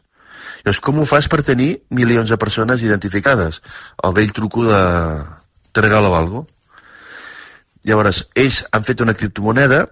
Llavors, 0.65 0.81
com 0.85 1.03
ho 1.03 1.05
fas 1.09 1.29
per 1.29 1.43
tenir 1.47 1.75
milions 1.95 2.33
de 2.33 2.39
persones 2.41 2.83
identificades? 2.83 3.61
El 4.03 4.17
vell 4.17 4.33
truco 4.33 4.65
de... 4.67 4.81
Te 5.73 5.85
regalo 5.85 6.15
algo? 6.17 6.47
Llavors, 7.85 8.25
ells 8.35 8.63
han 8.73 8.87
fet 8.89 9.05
una 9.05 9.15
criptomoneda 9.15 9.85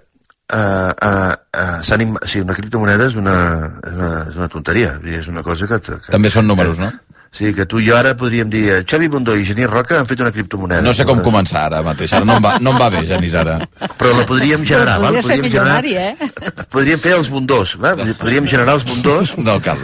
uh, 0.52 0.92
uh, 0.92 1.34
uh, 1.56 1.82
s'han 1.82 2.16
sí, 2.26 2.40
una 2.44 2.54
criptomoneda 2.56 3.08
és 3.10 3.16
una, 3.18 3.36
és 3.82 3.96
una, 3.96 4.10
és 4.30 4.38
una 4.40 4.48
tonteria, 4.52 4.96
és 5.18 5.28
una 5.32 5.42
cosa 5.46 5.68
que, 5.70 5.80
que... 5.80 5.98
També 6.12 6.30
són 6.32 6.48
números, 6.50 6.80
no? 6.82 6.90
Sí, 7.36 7.50
que 7.52 7.66
tu 7.68 7.76
i 7.82 7.84
jo 7.84 7.96
ara 7.98 8.14
podríem 8.16 8.48
dir 8.48 8.62
eh, 8.72 8.78
Xavi 8.88 9.10
Bundó 9.12 9.34
i 9.36 9.44
Genís 9.44 9.68
Roca 9.68 9.98
han 9.98 10.06
fet 10.08 10.22
una 10.24 10.32
criptomoneda. 10.32 10.80
No 10.80 10.94
sé 10.96 11.04
com 11.04 11.20
començar 11.24 11.66
ara 11.66 11.82
mateix, 11.84 12.14
ara 12.16 12.24
no 12.24 12.38
em 12.38 12.46
va, 12.46 12.54
no 12.64 12.72
em 12.72 12.80
va 12.80 12.88
bé, 12.94 13.02
Genís, 13.10 13.34
ara. 13.36 13.58
Però 13.98 14.14
la 14.16 14.24
podríem 14.28 14.64
generar, 14.64 14.96
val? 15.02 15.18
Podríem 15.20 15.50
generar, 15.52 15.84
eh? 15.84 16.30
podríem 16.72 17.02
fer 17.02 17.12
els 17.18 17.28
bundós, 17.28 17.76
va? 17.82 17.92
podríem 18.16 18.48
generar 18.48 18.78
els 18.80 18.88
bundós. 18.88 19.34
No 19.46 19.60
cal. 19.62 19.78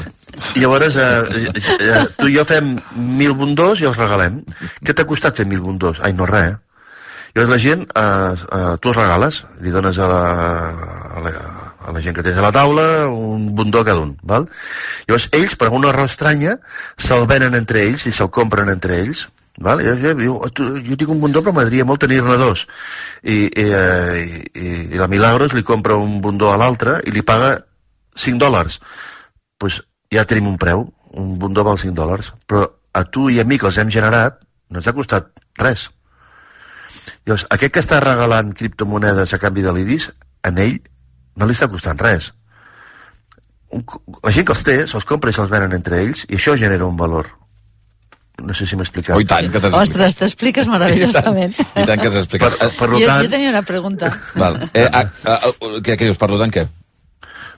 I 0.57 0.63
llavors 0.65 0.97
eh, 0.99 1.05
eh, 1.53 1.63
eh, 1.77 2.01
tu 2.17 2.27
i 2.27 2.35
jo 2.35 2.43
fem 2.49 2.73
mil 3.21 3.37
bundós 3.39 3.83
i 3.83 3.87
els 3.87 4.01
regalem. 4.01 4.41
Què 4.83 4.97
t'ha 4.97 5.05
costat 5.07 5.37
fer 5.39 5.47
mil 5.47 5.61
bundós? 5.63 6.01
Ai, 6.03 6.17
no 6.17 6.27
res, 6.27 6.55
eh? 6.55 6.89
Llavors 7.37 7.53
la 7.53 7.61
gent, 7.61 7.85
eh, 8.01 8.33
eh, 8.59 8.73
tu 8.81 8.91
els 8.91 8.99
regales, 8.99 9.43
li 9.61 9.71
dones 9.77 10.01
a 10.01 10.09
la, 10.09 10.23
a 11.21 11.27
la, 11.27 11.35
a 11.85 11.93
la 11.93 12.03
gent 12.05 12.17
que 12.17 12.25
tens 12.25 12.39
a 12.39 12.47
la 12.47 12.55
taula 12.55 13.09
un 13.11 13.51
bundó 13.55 13.85
cada 13.85 14.01
un, 14.01 14.17
val? 14.23 14.49
Llavors 15.09 15.29
ells, 15.33 15.57
per 15.57 15.69
alguna 15.69 15.93
raó 15.93 16.09
estranya, 16.11 16.59
se'l 16.97 17.29
venen 17.31 17.59
entre 17.59 17.85
ells 17.87 18.07
i 18.07 18.15
se'l 18.15 18.31
compren 18.31 18.71
entre 18.73 19.01
ells, 19.03 19.29
Val? 19.61 19.83
Jo, 19.85 19.95
jo, 20.01 20.13
jo, 20.17 20.49
tu, 20.57 20.65
jo 20.81 20.97
tinc 20.97 21.11
un 21.13 21.21
bundó 21.21 21.43
però 21.45 21.53
m'agradaria 21.53 21.85
molt 21.85 22.01
tenir-ne 22.01 22.39
dos 22.41 22.65
I, 23.21 23.51
i, 23.53 23.65
eh, 23.69 24.23
i, 24.57 24.69
i 24.95 25.01
la 25.01 25.11
Milagros 25.13 25.53
li 25.53 25.63
compra 25.63 25.99
un 26.01 26.23
bundó 26.25 26.53
a 26.53 26.57
l'altre 26.57 27.01
i 27.05 27.13
li 27.13 27.21
paga 27.21 27.59
5 28.17 28.41
dòlars 28.41 28.79
pues 29.61 29.83
ja 30.13 30.25
tenim 30.25 30.49
un 30.49 30.57
preu 30.57 30.87
un 31.21 31.35
bundó 31.39 31.67
val 31.69 31.77
5 31.77 31.93
dòlars 31.99 32.33
però 32.49 32.65
a 32.93 33.05
tu 33.05 33.29
i 33.29 33.41
a 33.41 33.45
mi 33.45 33.61
que 33.61 33.69
els 33.69 33.77
hem 33.77 33.93
generat 33.93 34.41
no 34.71 34.81
ens 34.81 34.89
ha 34.89 34.97
costat 34.97 35.29
res 35.61 35.91
Llavors, 37.27 37.45
aquest 37.53 37.75
que 37.75 37.85
està 37.85 38.01
regalant 38.01 38.55
criptomonedes 38.57 39.37
a 39.37 39.43
canvi 39.43 39.63
de 39.67 39.77
l'iris 39.77 40.09
en 40.49 40.65
ell 40.65 40.81
no 41.37 41.49
li 41.49 41.57
està 41.57 41.69
costant 41.73 42.01
res 42.01 42.33
un, 43.73 43.85
la 44.23 44.33
gent 44.35 44.47
que 44.49 44.57
els 44.57 44.67
té 44.67 44.77
se'ls 44.91 45.07
compra 45.09 45.33
i 45.33 45.37
se'ls 45.37 45.53
venen 45.53 45.77
entre 45.79 46.03
ells 46.03 46.27
i 46.29 46.37
això 46.37 46.57
genera 46.61 46.89
un 46.89 46.99
valor 47.01 47.31
no 48.43 48.55
sé 48.57 48.67
si 48.67 48.77
m'he 48.77 48.85
explicat 48.85 49.17
Oh, 49.17 49.23
i 49.23 49.29
tant, 49.29 49.49
que 49.53 49.61
t'has 49.61 49.75
Ostres, 49.77 50.17
t'expliques 50.19 50.67
meravellosament. 50.73 51.53
I 51.77 51.85
tant 51.87 52.01
que 52.01 52.09
has 52.09 52.17
explicat. 52.23 52.57
Per, 52.59 52.71
per 52.79 52.89
Jo, 52.95 53.03
tant, 53.07 53.27
jo 53.27 53.31
tenia 53.31 53.51
una 53.53 53.63
pregunta. 53.63 54.09
Val. 54.41 54.57
Eh, 54.73 54.87
a, 54.89 55.03
a, 55.05 55.35
a, 55.37 55.51
què, 55.85 55.95
què 55.95 56.09
dius, 56.09 56.19
per 56.19 56.31
tant, 56.33 56.55
què? 56.55 56.65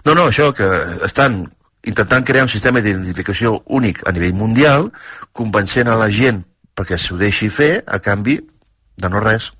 No, 0.05 0.13
no, 0.13 0.27
això, 0.29 0.51
que 0.53 0.67
estan 1.07 1.45
intentant 1.89 2.27
crear 2.27 2.45
un 2.45 2.53
sistema 2.53 2.83
d'identificació 2.85 3.55
únic 3.79 4.03
a 4.05 4.13
nivell 4.13 4.35
mundial, 4.37 4.91
convencent 5.33 5.89
a 5.89 5.97
la 6.01 6.11
gent 6.13 6.43
perquè 6.75 6.99
s'ho 6.99 7.17
deixi 7.21 7.49
fer 7.53 7.85
a 7.87 8.01
canvi 8.03 8.41
de 8.99 9.11
no 9.13 9.23
res. 9.23 9.53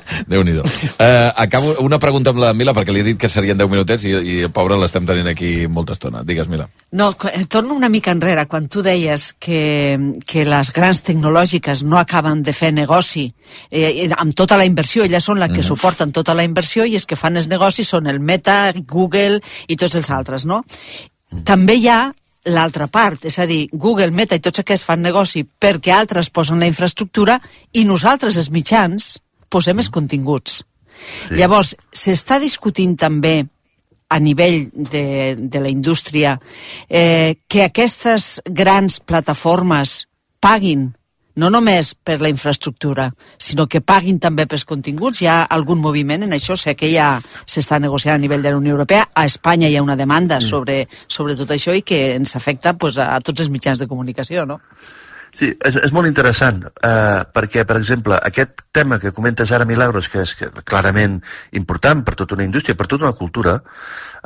Déu-n'hi-do. 0.32 0.62
Eh, 0.98 1.32
acabo 1.36 1.74
una 1.80 1.98
pregunta 1.98 2.30
amb 2.30 2.40
la 2.42 2.52
Mila, 2.56 2.72
perquè 2.74 2.92
li 2.94 3.00
he 3.02 3.06
dit 3.10 3.18
que 3.20 3.28
serien 3.28 3.58
10 3.58 3.70
minutets 3.70 4.04
i, 4.08 4.12
i 4.12 4.48
pobra, 4.52 4.76
l'estem 4.80 5.06
tenint 5.08 5.28
aquí 5.28 5.66
molta 5.68 5.92
estona. 5.96 6.22
Digues, 6.24 6.48
Mila. 6.48 6.68
No, 6.92 7.10
eh, 7.30 7.44
torno 7.46 7.74
una 7.74 7.88
mica 7.92 8.12
enrere, 8.14 8.46
quan 8.46 8.68
tu 8.72 8.82
deies 8.82 9.32
que, 9.38 9.98
que 10.26 10.44
les 10.48 10.72
grans 10.72 11.02
tecnològiques 11.06 11.84
no 11.84 11.98
acaben 12.00 12.42
de 12.42 12.52
fer 12.56 12.72
negoci 12.72 13.26
eh, 13.70 14.06
eh, 14.06 14.10
amb 14.16 14.34
tota 14.34 14.56
la 14.56 14.64
inversió, 14.68 15.04
elles 15.04 15.24
són 15.24 15.38
les 15.40 15.50
que 15.52 15.60
Mhm. 15.62 15.68
suporten 15.68 16.12
tota 16.12 16.34
la 16.34 16.44
inversió 16.44 16.84
i 16.84 16.94
els 16.96 17.06
que 17.06 17.16
fan 17.16 17.36
els 17.36 17.48
negocis 17.48 17.88
són 17.88 18.06
el 18.06 18.20
Meta, 18.20 18.72
Google 18.88 19.40
i 19.68 19.76
tots 19.76 19.94
els 19.94 20.10
altres, 20.10 20.44
no? 20.44 20.64
També 21.44 21.76
hi 21.80 21.88
ha 21.88 22.12
l'altra 22.44 22.88
part, 22.90 23.24
és 23.24 23.38
a 23.38 23.46
dir, 23.46 23.68
Google, 23.72 24.10
Meta 24.10 24.34
i 24.34 24.40
tots 24.42 24.58
aquests 24.58 24.84
fan 24.84 25.00
negoci 25.00 25.44
perquè 25.46 25.92
altres 25.94 26.28
posen 26.30 26.58
la 26.58 26.66
infraestructura 26.66 27.38
i 27.72 27.84
nosaltres, 27.86 28.36
els 28.36 28.50
mitjans, 28.50 29.21
posem 29.52 29.82
els 29.82 29.90
continguts. 29.92 30.62
Sí. 31.28 31.36
Llavors, 31.38 31.74
s'està 31.92 32.38
discutint 32.42 32.96
també 33.00 33.42
a 34.12 34.18
nivell 34.20 34.66
de, 34.72 35.36
de 35.38 35.60
la 35.60 35.70
indústria 35.72 36.34
eh, 36.88 37.36
que 37.48 37.64
aquestes 37.64 38.40
grans 38.44 39.00
plataformes 39.00 40.02
paguin 40.42 40.90
no 41.40 41.48
només 41.48 41.94
per 41.96 42.18
la 42.20 42.28
infraestructura, 42.28 43.06
sinó 43.40 43.64
que 43.64 43.80
paguin 43.80 44.18
també 44.20 44.44
pels 44.44 44.66
continguts. 44.68 45.22
Hi 45.22 45.30
ha 45.32 45.36
algun 45.56 45.80
moviment 45.80 46.26
en 46.26 46.34
això? 46.36 46.58
Sé 46.60 46.74
que 46.76 46.90
ja 46.92 47.14
s'està 47.48 47.78
negociant 47.80 48.18
a 48.18 48.20
nivell 48.20 48.44
de 48.44 48.52
la 48.52 48.58
Unió 48.60 48.74
Europea. 48.76 49.06
A 49.16 49.24
Espanya 49.24 49.70
hi 49.72 49.78
ha 49.78 49.82
una 49.82 49.96
demanda 49.96 50.40
Mm. 50.40 50.44
sobre, 50.44 50.76
sobre 51.08 51.36
tot 51.36 51.48
això 51.56 51.72
i 51.72 51.80
que 51.80 52.16
ens 52.16 52.36
afecta 52.36 52.74
pues, 52.76 52.98
a, 52.98 53.14
a 53.16 53.20
tots 53.24 53.40
els 53.40 53.48
mitjans 53.48 53.80
de 53.80 53.88
comunicació, 53.88 54.44
no? 54.44 54.60
Sí, 55.32 55.48
és, 55.64 55.76
és 55.80 55.92
molt 55.96 56.06
interessant, 56.10 56.58
eh, 56.84 57.22
perquè, 57.32 57.62
per 57.64 57.78
exemple, 57.78 58.18
aquest 58.20 58.66
tema 58.70 58.98
que 59.00 59.14
comentes 59.16 59.50
ara, 59.56 59.64
Milagros, 59.64 60.10
que 60.12 60.20
és 60.26 60.34
que, 60.36 60.50
clarament 60.68 61.22
important 61.56 62.02
per 62.04 62.14
tota 62.20 62.36
una 62.36 62.44
indústria, 62.44 62.76
per 62.76 62.86
tota 62.86 63.06
una 63.08 63.16
cultura, 63.16 63.54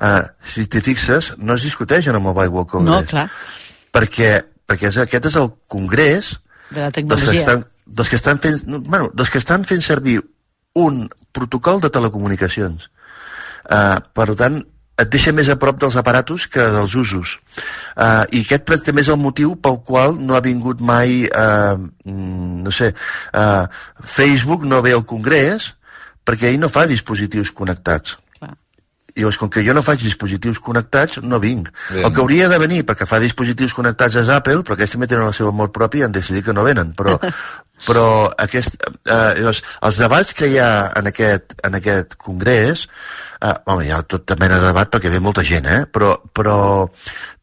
eh, 0.02 0.24
si 0.42 0.66
t'hi 0.66 0.82
fixes, 0.82 1.34
no 1.38 1.54
es 1.54 1.62
discuteix 1.62 2.08
en 2.10 2.18
el 2.18 2.24
Mobile 2.24 2.48
World 2.48 2.66
No, 2.82 2.98
Congress. 2.98 3.10
clar, 3.10 3.28
perquè, 3.94 4.32
perquè 4.66 4.90
és, 4.90 4.98
aquest 5.04 5.30
és 5.30 5.36
el 5.38 5.52
congrés 5.68 6.32
de 6.70 6.80
la 6.80 6.90
dels 6.90 6.94
que 6.96 7.02
tecnologia. 7.04 7.40
estan, 7.40 7.66
dels 7.86 8.08
que 8.10 8.16
estan 8.16 8.38
fent, 8.42 8.64
no, 8.66 8.80
bueno, 8.80 9.10
dels 9.14 9.30
que 9.30 9.38
estan 9.38 9.62
fent 9.64 9.82
servir 9.86 10.18
un 10.74 11.08
protocol 11.32 11.80
de 11.80 11.90
telecomunicacions. 11.90 12.90
Uh, 13.70 14.02
per 14.12 14.34
tant, 14.34 14.58
et 14.96 15.08
deixa 15.12 15.32
més 15.36 15.48
a 15.52 15.58
prop 15.60 15.78
dels 15.80 15.96
aparatos 16.00 16.46
que 16.48 16.62
dels 16.72 16.94
usos. 16.96 17.36
Uh, 17.96 18.24
I 18.32 18.42
aquest 18.44 18.84
també 18.86 19.04
és 19.04 19.10
el 19.12 19.20
motiu 19.20 19.54
pel 19.60 19.80
qual 19.84 20.16
no 20.16 20.36
ha 20.36 20.44
vingut 20.44 20.80
mai, 20.80 21.26
uh, 21.28 21.76
no 22.06 22.72
sé, 22.72 22.92
uh, 23.36 23.66
Facebook 24.00 24.64
no 24.64 24.80
ve 24.82 24.96
al 24.96 25.04
Congrés 25.04 25.74
perquè 26.26 26.50
ell 26.50 26.62
no 26.62 26.72
fa 26.72 26.88
dispositius 26.90 27.52
connectats. 27.54 28.16
I 29.16 29.24
llavors, 29.24 29.38
com 29.40 29.48
que 29.48 29.64
jo 29.64 29.72
no 29.72 29.82
faig 29.84 30.02
dispositius 30.04 30.58
connectats, 30.60 31.22
no 31.24 31.40
vinc. 31.40 31.70
Bé. 31.88 32.02
El 32.04 32.12
que 32.12 32.20
hauria 32.20 32.50
de 32.52 32.58
venir 32.60 32.82
perquè 32.84 33.08
fa 33.08 33.20
dispositius 33.22 33.72
connectats 33.76 34.18
és 34.20 34.28
Apple, 34.32 34.60
però 34.60 34.76
aquests 34.76 34.96
també 34.96 35.08
tenen 35.08 35.30
el 35.30 35.36
seu 35.36 35.48
amor 35.48 35.70
propi 35.72 36.02
i 36.02 36.04
han 36.04 36.12
decidit 36.12 36.44
que 36.44 36.54
no 36.56 36.66
venen. 36.66 36.92
Però, 36.98 37.16
però 37.88 38.06
aquest, 38.44 38.76
eh, 38.84 39.32
llavors, 39.40 39.62
els 39.88 40.02
debats 40.04 40.36
que 40.36 40.50
hi 40.52 40.60
ha 40.60 40.70
en 41.00 41.08
aquest, 41.08 41.56
en 41.64 41.80
aquest 41.80 42.18
congrés, 42.20 42.84
eh, 43.40 43.54
home, 43.64 43.88
hi 43.88 43.94
ha 43.96 44.02
tota 44.04 44.36
mena 44.40 44.60
de 44.60 44.68
debat 44.68 44.92
perquè 44.92 45.12
ve 45.12 45.24
molta 45.24 45.44
gent, 45.48 45.64
eh? 45.64 45.82
però, 45.88 46.18
però 46.36 46.58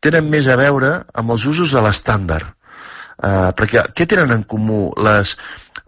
tenen 0.03 0.29
més 0.29 0.45
a 0.45 0.59
veure 0.59 0.99
amb 1.09 1.33
els 1.33 1.49
usos 1.49 1.73
de 1.73 1.81
l'estàndard. 1.81 2.53
Uh, 3.23 3.53
perquè 3.55 3.85
què 3.95 4.07
tenen 4.09 4.33
en 4.33 4.41
comú 4.43 4.89
les 4.99 5.35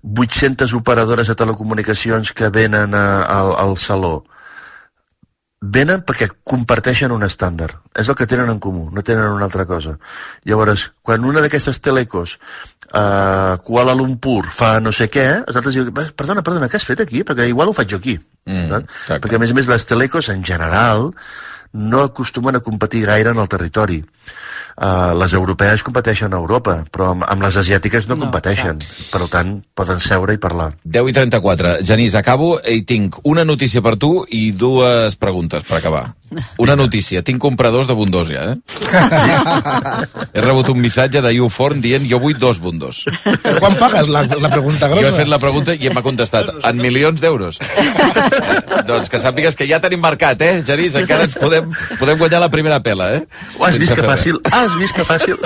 800 0.06 0.72
operadores 0.78 1.28
de 1.28 1.36
telecomunicacions 1.36 2.32
que 2.38 2.52
venen 2.54 2.94
a, 2.96 3.26
al, 3.26 3.50
al 3.60 3.74
saló? 3.82 4.22
Venen 5.66 6.04
perquè 6.06 6.28
comparteixen 6.44 7.14
un 7.16 7.26
estàndard. 7.26 7.80
És 7.98 8.10
el 8.10 8.18
que 8.18 8.28
tenen 8.30 8.52
en 8.52 8.60
comú, 8.62 8.90
no 8.94 9.04
tenen 9.04 9.32
una 9.34 9.48
altra 9.48 9.66
cosa. 9.66 9.96
Llavors, 10.46 10.90
quan 11.02 11.26
una 11.26 11.42
d'aquestes 11.44 11.82
telecos 11.82 12.38
a 12.94 13.58
Kuala 13.66 13.96
Lumpur 13.98 14.46
fa 14.54 14.78
no 14.80 14.94
sé 14.96 15.10
què, 15.12 15.26
els 15.42 15.58
altres 15.58 15.76
diuen, 15.76 15.92
perdona, 16.16 16.44
perdona, 16.46 16.70
què 16.70 16.80
has 16.80 16.88
fet 16.88 17.02
aquí? 17.02 17.24
Perquè 17.26 17.50
igual 17.50 17.72
ho 17.72 17.76
faig 17.76 17.96
jo 17.96 18.02
aquí. 18.02 18.20
Mm, 18.46 18.86
Perquè, 19.10 19.36
a 19.36 19.42
més 19.42 19.52
a 19.52 19.58
més, 19.58 19.70
les 19.72 19.88
telecos, 19.90 20.30
en 20.30 20.46
general, 20.46 21.10
no 21.76 22.02
acostumen 22.08 22.56
a 22.56 22.64
competir 22.64 23.06
gaire 23.06 23.36
en 23.36 23.40
el 23.44 23.50
territori. 23.52 24.00
Uh, 24.76 25.14
les 25.16 25.32
europees 25.36 25.84
competeixen 25.88 26.34
a 26.34 26.40
Europa, 26.42 26.82
però 26.92 27.14
amb, 27.14 27.24
amb 27.28 27.46
les 27.46 27.56
asiàtiques 27.62 28.10
no, 28.10 28.16
no 28.16 28.26
competeixen. 28.26 28.82
Per 29.12 29.28
tant, 29.32 29.54
poden 29.76 30.02
seure 30.04 30.36
i 30.36 30.42
parlar. 30.42 30.74
10 30.84 31.12
i 31.12 31.16
34. 31.16 31.78
Genís, 31.88 32.16
acabo 32.20 32.58
i 32.60 32.82
tinc 32.88 33.22
una 33.24 33.46
notícia 33.48 33.84
per 33.86 33.96
tu 34.00 34.26
i 34.36 34.50
dues 34.52 35.16
preguntes 35.20 35.64
per 35.68 35.80
acabar. 35.80 36.10
Una 36.62 36.76
notícia. 36.76 37.24
Tinc 37.26 37.42
compradors 37.42 37.88
de 37.88 37.96
bundós 37.98 38.30
ja, 38.32 38.54
eh? 38.54 38.58
he 40.34 40.44
rebut 40.44 40.70
un 40.74 40.80
missatge 40.82 41.22
de 41.24 41.34
YouForm 41.38 41.82
dient 41.84 42.08
jo 42.10 42.20
vull 42.24 42.38
dos 42.40 42.60
bundós. 42.64 43.04
Quan 43.60 43.78
pagues 43.80 44.10
la, 44.12 44.26
la 44.28 44.52
pregunta 44.52 44.90
grossa? 44.92 45.08
Jo 45.08 45.14
he 45.14 45.20
fet 45.20 45.32
la 45.32 45.40
pregunta 45.42 45.76
i 45.76 45.90
em 45.92 45.98
ha 45.98 46.04
contestat 46.06 46.52
en 46.62 46.82
milions 46.82 47.22
d'euros. 47.22 47.60
doncs 48.90 49.12
que 49.12 49.22
sàpigues 49.22 49.58
que 49.58 49.68
ja 49.70 49.82
tenim 49.84 50.02
mercat, 50.04 50.42
eh, 50.46 50.62
Genís? 50.66 50.96
Encara 51.00 51.28
ens 51.30 51.38
podem, 51.40 51.70
podem 52.00 52.20
guanyar 52.22 52.42
la 52.44 52.52
primera 52.54 52.82
pela, 52.86 53.12
eh? 53.18 53.24
Ho 53.60 53.66
has 53.68 53.80
vist 53.82 53.96
que 53.98 54.06
fàcil? 54.06 54.40
Has 54.52 54.76
vist 54.80 54.96
que 54.98 55.08
fàcil? 55.08 55.40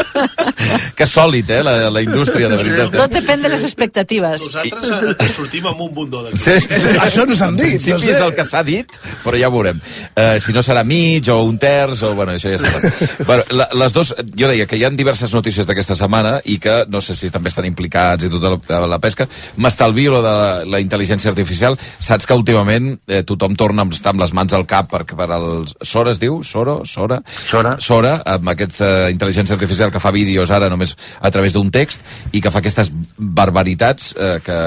que 1.00 1.08
sòlid, 1.08 1.50
eh, 1.50 1.62
la, 1.64 1.76
la 1.94 2.04
indústria, 2.04 2.50
de 2.52 2.58
veritat. 2.60 2.96
Tot 2.96 3.14
depèn 3.14 3.44
de 3.46 3.54
les 3.54 3.64
expectatives. 3.68 4.46
Nosaltres 4.50 5.16
eh, 5.16 5.30
sortim 5.34 5.70
amb 5.70 5.82
un 5.86 5.94
bundó 5.96 6.24
d'aquí. 6.26 6.42
Sí, 6.42 6.58
sí, 6.66 6.82
sí. 6.82 6.96
Això 7.00 7.26
no 7.28 7.38
s'han 7.38 7.58
dit. 7.60 7.78
Sí, 7.82 7.94
no 7.94 8.00
sé. 8.02 8.14
és 8.16 8.24
el 8.24 8.34
que 8.38 8.46
s'ha 8.48 8.64
dit, 8.68 9.00
però 9.24 9.40
ja 9.40 9.50
ho 9.50 9.56
veurem. 9.56 9.80
Uh, 10.14 10.38
si 10.44 10.56
no 10.56 10.64
serà 10.66 10.79
mig 10.88 11.30
o 11.30 11.40
un 11.46 11.58
terç, 11.62 12.04
o 12.08 12.14
bueno, 12.16 12.36
això 12.36 12.52
ja 12.54 12.60
serà. 12.62 12.92
bueno, 13.30 13.44
la, 13.56 13.70
les 13.82 13.96
dos, 13.96 14.14
jo 14.36 14.50
deia 14.52 14.68
que 14.70 14.80
hi 14.80 14.86
ha 14.86 14.92
diverses 14.94 15.34
notícies 15.36 15.68
d'aquesta 15.70 15.98
setmana 16.00 16.38
i 16.46 16.58
que 16.62 16.84
no 16.90 17.02
sé 17.02 17.16
si 17.18 17.32
també 17.34 17.52
estan 17.52 17.68
implicats 17.70 18.26
i 18.26 18.32
tota 18.32 18.56
la, 18.58 18.82
la 18.96 19.00
pesca. 19.04 19.28
M'estalvio 19.58 20.16
lo 20.16 20.24
de 20.26 20.34
la, 20.34 20.50
la 20.78 20.82
intel·ligència 20.84 21.32
artificial. 21.32 21.78
Saps 22.00 22.28
que 22.28 22.38
últimament 22.38 22.94
eh, 23.08 23.24
tothom 23.28 23.56
torna 23.60 23.86
a 23.86 23.94
estar 23.96 24.14
amb 24.14 24.24
les 24.24 24.34
mans 24.36 24.56
al 24.56 24.68
cap 24.70 24.90
per, 24.92 25.04
per 25.06 25.30
el... 25.36 25.68
Sora 25.86 26.14
es 26.16 26.22
diu? 26.22 26.42
Soro? 26.44 26.82
Sora? 26.86 27.22
Sora. 27.44 27.76
Sora, 27.84 28.16
amb 28.28 28.52
aquesta 28.54 28.88
uh, 28.88 29.12
intel·ligència 29.14 29.56
artificial 29.56 29.92
que 29.94 30.02
fa 30.02 30.12
vídeos 30.16 30.52
ara 30.54 30.70
només 30.72 30.96
a 31.22 31.32
través 31.34 31.56
d'un 31.56 31.70
text 31.74 32.06
i 32.34 32.42
que 32.42 32.52
fa 32.52 32.62
aquestes 32.64 32.92
barbaritats 33.18 34.14
eh, 34.16 34.38
que 34.44 34.58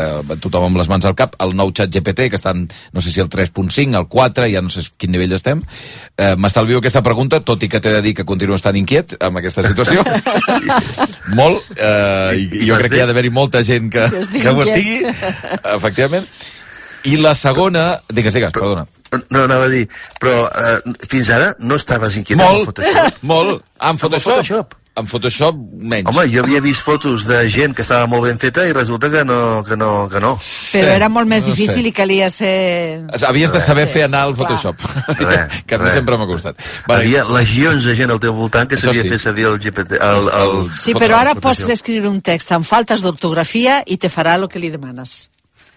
tothom 0.43 0.69
amb 0.69 0.81
les 0.81 0.89
mans 0.91 1.07
al 1.09 1.17
cap, 1.19 1.37
el 1.43 1.55
nou 1.57 1.73
xat 1.75 1.93
GPT, 1.93 2.29
que 2.33 2.39
estan, 2.39 2.67
no 2.93 3.03
sé 3.05 3.13
si 3.13 3.23
el 3.23 3.31
3.5, 3.33 3.97
el 3.99 4.09
4, 4.11 4.49
ja 4.53 4.63
no 4.65 4.73
sé 4.73 4.85
quin 5.01 5.13
nivell 5.15 5.35
estem, 5.37 5.63
eh, 6.16 6.34
m'estalvio 6.36 6.78
aquesta 6.82 7.03
pregunta, 7.03 7.40
tot 7.40 7.62
i 7.62 7.68
que 7.72 7.80
t'he 7.80 7.93
de 7.97 8.03
dir 8.05 8.14
que 8.18 8.24
continuo 8.28 8.57
estant 8.59 8.76
inquiet 8.80 9.16
amb 9.20 9.40
aquesta 9.43 9.64
situació. 9.66 10.05
Molt, 11.38 11.62
eh, 11.76 12.38
i, 12.38 12.49
i 12.62 12.66
jo 12.68 12.78
crec 12.80 12.93
que 12.95 13.01
hi 13.01 13.05
ha 13.05 13.09
d'haver-hi 13.11 13.30
molta 13.34 13.62
gent 13.66 13.90
que, 13.93 14.09
Que 14.34 14.51
ho 14.53 14.62
estigui, 14.64 14.99
efectivament. 15.76 16.26
I 17.09 17.16
la 17.18 17.32
segona... 17.34 17.86
Digues, 18.12 18.34
digues, 18.36 18.53
perdona. 18.55 18.84
No, 19.28 19.43
anava 19.45 19.66
a 19.66 19.72
dir, 19.72 19.82
però 20.22 20.45
eh, 20.49 20.93
fins 21.09 21.28
ara 21.34 21.51
no 21.61 21.76
estaves 21.80 22.14
inquiet 22.20 22.38
amb 22.40 22.49
Molt, 22.49 22.70
Photoshop? 22.70 23.18
molt. 23.28 23.64
Ah, 23.78 23.90
en 23.90 23.97
Amb 23.97 24.01
Photoshop? 24.01 24.76
En 24.95 25.07
Photoshop, 25.09 25.57
menys. 25.72 26.05
Home, 26.11 26.26
jo 26.28 26.43
havia 26.45 26.61
vist 26.61 26.82
fotos 26.84 27.22
de 27.24 27.38
gent 27.49 27.72
que 27.72 27.80
estava 27.80 28.05
molt 28.12 28.26
ben 28.26 28.36
feta 28.36 28.66
i 28.68 28.74
resulta 28.76 29.09
que 29.09 29.22
no, 29.24 29.62
que 29.64 29.76
no, 29.80 30.07
que 30.12 30.20
no. 30.20 30.34
Però 30.68 30.90
era 30.93 31.09
molt 31.09 31.30
més 31.30 31.47
no 31.47 31.55
difícil 31.55 31.80
sé. 31.80 31.88
i 31.88 31.93
calia 31.97 32.28
ser... 32.28 32.53
Havies 33.24 33.55
de 33.55 33.62
saber 33.64 33.86
Sí, 33.88 33.95
fer 33.95 34.03
anar 34.05 34.26
el 34.28 34.34
clar. 34.36 34.51
Photoshop, 34.53 34.84
Res, 35.22 35.57
que 35.66 35.78
a 35.78 35.80
mi 35.80 35.84
res. 35.88 35.97
sempre 35.97 36.18
m'ha 36.20 36.28
costat. 36.28 36.61
Hi 36.90 36.93
havia 36.99 37.24
legions 37.32 37.88
de 37.88 37.97
gent 37.97 38.12
al 38.12 38.20
teu 38.20 38.36
voltant 38.36 38.68
que 38.68 38.76
sabia 38.76 39.01
sí. 39.07 39.09
fer 39.14 39.18
servir 39.24 39.49
el 39.49 39.57
GPT. 39.64 39.97
El, 39.97 40.28
el, 40.43 40.70
Sí, 40.76 40.93
però 40.93 41.22
ara 41.24 41.34
pots 41.40 41.64
escriure 41.72 42.12
un 42.12 42.20
text 42.20 42.53
amb 42.53 42.68
faltes 42.68 43.01
d'ortografia 43.01 43.80
i 43.86 43.97
te 43.97 44.12
farà 44.12 44.36
el 44.36 44.45
que 44.53 44.61
li 44.61 44.68
demanes. 44.76 45.22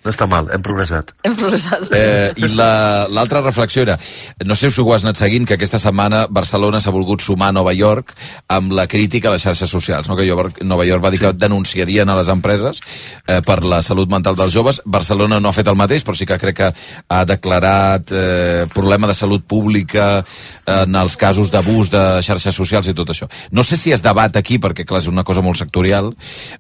No 0.06 0.12
està 0.14 0.28
mal, 0.30 0.46
hem 0.54 0.62
progressat. 0.62 1.12
Hem 1.26 1.34
progressat. 1.36 1.88
Eh, 1.98 2.32
I 2.38 2.48
la- 2.54 3.08
l'altra 3.10 3.42
reflexió 3.42 3.82
era, 3.82 3.98
no 4.46 4.54
sé 4.56 4.70
si 4.70 4.82
ho 4.82 4.94
has 4.94 5.04
anat 5.04 5.18
seguint, 5.18 5.48
que 5.48 5.56
aquesta 5.56 5.80
setmana 5.82 6.28
Barcelona 6.30 6.80
s'ha 6.80 6.92
volgut 6.94 7.22
sumar 7.26 7.48
a 7.50 7.56
Nova 7.58 7.74
York 7.74 8.14
amb 8.48 8.72
la 8.78 8.86
crítica 8.88 9.30
a 9.30 9.32
les 9.34 9.42
xarxes 9.42 9.70
socials, 9.70 10.08
no? 10.08 10.16
que 10.16 10.28
Nova 10.64 10.86
York 10.86 11.04
va 11.04 11.10
dir 11.10 11.20
que 11.20 11.34
denunciarien 11.34 12.08
a 12.10 12.16
les 12.20 12.30
empreses 12.30 12.82
eh, 13.28 13.42
per 13.42 13.64
la 13.66 13.82
salut 13.82 14.08
mental 14.08 14.36
dels 14.36 14.54
joves. 14.54 14.82
Barcelona 14.86 15.40
no 15.40 15.50
ha 15.50 15.58
fet 15.58 15.68
el 15.74 15.76
mateix, 15.76 16.06
però 16.06 16.16
sí 16.16 16.26
que 16.30 16.38
crec 16.38 16.56
que 16.62 16.70
ha 17.10 17.26
declarat 17.26 18.12
eh, 18.12 18.68
problema 18.74 19.08
de 19.08 19.18
salut 19.18 19.44
pública 19.48 20.24
en 20.68 20.96
els 20.96 21.18
casos 21.18 21.50
d'abús 21.50 21.90
de 21.90 22.06
xarxes 22.22 22.54
socials 22.54 22.88
i 22.88 22.94
tot 22.94 23.10
això. 23.10 23.26
No 23.52 23.64
sé 23.64 23.76
si 23.76 23.92
es 23.92 24.06
debat 24.06 24.38
aquí, 24.38 24.60
perquè 24.62 24.86
clar, 24.86 25.02
és 25.02 25.10
una 25.10 25.24
cosa 25.26 25.42
molt 25.42 25.58
sectorial, 25.58 26.14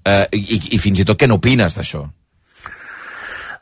eh, 0.04 0.26
i, 0.34 0.62
i 0.76 0.78
fins 0.82 1.00
i 1.00 1.06
tot 1.06 1.18
què 1.22 1.30
n'opines 1.30 1.78
d'això? 1.78 2.08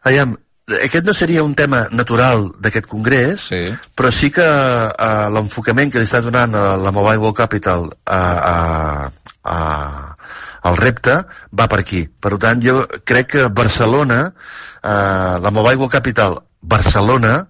Aviam, 0.03 0.35
aquest 0.83 1.05
no 1.05 1.13
seria 1.15 1.43
un 1.43 1.55
tema 1.55 1.83
natural 1.91 2.49
d'aquest 2.63 2.87
congrés, 2.87 3.49
sí. 3.51 3.61
però 3.95 4.11
sí 4.15 4.29
que 4.31 4.45
uh, 4.45 5.27
l'enfocament 5.33 5.91
que 5.91 5.99
li 5.99 6.07
està 6.07 6.21
donant 6.23 6.55
a 6.55 6.63
la 6.79 6.91
Mobile 6.95 7.19
World 7.23 7.37
Capital 7.37 7.89
a, 8.05 8.21
a, 8.53 9.09
a, 9.43 9.57
al 10.63 10.79
repte 10.79 11.19
va 11.51 11.67
per 11.67 11.81
aquí. 11.83 12.05
Per 12.07 12.35
tant, 12.39 12.63
jo 12.63 12.83
crec 13.03 13.33
que 13.35 13.49
Barcelona, 13.51 14.25
uh, 14.31 15.39
la 15.43 15.51
Mobile 15.51 15.81
World 15.81 15.95
Capital 15.99 16.39
Barcelona, 16.63 17.41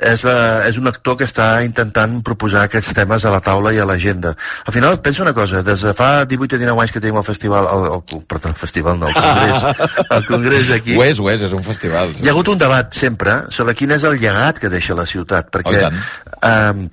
és, 0.00 0.24
uh, 0.24 0.64
és 0.68 0.78
un 0.80 0.88
actor 0.88 1.16
que 1.20 1.26
està 1.28 1.60
intentant 1.64 2.18
proposar 2.24 2.64
aquests 2.66 2.94
temes 2.96 3.24
a 3.24 3.32
la 3.34 3.40
taula 3.44 3.72
i 3.76 3.78
a 3.78 3.86
l'agenda. 3.88 4.34
Al 4.66 4.72
final, 4.74 5.00
pensa 5.04 5.22
una 5.22 5.34
cosa, 5.36 5.62
des 5.66 5.84
de 5.84 5.92
fa 5.96 6.24
18 6.24 6.56
o 6.56 6.60
19 6.62 6.80
anys 6.84 6.94
que 6.96 7.02
tenim 7.04 7.18
el 7.20 7.26
festival, 7.26 7.68
el, 7.74 7.88
el, 7.98 8.22
perdó, 8.26 8.48
el 8.48 8.56
festival 8.60 8.98
no, 9.00 9.08
el 9.08 9.14
congrés, 9.14 9.82
el 10.18 10.26
congrés 10.26 10.70
aquí, 10.70 10.96
Ho 10.96 11.04
és, 11.04 11.20
ho 11.20 11.28
és, 11.30 11.44
és 11.48 11.52
un 11.56 11.64
festival. 11.66 12.14
hi 12.20 12.28
ha 12.28 12.32
hagut 12.34 12.48
un 12.54 12.58
debat 12.58 12.92
sempre 12.96 13.42
sobre 13.50 13.74
quin 13.76 13.92
és 13.96 14.04
el 14.08 14.18
llegat 14.20 14.58
que 14.58 14.72
deixa 14.72 14.96
la 14.96 15.06
ciutat, 15.06 15.52
perquè 15.52 15.84
Oh, 15.90 16.48
eh, 16.48 16.88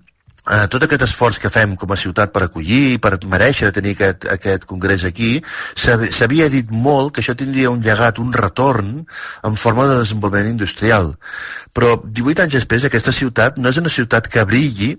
eh, 0.51 0.67
tot 0.71 0.83
aquest 0.83 1.03
esforç 1.07 1.39
que 1.43 1.49
fem 1.53 1.75
com 1.75 1.91
a 1.91 1.97
ciutat 1.99 2.31
per 2.33 2.43
acollir, 2.45 2.99
per 3.03 3.17
mereixer 3.25 3.71
tenir 3.75 3.95
aquest, 3.95 4.27
aquest 4.31 4.65
congrés 4.65 5.03
aquí, 5.03 5.41
s'hav- 5.75 6.07
s'havia 6.11 6.49
dit 6.49 6.69
molt 6.71 7.13
que 7.13 7.21
això 7.21 7.35
tindria 7.35 7.69
un 7.71 7.81
llegat, 7.81 8.19
un 8.19 8.31
retorn 8.33 9.05
en 9.43 9.55
forma 9.55 9.87
de 9.87 9.99
desenvolupament 9.99 10.49
industrial. 10.55 11.15
Però 11.73 11.97
18 12.03 12.43
anys 12.45 12.53
després 12.61 12.83
aquesta 12.87 13.11
ciutat 13.11 13.57
no 13.57 13.69
és 13.69 13.77
una 13.77 13.89
ciutat 13.93 14.27
que 14.27 14.43
brilli 14.45 14.95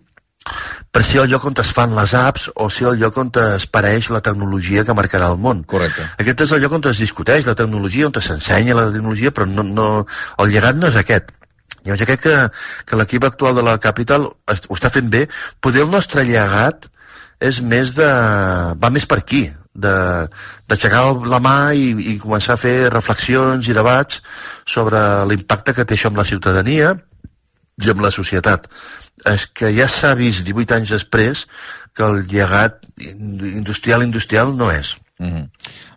per 0.90 1.02
ser 1.04 1.18
el 1.20 1.28
lloc 1.28 1.44
on 1.44 1.54
es 1.60 1.70
fan 1.76 1.92
les 1.96 2.14
apps 2.16 2.46
o 2.56 2.70
ser 2.72 2.86
el 2.88 2.98
lloc 3.02 3.16
on 3.20 3.30
es 3.42 3.66
pareix 3.66 4.08
la 4.10 4.22
tecnologia 4.24 4.84
que 4.84 4.94
marcarà 4.96 5.28
el 5.32 5.36
món. 5.42 5.64
Correcte. 5.68 6.06
Aquest 6.22 6.40
és 6.46 6.52
el 6.52 6.62
lloc 6.62 6.72
on 6.78 6.86
es 6.88 6.98
discuteix 7.02 7.44
la 7.46 7.54
tecnologia, 7.58 8.06
on 8.08 8.14
s'ensenya 8.22 8.74
la 8.78 8.86
tecnologia, 8.92 9.30
però 9.34 9.44
no, 9.50 9.62
no, 9.62 10.06
el 10.38 10.48
llegat 10.54 10.76
no 10.76 10.88
és 10.88 10.96
aquest. 10.96 11.34
Llavors, 11.84 12.00
jo 12.02 12.06
crec 12.08 12.20
que, 12.26 12.36
que 12.86 12.98
l'equip 13.00 13.24
actual 13.28 13.54
de 13.58 13.62
la 13.66 13.78
Capital 13.82 14.26
ho 14.28 14.76
està 14.76 14.90
fent 14.92 15.08
bé. 15.12 15.26
Poder 15.60 15.84
el 15.86 15.90
nostre 15.94 16.24
llegat 16.28 16.88
és 17.40 17.60
més 17.62 17.94
de... 17.94 18.08
va 18.82 18.90
més 18.90 19.06
per 19.06 19.20
aquí, 19.22 19.44
d'aixecar 19.78 21.02
la 21.30 21.38
mà 21.42 21.56
i, 21.78 21.90
i 22.14 22.16
començar 22.18 22.56
a 22.56 22.60
fer 22.60 22.88
reflexions 22.92 23.68
i 23.70 23.76
debats 23.76 24.22
sobre 24.66 25.00
l'impacte 25.30 25.74
que 25.76 25.86
té 25.86 25.94
això 25.94 26.10
amb 26.10 26.18
la 26.18 26.26
ciutadania 26.26 26.94
i 27.78 27.90
amb 27.92 28.02
la 28.02 28.10
societat. 28.10 28.66
És 29.26 29.46
que 29.54 29.70
ja 29.74 29.86
s'ha 29.90 30.14
vist 30.18 30.42
18 30.46 30.74
anys 30.80 30.94
després 30.96 31.44
que 31.94 32.06
el 32.06 32.24
llegat 32.30 32.82
in- 33.02 33.38
industrial 33.54 34.02
industrial 34.06 34.56
no 34.58 34.70
és. 34.74 34.96
Mm 35.18 35.28
-hmm. 35.28 35.48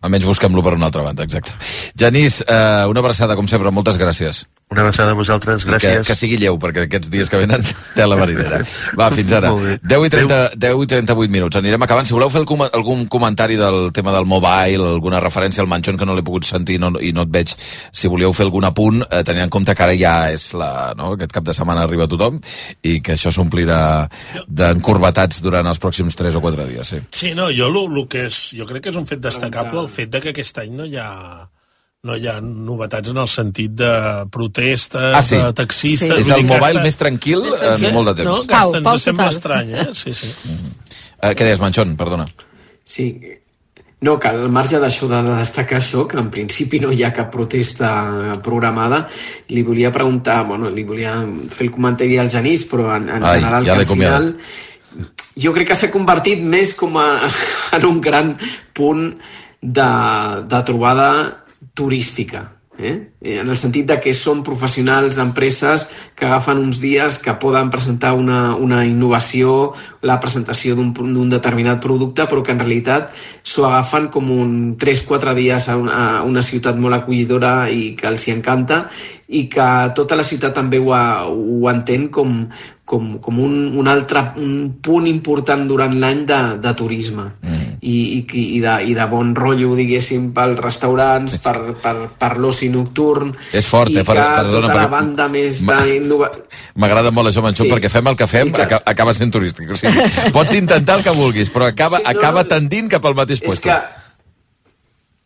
Almenys 0.02 0.26
busquem-lo 0.26 0.64
per 0.64 0.74
una 0.74 0.86
altra 0.86 1.04
banda, 1.04 1.24
exacte. 1.24 1.54
Genís, 1.96 2.42
eh, 2.42 2.86
una 2.90 3.00
abraçada, 3.00 3.36
com 3.36 3.48
sempre, 3.48 3.70
moltes 3.70 4.00
gràcies. 4.00 4.48
Una 4.72 4.82
abraçada 4.82 5.12
a 5.12 5.14
vosaltres, 5.14 5.66
gràcies. 5.68 6.00
Que, 6.00 6.08
que 6.08 6.16
sigui 6.16 6.38
lleu, 6.40 6.58
perquè 6.58 6.86
aquests 6.86 7.10
dies 7.12 7.30
que 7.30 7.38
venen 7.38 7.62
té 7.96 8.06
la 8.08 8.16
marinera. 8.16 8.62
Va, 8.98 9.10
fins 9.18 9.34
ara. 9.36 9.52
Molt 9.52 9.66
bé. 9.68 9.74
10 9.84 10.06
i, 10.08 10.10
30, 10.10 10.38
10 10.56 10.84
i 10.84 10.88
38 10.88 11.30
minuts. 11.30 11.60
Anirem 11.60 11.84
acabant. 11.84 12.08
Si 12.08 12.16
voleu 12.16 12.32
fer 12.32 12.40
algun, 12.40 12.64
algun 12.72 13.06
comentari 13.12 13.58
del 13.60 13.92
tema 13.92 14.14
del 14.16 14.26
mobile, 14.26 14.88
alguna 14.94 15.20
referència 15.20 15.62
al 15.62 15.68
Manchón 15.68 16.00
que 16.00 16.08
no 16.08 16.16
l'he 16.16 16.24
pogut 16.24 16.48
sentir 16.48 16.80
no, 16.80 16.94
i 17.04 17.12
no 17.12 17.28
et 17.28 17.34
veig, 17.36 17.52
si 17.92 18.08
voleu 18.08 18.32
fer 18.34 18.48
algun 18.48 18.70
apunt, 18.70 19.04
eh, 19.04 19.22
tenint 19.28 19.44
en 19.44 19.52
compte 19.52 19.76
que 19.76 19.84
ara 19.84 19.98
ja 20.00 20.16
és 20.32 20.48
la, 20.56 20.96
no? 20.98 21.12
aquest 21.18 21.36
cap 21.36 21.44
de 21.44 21.54
setmana 21.54 21.84
arriba 21.84 22.08
tothom 22.08 22.40
i 22.82 23.02
que 23.04 23.20
això 23.20 23.30
s'omplirà 23.36 24.08
d'encorbatats 24.48 25.44
durant 25.44 25.68
els 25.68 25.84
pròxims 25.84 26.16
3 26.16 26.40
o 26.40 26.42
4 26.48 26.70
dies. 26.72 26.96
Sí. 26.96 27.04
Sí, 27.12 27.36
no, 27.36 27.52
jo 27.52 27.68
lo, 27.70 27.86
lo 27.92 28.08
que 28.08 28.24
és, 28.32 28.40
jo 28.56 28.66
crec 28.66 28.88
que 28.88 28.96
és 28.96 29.00
un 29.04 29.11
fet 29.12 29.22
destacable 29.24 29.82
el 29.86 29.90
fet 29.92 30.10
de 30.14 30.22
que 30.24 30.34
aquest 30.36 30.58
any 30.64 30.72
no 30.80 30.86
hi 30.90 30.98
ha 31.02 31.10
no 32.04 32.16
hi 32.18 32.26
ha 32.26 32.40
novetats 32.42 33.12
en 33.12 33.18
el 33.22 33.28
sentit 33.30 33.76
de 33.78 33.92
protestes, 34.34 35.14
Ah, 35.14 35.22
sí? 35.22 35.36
de 35.38 35.52
taxistes... 35.54 36.10
Sí. 36.10 36.22
És 36.24 36.32
el 36.34 36.48
mobile 36.50 36.72
hasta- 36.72 36.82
més 36.88 36.98
tranquil 36.98 37.44
Més 37.46 37.60
en 37.62 37.94
molt 37.94 38.10
de 38.10 38.16
temps. 38.24 38.32
No, 38.32 38.40
que 38.42 38.56
Pau, 38.56 38.72
hasta 38.72 38.82
Pau 38.88 38.96
ens 38.98 39.04
sembla 39.06 39.28
total. 39.28 39.38
estrany, 39.38 39.70
eh? 39.84 39.86
Sí, 39.94 40.14
sí. 40.18 40.32
Eh, 41.22 41.36
què 41.38 41.46
deies, 41.46 41.62
Manchón? 41.62 41.94
Perdona. 42.00 42.26
Sí, 42.84 43.12
No, 44.02 44.16
que 44.18 44.32
al 44.32 44.48
marge 44.50 44.80
d'això 44.82 45.06
de 45.06 45.20
destacar 45.38 45.78
això, 45.78 46.08
que 46.10 46.18
en 46.18 46.32
principi 46.34 46.80
no 46.82 46.90
hi 46.92 47.04
ha 47.06 47.12
cap 47.14 47.28
protesta 47.30 47.92
programada, 48.42 49.04
li 49.54 49.62
volia 49.62 49.92
preguntar, 49.94 50.40
bueno, 50.48 50.72
li 50.74 50.82
volia 50.84 51.12
fer 51.54 51.68
el 51.68 51.72
comentari 51.76 52.18
al 52.18 52.32
Genís, 52.34 52.64
però 52.66 52.96
en, 52.96 53.06
en 53.14 53.22
Ai, 53.24 53.36
general 53.38 53.68
ja 53.70 53.76
que 53.76 53.78
l'he 53.78 53.86
al 53.86 53.94
final 53.94 54.26
jo 55.38 55.54
crec 55.56 55.72
que 55.72 55.78
s'ha 55.78 55.92
convertit 55.94 56.42
més 56.44 56.74
com 56.78 56.98
a, 57.00 57.30
en 57.78 57.86
un 57.88 58.02
gran 58.04 58.36
punt 58.78 59.08
de, 59.62 59.92
de 60.52 60.64
trobada 60.68 61.12
turística. 61.78 62.48
Eh? 62.80 63.12
En 63.22 63.50
el 63.50 63.58
sentit 63.60 63.86
de 63.86 63.98
que 64.00 64.14
són 64.16 64.42
professionals 64.48 65.18
d'empreses 65.18 65.84
que 66.16 66.26
agafen 66.26 66.62
uns 66.64 66.80
dies 66.82 67.18
que 67.20 67.36
poden 67.38 67.70
presentar 67.70 68.14
una, 68.16 68.56
una 68.56 68.86
innovació, 68.88 69.74
la 70.08 70.18
presentació 70.24 70.78
d'un 70.80 71.30
determinat 71.30 71.82
producte, 71.84 72.26
però 72.32 72.42
que 72.42 72.56
en 72.56 72.64
realitat 72.64 73.12
s'ho 73.44 73.68
agafen 73.68 74.08
com 74.14 74.32
un 74.32 74.54
3-4 74.80 75.36
dies 75.38 75.68
a 75.68 75.78
una, 75.78 75.98
a 76.22 76.24
una 76.24 76.42
ciutat 76.42 76.80
molt 76.80 77.02
acollidora 77.02 77.70
i 77.70 77.92
que 78.00 78.08
els 78.10 78.28
hi 78.28 78.38
encanta 78.38 78.86
i 79.32 79.46
que 79.52 79.68
tota 79.96 80.18
la 80.20 80.26
ciutat 80.28 80.56
també 80.56 80.80
ho, 80.80 80.96
ho 80.96 81.70
entén 81.72 82.08
com, 82.12 82.48
com, 82.86 83.18
com 83.24 83.40
un, 83.40 83.76
un 83.80 83.88
altre 83.88 84.32
un 84.42 84.80
punt 84.84 85.08
important 85.12 85.68
durant 85.68 85.94
l'any 86.00 86.26
de, 86.28 86.42
de 86.64 86.74
turisme 86.80 87.30
mm. 87.44 87.61
I, 87.82 87.94
i, 88.20 88.42
i, 88.58 88.60
de, 88.62 88.74
i 88.86 88.94
de 88.94 89.06
bon 89.10 89.32
rotllo, 89.34 89.72
diguéssim, 89.76 90.28
pels 90.36 90.60
restaurants, 90.62 91.40
per, 91.42 91.56
per, 91.82 91.96
per 92.20 92.36
l'oci 92.38 92.70
nocturn 92.70 93.32
És 93.58 93.66
fort, 93.66 93.90
eh? 93.90 94.04
Per, 94.06 94.14
perdona, 94.14 94.44
tota 94.52 94.68
la 94.68 94.74
perquè- 94.76 94.90
banda 94.92 95.26
més. 95.34 95.64
M'agrada 96.76 97.10
molt 97.12 97.32
això, 97.32 97.42
Manxó, 97.42 97.64
Sí. 97.66 97.72
perquè 97.72 97.90
fem 97.90 98.08
el 98.08 98.16
que 98.16 98.28
fem, 98.28 98.48
I 98.48 98.52
que- 98.52 98.62
aca- 98.68 98.84
acaba 98.86 99.14
sent 99.14 99.32
turístic. 99.34 99.72
O 99.72 99.76
sigui, 99.78 99.98
pots 100.38 100.54
intentar 100.54 101.00
el 101.00 101.04
que 101.04 101.10
vulguis, 101.18 101.50
però 101.52 101.66
acaba, 101.68 101.98
Sí, 101.98 102.04
no, 102.06 102.10
acaba 102.14 102.44
tendint 102.48 102.88
cap 102.90 103.06
al 103.06 103.16
mateix 103.16 103.42
És 103.42 103.50
lloc. 103.50 103.62
que 103.66 103.80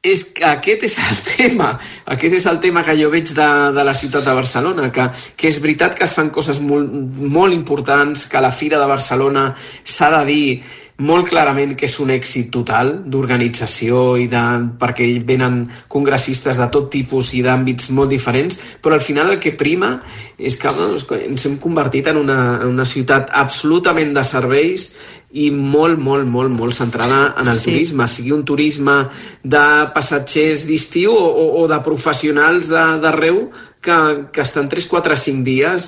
és 0.05 0.23
que 0.37 0.45
aquest 0.45 0.83
és 0.85 0.95
el 1.01 1.17
tema 1.35 1.79
aquest 2.05 2.33
és 2.37 2.45
el 2.45 2.59
tema 2.61 2.83
que 2.85 2.93
jo 2.99 3.09
veig 3.09 3.31
de, 3.33 3.47
de 3.73 3.83
la 3.83 3.93
ciutat 3.97 4.23
de 4.23 4.33
Barcelona 4.37 4.91
que, 4.93 5.07
que 5.35 5.47
és 5.49 5.57
veritat 5.63 5.95
que 5.97 6.03
es 6.05 6.13
fan 6.13 6.29
coses 6.29 6.59
molt, 6.61 6.91
molt 7.17 7.53
importants 7.55 8.27
que 8.29 8.41
la 8.43 8.51
Fira 8.53 8.77
de 8.77 8.85
Barcelona 8.85 9.47
s'ha 9.83 10.11
de 10.19 10.25
dir 10.29 10.61
molt 10.97 11.27
clarament 11.27 11.73
que 11.75 11.85
és 11.89 11.97
un 11.99 12.09
èxit 12.13 12.47
total 12.55 13.01
d'organització 13.11 14.15
i 14.21 14.29
de, 14.31 14.43
perquè 14.79 15.09
venen 15.27 15.65
congressistes 15.91 16.55
de 16.55 16.67
tot 16.71 16.87
tipus 16.93 17.33
i 17.35 17.41
d'àmbits 17.43 17.89
molt 17.91 18.09
diferents, 18.13 18.59
però 18.81 18.95
al 18.95 19.03
final 19.03 19.33
el 19.33 19.39
que 19.43 19.51
prima 19.51 19.97
és 20.37 20.55
que 20.55 20.71
que 21.09 21.19
ens 21.27 21.45
hem 21.45 21.57
convertit 21.57 22.07
en 22.07 22.17
una, 22.17 22.59
en 22.61 22.67
una 22.69 22.85
ciutat 22.85 23.29
absolutament 23.33 24.13
de 24.15 24.23
serveis 24.23 24.93
i 25.35 25.49
molt, 25.51 25.99
molt, 25.99 26.25
molt, 26.31 26.49
molt 26.55 26.73
centrada 26.73 27.35
en 27.37 27.47
el 27.47 27.57
Sí. 27.59 27.65
turisme, 27.71 28.07
sigui 28.07 28.31
un 28.31 28.45
turisme 28.45 29.09
de 29.43 29.91
passatgers 29.93 30.65
d'estiu 30.65 31.11
o, 31.11 31.25
o, 31.27 31.63
o 31.63 31.67
de 31.67 31.79
professionals 31.83 32.69
de- 32.71 32.99
d'arreu 33.03 33.49
que, 33.85 33.97
que 34.33 34.41
estan 34.43 34.67
3, 34.71 34.87
4, 34.91 35.17
5 35.21 35.45
dies, 35.45 35.87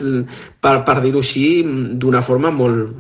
per, 0.62 0.78
per 0.86 1.00
dir-ho 1.04 1.24
així, 1.26 1.48
d'una 1.98 2.22
forma 2.26 2.54
molt... 2.54 2.93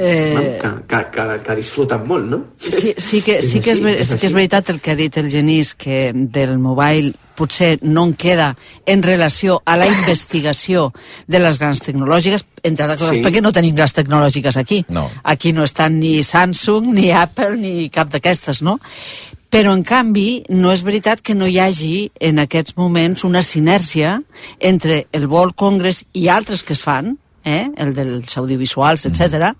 Eh, 0.00 0.58
que, 0.60 0.68
que, 0.88 1.00
que, 1.12 1.24
que 1.44 1.56
disfruten 1.58 2.04
molt, 2.08 2.28
no? 2.30 2.38
Sí, 2.60 2.94
sí, 2.96 3.20
que, 3.24 3.40
sí, 3.42 3.60
que 3.60 3.74
és, 3.74 3.80
sí 4.06 4.18
que 4.20 4.28
és 4.28 4.34
veritat 4.36 4.70
el 4.72 4.78
que 4.80 4.94
ha 4.94 4.98
dit 4.98 5.16
el 5.20 5.28
Genís, 5.32 5.74
que 5.74 6.12
del 6.14 6.58
mobile 6.62 7.12
potser 7.36 7.78
no 7.82 8.04
en 8.08 8.14
queda 8.20 8.50
en 8.86 9.02
relació 9.02 9.62
a 9.64 9.76
la 9.80 9.88
investigació 9.88 10.90
de 11.26 11.40
les 11.40 11.58
grans 11.60 11.80
tecnològiques, 11.84 12.44
entre 12.62 12.84
altres 12.86 13.00
coses, 13.02 13.18
Sí. 13.18 13.24
perquè 13.24 13.40
no 13.42 13.52
tenim 13.56 13.74
grans 13.76 13.96
tecnològiques 13.96 14.56
aquí. 14.60 14.82
No. 14.92 15.08
Aquí 15.24 15.52
no 15.56 15.64
estan 15.64 15.98
ni 16.00 16.22
Samsung, 16.22 16.92
ni 16.94 17.10
Apple, 17.10 17.56
ni 17.56 17.88
cap 17.90 18.12
d'aquestes, 18.12 18.60
no? 18.62 18.78
Però, 19.50 19.72
en 19.74 19.82
canvi, 19.82 20.44
no 20.54 20.70
és 20.70 20.84
veritat 20.86 21.24
que 21.26 21.34
no 21.34 21.48
hi 21.50 21.58
hagi 21.58 21.94
en 22.22 22.38
aquests 22.38 22.76
moments 22.78 23.24
una 23.26 23.42
sinergia 23.42 24.20
entre 24.60 25.06
el 25.10 25.26
World 25.26 25.56
Congress 25.58 26.04
i 26.14 26.28
altres 26.30 26.62
que 26.62 26.76
es 26.76 26.84
fan, 26.86 27.16
eh? 27.42 27.66
el 27.76 27.90
dels 27.96 28.36
audiovisuals, 28.38 29.08
etc. 29.10 29.50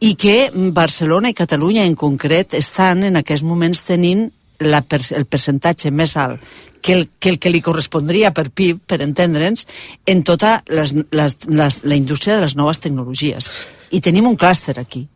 i 0.00 0.16
que 0.18 0.50
Barcelona 0.74 1.30
i 1.30 1.36
Catalunya 1.38 1.84
en 1.86 1.94
concret 1.94 2.56
estan 2.58 3.04
en 3.06 3.20
aquests 3.20 3.46
moments 3.46 3.84
tenint 3.86 4.26
la 4.58 4.80
per 4.82 5.04
el 5.14 5.28
percentatge 5.30 5.92
més 5.94 6.16
alt 6.18 6.42
que 6.82 6.96
el, 6.96 7.04
que 7.18 7.30
el 7.30 7.38
que 7.38 7.50
li 7.50 7.60
correspondria 7.62 8.32
per 8.34 8.48
PIB, 8.50 8.80
per 8.86 8.98
entendre'ns, 9.04 9.66
en 10.06 10.24
tota 10.26 10.64
les, 10.66 10.94
les, 11.14 11.38
les, 11.46 11.78
la 11.84 11.98
indústria 11.98 12.36
de 12.36 12.46
les 12.46 12.56
noves 12.58 12.82
tecnologies. 12.82 13.52
I 13.94 14.02
tenim 14.02 14.26
un 14.26 14.36
clúster 14.38 14.78
aquí 14.78 15.06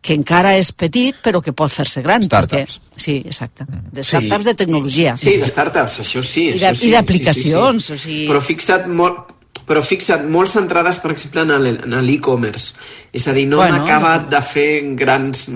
que 0.00 0.14
encara 0.14 0.56
és 0.58 0.72
petit 0.72 1.16
però 1.22 1.40
que 1.42 1.52
pot 1.52 1.70
fer-se 1.72 2.02
gran. 2.02 2.22
Startups. 2.22 2.78
Perquè, 2.80 3.00
sí, 3.00 3.22
exacte. 3.26 3.64
De 3.92 4.02
startups 4.04 4.44
de 4.44 4.54
tecnologia. 4.54 5.16
Sí, 5.16 5.36
de 5.36 5.46
startups, 5.48 6.00
això 6.00 6.22
sí. 6.22 6.50
Això 6.54 6.68
de- 6.68 6.74
sí, 6.74 6.88
i 6.88 6.92
d'aplicacions, 6.92 7.84
sí, 7.84 7.86
sí, 7.86 7.86
sí. 7.86 7.94
o 7.94 7.98
sigui- 8.08 8.28
Però 8.32 8.40
fixa't 8.40 8.86
molt, 8.88 9.30
però 9.64 9.80
fixa't, 9.82 10.26
molt 10.28 10.50
centrades, 10.50 10.98
per 11.00 11.10
exemple, 11.12 11.40
en 11.42 11.50
el- 11.50 11.80
en 11.84 11.94
l'e-commerce. 12.04 12.74
És 13.12 13.28
a 13.28 13.32
dir, 13.32 13.46
no 13.48 13.56
Bueno, 13.58 13.82
acabat 13.84 14.24
no. 14.24 14.30
de 14.36 14.42
fer 14.42 14.82
grans... 14.96 15.48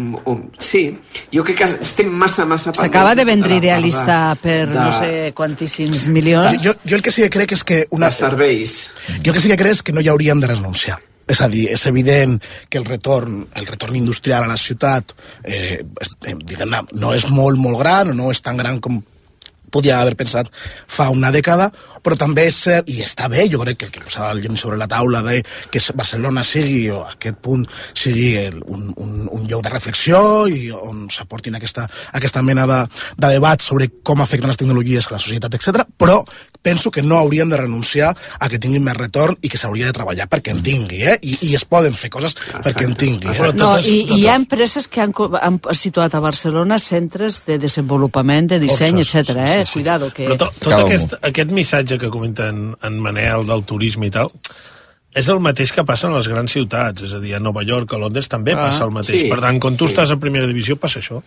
Sí, 0.59 0.97
jo 1.35 1.43
crec 1.45 1.59
que 1.59 1.65
estem 1.83 2.09
massa, 2.09 2.47
massa... 2.47 2.73
S'acaba 2.73 3.15
de 3.15 3.25
vendre 3.25 3.57
idealista 3.57 4.31
de- 4.31 4.37
per 4.41 4.69
de- 4.69 4.75
no 4.79 4.93
sé 4.93 5.33
quantíssims 5.35 6.07
milions. 6.09 6.63
Jo, 6.63 6.73
jo 6.89 6.97
el 6.97 7.03
que 7.03 7.11
sí 7.13 7.23
que 7.23 7.31
crec 7.31 7.53
és 7.53 7.65
que... 7.65 7.87
Una... 7.91 8.07
De 8.07 8.13
serveis. 8.13 8.93
Jo 9.25 9.33
el 9.33 9.35
que 9.35 9.41
sí 9.41 9.49
que 9.49 9.57
crec 9.59 9.73
és 9.73 9.83
que 9.83 9.93
no 9.93 10.01
hi 10.01 10.09
hauríem 10.09 10.41
de 10.41 10.47
renunciar. 10.55 11.01
És 11.29 11.43
a 11.45 11.49
dir, 11.53 11.67
és 11.75 11.85
evident 11.91 12.39
que 12.69 12.81
el 12.81 12.89
retorn, 12.89 13.43
el 13.55 13.69
retorn 13.69 13.99
industrial 13.99 14.47
a 14.47 14.51
la 14.55 14.57
ciutat 14.57 15.13
eh, 15.45 15.79
eh, 15.79 16.35
diguem-ne, 16.35 16.87
no 16.97 17.15
és 17.17 17.29
molt, 17.29 17.61
molt 17.61 17.81
gran, 17.83 18.15
no 18.17 18.33
és 18.33 18.41
tan 18.45 18.57
gran 18.61 18.81
com 18.81 19.03
podia 19.71 20.01
haver 20.01 20.17
pensat 20.17 20.49
fa 20.89 21.09
una 21.13 21.31
dècada, 21.35 21.69
però 22.03 22.17
també 22.19 22.47
és 22.49 22.57
cert, 22.65 22.89
i 22.89 23.03
està 23.05 23.29
bé, 23.31 23.45
jo 23.53 23.61
crec 23.63 23.79
que 23.79 23.89
el 23.89 23.93
que 23.93 24.05
posava 24.05 24.33
el 24.33 24.57
sobre 24.59 24.79
la 24.81 24.89
taula 24.89 25.23
de 25.23 25.43
que 25.71 25.83
Barcelona 25.95 26.45
sigui, 26.45 26.89
o 26.91 27.03
aquest 27.05 27.37
punt, 27.45 27.67
sigui 27.95 28.31
el, 28.41 28.63
un, 28.65 28.93
un, 28.97 29.29
un 29.31 29.47
lloc 29.49 29.63
de 29.65 29.73
reflexió 29.75 30.21
i 30.49 30.71
on 30.73 31.07
s'aportin 31.13 31.59
aquesta, 31.59 31.87
aquesta 32.13 32.43
mena 32.43 32.67
de, 32.67 32.81
de 33.17 33.33
debats 33.35 33.69
sobre 33.69 33.91
com 34.03 34.23
afecten 34.23 34.49
les 34.49 34.61
tecnologies 34.61 35.09
a 35.09 35.17
la 35.17 35.23
societat, 35.23 35.59
etc. 35.59 35.85
però 35.99 36.23
penso 36.63 36.91
que 36.91 37.03
no 37.03 37.19
haurien 37.19 37.49
de 37.49 37.57
renunciar 37.57 38.15
a 38.39 38.49
que 38.49 38.59
tinguin 38.59 38.85
més 38.85 38.97
retorn 38.97 39.37
i 39.43 39.51
que 39.51 39.61
s'hauria 39.61 39.89
de 39.89 39.97
treballar 39.97 40.29
perquè 40.31 40.53
en 40.55 40.63
tingui, 40.65 41.03
eh? 41.07 41.19
I, 41.23 41.39
i 41.49 41.55
es 41.59 41.65
poden 41.65 41.95
fer 41.97 42.11
coses 42.13 42.37
perquè 42.37 42.87
en 42.89 42.97
tingui. 42.99 43.33
Eh? 43.33 43.53
No, 43.59 43.71
i, 43.79 44.01
i 44.03 44.21
hi 44.23 44.29
ha 44.29 44.37
empreses 44.39 44.89
que 44.91 45.03
han, 45.05 45.15
han 45.41 45.61
situat 45.73 46.15
a 46.15 46.23
Barcelona 46.25 46.81
centres 46.83 47.45
de 47.47 47.59
desenvolupament, 47.63 48.51
de 48.55 48.61
disseny, 48.63 49.03
etc. 49.05 49.37
eh? 49.45 49.61
Cuidado, 49.73 50.11
que... 50.15 50.27
Però 50.31 50.41
to, 50.45 50.51
tot 50.69 50.79
aquest, 50.81 51.19
aquest 51.23 51.55
missatge 51.55 52.01
que 52.01 52.11
comenta 52.13 52.51
en, 52.53 52.73
en 52.83 52.99
Manel 53.03 53.47
del 53.49 53.65
turisme 53.69 54.09
i 54.09 54.15
tal, 54.15 54.33
és 55.17 55.27
el 55.33 55.39
mateix 55.41 55.73
que 55.73 55.83
passa 55.89 56.07
en 56.07 56.13
les 56.15 56.29
grans 56.29 56.53
ciutats, 56.53 57.03
és 57.03 57.13
a 57.17 57.19
dir, 57.19 57.33
a 57.35 57.41
Nova 57.41 57.63
York, 57.65 57.93
a 57.95 57.99
Londres 57.99 58.29
també 58.29 58.53
Ah, 58.53 58.69
passa 58.69 58.85
el 58.85 58.91
mateix. 58.93 59.23
sí, 59.23 59.29
per 59.31 59.41
tant, 59.41 59.59
quan 59.59 59.77
tu 59.77 59.89
sí. 59.89 59.95
estàs 59.95 60.11
a 60.13 60.17
primera 60.21 60.47
divisió 60.47 60.77
passa 60.77 61.01
això. 61.01 61.23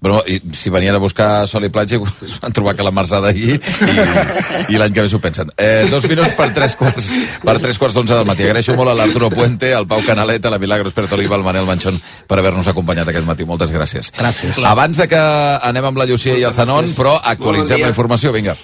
Però 0.00 0.22
i, 0.26 0.40
si 0.56 0.70
venien 0.72 0.94
a 0.94 0.98
buscar 0.98 1.46
sol 1.46 1.64
i 1.64 1.68
platja 1.68 2.00
es 2.24 2.38
van 2.40 2.52
trobar 2.56 2.74
que 2.74 2.82
la 2.82 2.90
Marsà 2.90 3.20
d'ahir 3.20 3.60
i, 3.60 4.72
i 4.74 4.80
l'any 4.80 4.92
que 4.96 5.02
ve 5.04 5.08
s'ho 5.12 5.20
pensen. 5.20 5.52
Eh, 5.56 5.86
dos 5.90 6.08
minuts 6.08 6.34
per 6.34 6.48
tres 6.56 6.74
quarts 6.80 7.12
per 7.44 7.58
tres 7.60 7.78
quarts 7.78 7.94
d'onze 7.94 8.14
del 8.16 8.24
matí. 8.26 8.42
Agraeixo 8.48 8.74
molt 8.74 8.90
a 8.90 8.94
l'Arturo 8.98 9.30
Puente, 9.30 9.74
al 9.74 9.86
Pau 9.86 10.00
Canaleta, 10.06 10.48
a 10.48 10.56
la 10.56 10.58
Milagros 10.58 10.92
Pertoliva, 10.96 11.36
al 11.36 11.44
Manel 11.44 11.66
Manchón 11.68 12.00
per 12.26 12.38
haver-nos 12.40 12.66
acompanyat 12.72 13.08
aquest 13.12 13.26
matí. 13.28 13.44
Moltes 13.44 13.70
gràcies. 13.70 14.10
Gràcies. 14.16 14.58
Abans 14.64 14.96
de 14.96 15.06
que 15.12 15.20
anem 15.62 15.84
amb 15.92 15.98
la 15.98 16.06
Llucia 16.08 16.34
i 16.38 16.42
el 16.42 16.54
Zanon, 16.56 16.86
gràcies. 16.88 16.96
però 16.98 17.18
actualitzem 17.22 17.80
la 17.84 17.88
informació. 17.92 18.32
Vinga. 18.32 18.56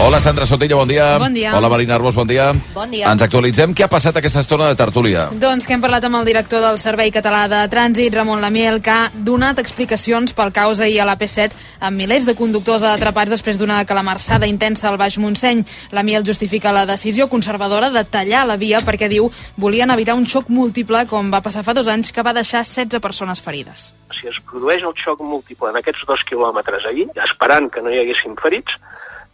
Hola, 0.00 0.20
Sandra 0.20 0.44
Sotilla, 0.44 0.74
bon 0.76 0.86
dia. 0.88 1.16
Bon 1.18 1.32
dia. 1.32 1.56
Hola, 1.56 1.68
Marina 1.70 1.94
Arbós, 1.94 2.14
bon 2.14 2.26
dia. 2.26 2.52
Bon 2.74 2.90
dia. 2.90 3.08
Ens 3.08 3.22
actualitzem. 3.24 3.72
Què 3.72 3.86
ha 3.86 3.88
passat 3.88 4.18
aquesta 4.18 4.42
estona 4.44 4.66
de 4.68 4.76
tertúlia? 4.76 5.30
Doncs 5.40 5.64
que 5.64 5.72
hem 5.72 5.80
parlat 5.80 6.04
amb 6.04 6.18
el 6.18 6.26
director 6.28 6.60
del 6.60 6.76
Servei 6.82 7.08
Català 7.14 7.46
de 7.48 7.62
Trànsit, 7.72 8.12
Ramon 8.12 8.42
Lamiel, 8.42 8.82
que 8.84 8.92
ha 8.92 9.08
donat 9.14 9.62
explicacions 9.62 10.34
pel 10.36 10.52
caos 10.52 10.82
ahir 10.84 11.00
a 11.00 11.06
la 11.08 11.16
P7 11.16 11.56
amb 11.80 11.96
milers 11.96 12.26
de 12.28 12.34
conductors 12.36 12.84
atrapats 12.84 13.32
després 13.32 13.56
d'una 13.56 13.80
calamarsada 13.88 14.46
intensa 14.50 14.90
al 14.90 14.98
Baix 15.00 15.16
Montseny. 15.16 15.64
Lamiel 15.96 16.26
justifica 16.26 16.74
la 16.74 16.84
decisió 16.84 17.30
conservadora 17.32 17.88
de 17.94 18.04
tallar 18.04 18.44
la 18.50 18.58
via 18.60 18.82
perquè 18.84 19.08
diu 19.08 19.30
volien 19.56 19.90
evitar 19.94 20.18
un 20.20 20.26
xoc 20.26 20.50
múltiple 20.52 21.06
com 21.08 21.32
va 21.32 21.40
passar 21.40 21.64
fa 21.64 21.72
dos 21.72 21.88
anys 21.88 22.12
que 22.12 22.22
va 22.22 22.36
deixar 22.36 22.60
16 22.66 23.00
persones 23.00 23.40
ferides. 23.40 23.92
si 24.14 24.28
es 24.30 24.36
produeix 24.46 24.82
el 24.86 24.92
xoc 24.94 25.18
múltiple 25.26 25.68
en 25.72 25.76
aquests 25.80 26.04
dos 26.06 26.20
quilòmetres 26.28 26.84
allí, 26.86 27.02
esperant 27.24 27.66
que 27.68 27.82
no 27.82 27.90
hi 27.90 27.98
haguessin 27.98 28.36
ferits, 28.38 28.70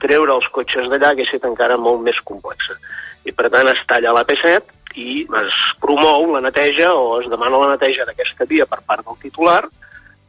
treure 0.03 0.34
els 0.34 0.48
cotxes 0.55 0.88
d'allà 0.90 1.12
hagués 1.12 1.30
estat 1.30 1.48
encara 1.51 1.78
molt 1.80 2.03
més 2.07 2.20
complexa. 2.24 2.76
I 3.24 3.32
per 3.36 3.51
tant 3.53 3.68
es 3.72 3.82
talla 3.88 4.14
la 4.16 4.24
P7 4.28 4.96
i 5.01 5.24
es 5.42 5.59
promou 5.82 6.32
la 6.34 6.40
neteja 6.46 6.92
o 6.94 7.20
es 7.20 7.28
demana 7.30 7.61
la 7.62 7.74
neteja 7.74 8.07
d'aquesta 8.09 8.48
via 8.51 8.66
per 8.66 8.80
part 8.86 9.05
del 9.07 9.20
titular 9.22 9.62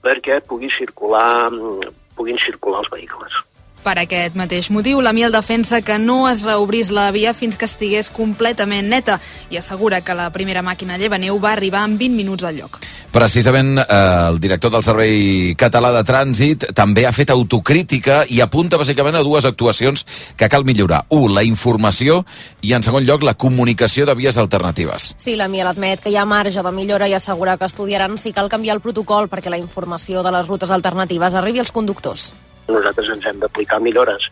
perquè 0.02 0.42
pugui 0.46 0.70
circular, 0.74 1.50
mm, 1.52 1.94
puguin 2.18 2.38
circular 2.42 2.82
els 2.84 2.92
vehicles. 2.92 3.34
Per 3.82 3.96
aquest 3.98 4.36
mateix 4.38 4.70
motiu, 4.70 5.00
la 5.02 5.10
Miel 5.14 5.34
defensa 5.34 5.80
que 5.82 5.98
no 5.98 6.28
es 6.30 6.44
reobrís 6.46 6.92
la 6.94 7.08
via 7.10 7.34
fins 7.34 7.58
que 7.58 7.66
estigués 7.66 8.12
completament 8.14 8.92
neta 8.92 9.16
i 9.50 9.58
assegura 9.58 10.04
que 10.06 10.14
la 10.14 10.28
primera 10.30 10.62
màquina 10.62 11.00
llevaneu 11.02 11.40
va 11.42 11.56
arribar 11.56 11.82
en 11.90 11.96
20 11.98 12.14
minuts 12.14 12.46
al 12.46 12.60
lloc. 12.60 12.78
Precisament 13.12 13.80
eh, 13.82 13.88
el 14.30 14.38
director 14.40 14.72
del 14.72 14.86
Servei 14.86 15.56
Català 15.58 15.90
de 15.96 16.04
Trànsit 16.06 16.68
també 16.78 17.08
ha 17.10 17.14
fet 17.16 17.34
autocrítica 17.34 18.22
i 18.30 18.38
apunta 18.46 18.78
bàsicament 18.78 19.18
a 19.18 19.24
dues 19.26 19.50
actuacions 19.50 20.06
que 20.38 20.50
cal 20.50 20.68
millorar. 20.68 21.08
Un, 21.10 21.34
la 21.34 21.44
informació 21.44 22.22
i, 22.62 22.76
en 22.78 22.86
segon 22.86 23.08
lloc, 23.10 23.26
la 23.26 23.34
comunicació 23.34 24.06
de 24.06 24.16
vies 24.16 24.38
alternatives. 24.38 25.16
Sí, 25.18 25.36
la 25.36 25.50
Miel 25.50 25.74
admet 25.74 26.06
que 26.06 26.14
hi 26.14 26.20
ha 26.22 26.28
marge 26.30 26.62
de 26.62 26.76
millora 26.76 27.10
i 27.10 27.18
assegura 27.18 27.58
que 27.58 27.66
estudiaran 27.66 28.22
si 28.22 28.30
cal 28.32 28.54
canviar 28.54 28.78
el 28.78 28.86
protocol 28.86 29.26
perquè 29.32 29.50
la 29.50 29.62
informació 29.62 30.22
de 30.22 30.38
les 30.38 30.48
rutes 30.48 30.70
alternatives 30.70 31.34
arribi 31.34 31.66
als 31.66 31.74
conductors 31.74 32.30
nosaltres 32.70 33.10
ens 33.16 33.26
hem 33.26 33.40
d'aplicar 33.42 33.82
millores 33.82 34.30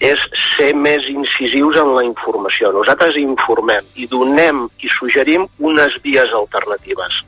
és 0.00 0.20
ser 0.56 0.70
més 0.74 1.04
incisius 1.12 1.76
en 1.80 1.92
la 1.94 2.02
informació. 2.06 2.72
Nosaltres 2.72 3.18
informem 3.20 3.84
i 4.00 4.08
donem 4.08 4.64
i 4.80 4.88
suggerim 4.88 5.44
unes 5.58 5.98
vies 6.04 6.32
alternatives, 6.36 7.20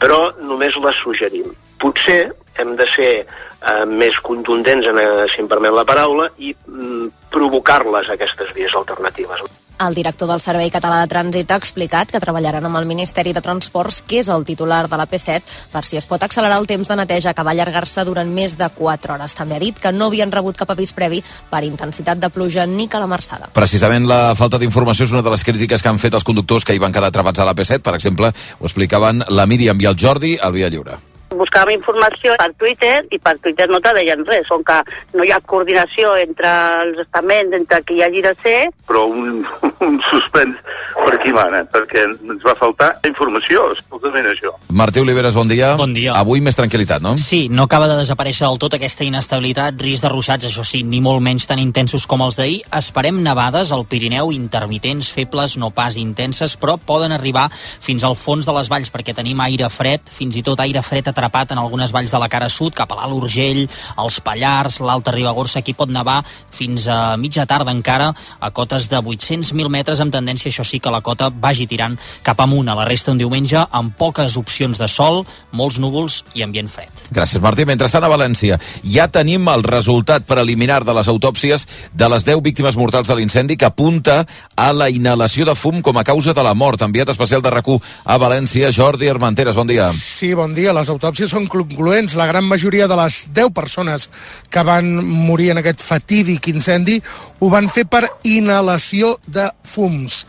però 0.00 0.32
només 0.40 0.78
les 0.80 1.02
suggerim. 1.04 1.52
Potser 1.78 2.32
hem 2.56 2.72
de 2.80 2.86
ser 2.94 3.10
eh, 3.20 3.84
més 3.84 4.16
contundents, 4.24 4.88
en, 4.88 4.98
eh, 5.02 5.26
si 5.28 5.44
em 5.44 5.50
permet 5.50 5.76
la 5.76 5.84
paraula, 5.84 6.30
i 6.40 6.54
mm, 6.56 7.28
provocar-les, 7.36 8.08
aquestes 8.16 8.54
vies 8.56 8.72
alternatives. 8.80 9.44
El 9.78 9.94
director 9.94 10.28
del 10.30 10.40
Servei 10.40 10.70
Català 10.72 11.02
de 11.02 11.08
Trànsit 11.10 11.50
ha 11.52 11.58
explicat 11.60 12.08
que 12.08 12.20
treballaran 12.22 12.64
amb 12.64 12.78
el 12.78 12.86
Ministeri 12.88 13.34
de 13.36 13.42
Transports, 13.44 13.98
que 14.08 14.22
és 14.22 14.30
el 14.32 14.46
titular 14.48 14.86
de 14.88 14.96
la 14.96 15.04
P7, 15.04 15.42
per 15.72 15.82
si 15.84 15.98
es 16.00 16.06
pot 16.08 16.22
accelerar 16.24 16.56
el 16.62 16.68
temps 16.70 16.88
de 16.88 16.96
neteja 16.96 17.34
que 17.36 17.44
va 17.44 17.52
allargar-se 17.52 18.06
durant 18.08 18.30
més 18.32 18.54
de 18.56 18.70
4 18.72 19.12
hores. 19.12 19.34
També 19.36 19.58
ha 19.58 19.60
dit 19.60 19.76
que 19.76 19.92
no 19.92 20.08
havien 20.08 20.32
rebut 20.32 20.56
cap 20.56 20.72
avís 20.72 20.94
previ 20.96 21.20
per 21.50 21.60
intensitat 21.66 22.22
de 22.22 22.30
pluja 22.32 22.64
ni 22.64 22.88
calamarsada. 22.88 23.50
Precisament 23.52 24.08
la 24.08 24.32
falta 24.38 24.56
d'informació 24.62 25.04
és 25.04 25.12
una 25.12 25.24
de 25.26 25.34
les 25.34 25.44
crítiques 25.44 25.84
que 25.84 25.92
han 25.92 26.00
fet 26.00 26.16
els 26.16 26.24
conductors 26.24 26.64
que 26.64 26.72
hi 26.72 26.80
van 26.80 26.96
quedar 26.96 27.12
atrapats 27.12 27.44
a 27.44 27.44
la 27.44 27.54
P7. 27.54 27.84
Per 27.84 27.94
exemple, 28.00 28.32
ho 28.32 28.64
explicaven 28.64 29.26
la 29.28 29.44
Míriam 29.44 29.76
i 29.80 29.90
el 29.92 30.00
Jordi 30.00 30.38
al 30.40 30.56
Via 30.56 30.72
Lliure 30.72 30.96
buscàvem 31.38 31.76
informació 31.76 32.34
per 32.40 32.50
Twitter 32.58 32.96
i 33.12 33.18
per 33.22 33.36
Twitter 33.42 33.68
no 33.70 33.80
te 33.84 33.92
deien 33.96 34.24
res, 34.26 34.48
com 34.48 34.64
que 34.66 34.78
no 35.16 35.24
hi 35.26 35.32
ha 35.34 35.40
coordinació 35.44 36.14
entre 36.20 36.50
els 36.82 37.00
estaments, 37.04 37.54
entre 37.56 37.82
qui 37.86 37.98
hi 37.98 38.04
hagi 38.06 38.22
de 38.24 38.32
ser. 38.42 38.58
Però 38.88 39.04
un, 39.10 39.44
un 39.86 39.98
suspens 40.08 40.58
per 40.96 41.18
qui 41.22 41.34
mana, 41.36 41.62
perquè 41.70 42.06
ens 42.06 42.44
va 42.46 42.56
faltar 42.58 42.92
informació, 43.06 43.68
escoltament 43.76 44.30
això. 44.30 44.54
Martí 44.72 45.02
Oliveres, 45.02 45.36
bon 45.36 45.50
dia. 45.50 45.74
Bon 45.78 45.92
dia. 45.94 46.14
Avui 46.16 46.42
més 46.44 46.56
tranquil·litat, 46.58 47.04
no? 47.04 47.16
Sí, 47.20 47.46
no 47.52 47.66
acaba 47.68 47.90
de 47.90 47.98
desaparèixer 48.00 48.46
del 48.46 48.60
tot 48.62 48.78
aquesta 48.78 49.04
inestabilitat, 49.06 49.76
risc 49.82 50.06
de 50.06 50.12
ruixats, 50.12 50.48
això 50.48 50.64
sí, 50.66 50.82
ni 50.86 51.02
molt 51.04 51.22
menys 51.24 51.48
tan 51.50 51.60
intensos 51.62 52.08
com 52.08 52.24
els 52.24 52.38
d'ahir. 52.40 52.62
Esperem 52.80 53.20
nevades 53.24 53.72
al 53.74 53.86
Pirineu, 53.90 54.32
intermitents, 54.34 55.12
febles, 55.14 55.58
no 55.60 55.70
pas 55.76 55.98
intenses, 56.00 56.56
però 56.60 56.78
poden 56.80 57.12
arribar 57.14 57.48
fins 57.52 58.04
al 58.06 58.16
fons 58.16 58.48
de 58.48 58.56
les 58.56 58.72
valls, 58.72 58.90
perquè 58.92 59.14
tenim 59.16 59.40
aire 59.44 59.68
fred, 59.72 60.04
fins 60.16 60.36
i 60.40 60.44
tot 60.46 60.60
aire 60.64 60.82
fred 60.86 61.12
atrapat 61.12 61.25
en 61.34 61.58
algunes 61.58 61.92
valls 61.92 62.12
de 62.12 62.18
la 62.18 62.28
cara 62.28 62.48
sud, 62.48 62.74
cap 62.74 62.92
a 62.92 62.96
l'Alt 62.96 63.14
Urgell, 63.16 63.66
els 63.98 64.20
Pallars, 64.20 64.80
l'Alta 64.80 65.12
Ribagorça, 65.12 65.60
aquí 65.60 65.74
pot 65.76 65.90
nevar 65.90 66.22
fins 66.50 66.86
a 66.88 67.16
mitja 67.16 67.46
tarda 67.46 67.70
encara, 67.74 68.12
a 68.40 68.50
cotes 68.50 68.88
de 68.88 68.96
800.000 68.96 69.68
metres, 69.68 70.00
amb 70.00 70.14
tendència, 70.14 70.50
això 70.50 70.64
sí, 70.64 70.80
que 70.80 70.90
la 70.90 71.02
cota 71.04 71.28
vagi 71.30 71.66
tirant 71.66 71.98
cap 72.22 72.40
amunt 72.40 72.68
a 72.68 72.76
la 72.78 72.86
resta 72.88 73.12
un 73.12 73.20
diumenge, 73.20 73.58
amb 73.70 73.94
poques 73.96 74.36
opcions 74.40 74.78
de 74.78 74.88
sol, 74.88 75.24
molts 75.52 75.78
núvols 75.78 76.22
i 76.34 76.42
ambient 76.46 76.70
fred. 76.72 77.04
Gràcies, 77.10 77.42
Martí. 77.42 77.66
Mentrestant, 77.66 78.04
a 78.06 78.10
València, 78.12 78.58
ja 78.84 79.08
tenim 79.12 79.48
el 79.52 79.64
resultat 79.66 80.26
preliminar 80.28 80.82
de 80.86 80.94
les 80.96 81.08
autòpsies 81.10 81.66
de 81.92 82.08
les 82.08 82.24
10 82.24 82.42
víctimes 82.44 82.76
mortals 82.78 83.08
de 83.08 83.16
l'incendi 83.18 83.56
que 83.56 83.68
apunta 83.68 84.22
a 84.56 84.72
la 84.72 84.88
inhalació 84.90 85.44
de 85.44 85.56
fum 85.58 85.82
com 85.82 85.98
a 85.98 86.04
causa 86.04 86.34
de 86.34 86.44
la 86.46 86.54
mort. 86.54 86.82
Enviat 86.82 87.10
especial 87.12 87.42
de 87.42 87.50
rac 87.50 87.66
a 87.66 88.16
València, 88.20 88.70
Jordi 88.70 89.08
Armenteres, 89.10 89.56
bon 89.56 89.66
dia. 89.66 89.88
Sí, 89.90 90.32
bon 90.34 90.54
dia. 90.54 90.72
Les 90.76 90.88
autòpsies 90.88 91.05
són 91.14 91.46
concloents. 91.46 92.16
La 92.18 92.26
gran 92.26 92.44
majoria 92.44 92.88
de 92.88 92.96
les 92.96 93.28
10 93.30 93.52
persones 93.54 94.08
que 94.50 94.62
van 94.66 94.88
morir 95.04 95.52
en 95.52 95.58
aquest 95.58 95.80
fatídic 95.80 96.48
incendi 96.48 97.00
ho 97.38 97.50
van 97.52 97.68
fer 97.68 97.84
per 97.86 98.08
inhalació 98.24 99.18
de 99.26 99.50
fums. 99.62 100.24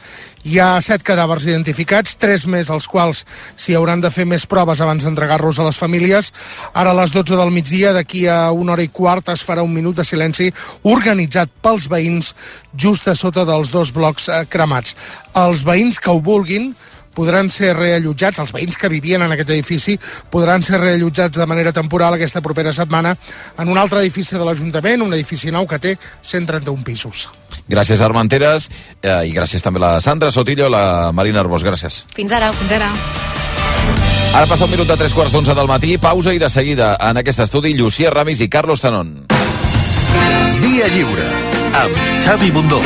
Hi 0.48 0.60
ha 0.62 0.78
set 0.80 1.02
cadàvers 1.04 1.44
identificats, 1.48 2.14
tres 2.16 2.46
més 2.48 2.70
als 2.70 2.86
quals 2.88 3.26
s'hi 3.60 3.74
hauran 3.76 4.00
de 4.00 4.12
fer 4.14 4.24
més 4.30 4.46
proves 4.46 4.80
abans 4.80 5.04
d'entregar-los 5.04 5.60
a 5.60 5.66
les 5.66 5.80
famílies. 5.82 6.32
Ara 6.74 6.94
a 6.94 6.98
les 7.02 7.12
12 7.12 7.36
del 7.36 7.52
migdia, 7.52 7.92
d'aquí 7.92 8.28
a 8.32 8.52
una 8.52 8.76
hora 8.76 8.86
i 8.86 8.88
quart, 8.88 9.28
es 9.34 9.44
farà 9.44 9.66
un 9.66 9.74
minut 9.74 9.98
de 9.98 10.06
silenci 10.08 10.52
organitzat 10.84 11.52
pels 11.64 11.90
veïns 11.92 12.36
just 12.76 13.08
a 13.08 13.16
sota 13.16 13.44
dels 13.44 13.74
dos 13.74 13.92
blocs 13.92 14.30
eh, 14.30 14.46
cremats. 14.48 14.96
Els 15.36 15.66
veïns 15.68 16.00
que 16.00 16.14
ho 16.14 16.22
vulguin 16.24 16.72
podran 17.18 17.50
ser 17.54 17.74
reallotjats, 17.78 18.40
els 18.44 18.54
veïns 18.54 18.78
que 18.78 18.92
vivien 18.94 19.26
en 19.26 19.34
aquest 19.34 19.50
edifici 19.56 19.98
podran 20.30 20.64
ser 20.64 20.82
reallotjats 20.84 21.42
de 21.42 21.50
manera 21.50 21.74
temporal 21.74 22.14
aquesta 22.14 22.44
propera 22.46 22.74
setmana 22.76 23.16
en 23.58 23.74
un 23.74 23.82
altre 23.82 24.04
edifici 24.06 24.38
de 24.38 24.46
l'Ajuntament, 24.46 25.02
un 25.02 25.18
edifici 25.18 25.52
nou 25.54 25.66
que 25.68 25.82
té 25.82 25.98
131 26.22 26.86
pisos. 26.86 27.28
Gràcies, 27.68 28.00
Armenteres, 28.04 28.70
eh, 29.02 29.28
i 29.28 29.34
gràcies 29.36 29.64
també 29.64 29.82
a 29.82 29.88
la 29.88 30.02
Sandra 30.02 30.32
Sotillo, 30.32 30.70
la 30.70 31.12
Marina 31.12 31.42
Arbós. 31.42 31.66
Gràcies. 31.66 32.06
Fins 32.16 32.32
ara. 32.32 32.54
Fins 32.54 32.72
ara. 32.72 32.92
Ara 34.38 34.46
passa 34.46 34.66
un 34.66 34.72
minut 34.72 34.88
de 34.88 34.98
tres 35.00 35.14
quarts 35.18 35.34
d'onze 35.34 35.56
del 35.56 35.68
matí, 35.68 35.98
pausa 35.98 36.34
i 36.34 36.40
de 36.40 36.50
seguida 36.50 36.96
en 37.02 37.18
aquest 37.18 37.40
estudi 37.48 37.74
Llucia 37.74 38.12
Ramis 38.14 38.42
i 38.42 38.50
Carlos 38.50 38.82
Tanón. 38.86 39.26
Via 40.62 40.88
Lliure, 40.94 41.30
amb 41.74 42.22
Xavi 42.24 42.52
Bundó. 42.52 42.82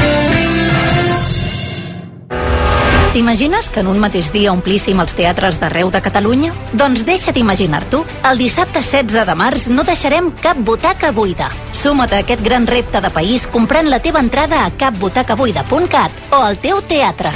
T'imagines 3.12 3.68
que 3.68 3.82
en 3.84 3.90
un 3.92 3.98
mateix 4.00 4.30
dia 4.32 4.54
omplíssim 4.56 5.02
els 5.04 5.12
teatres 5.12 5.58
d'arreu 5.60 5.90
de 5.92 6.00
Catalunya? 6.00 6.54
Doncs 6.80 7.02
deixa't 7.04 7.36
imaginar-t'ho. 7.42 8.06
El 8.30 8.40
dissabte 8.40 8.80
16 8.80 9.28
de 9.28 9.36
març 9.36 9.68
no 9.68 9.84
deixarem 9.84 10.30
cap 10.40 10.62
butaca 10.70 11.12
buida. 11.12 11.50
Suma't 11.76 12.16
a 12.16 12.22
aquest 12.24 12.40
gran 12.46 12.70
repte 12.72 13.04
de 13.04 13.12
país 13.12 13.50
comprant 13.52 13.92
la 13.92 14.00
teva 14.00 14.24
entrada 14.24 14.64
a 14.64 14.72
capbutacabuida.cat 14.72 16.32
o 16.32 16.40
al 16.40 16.56
teu 16.64 16.80
teatre. 16.88 17.36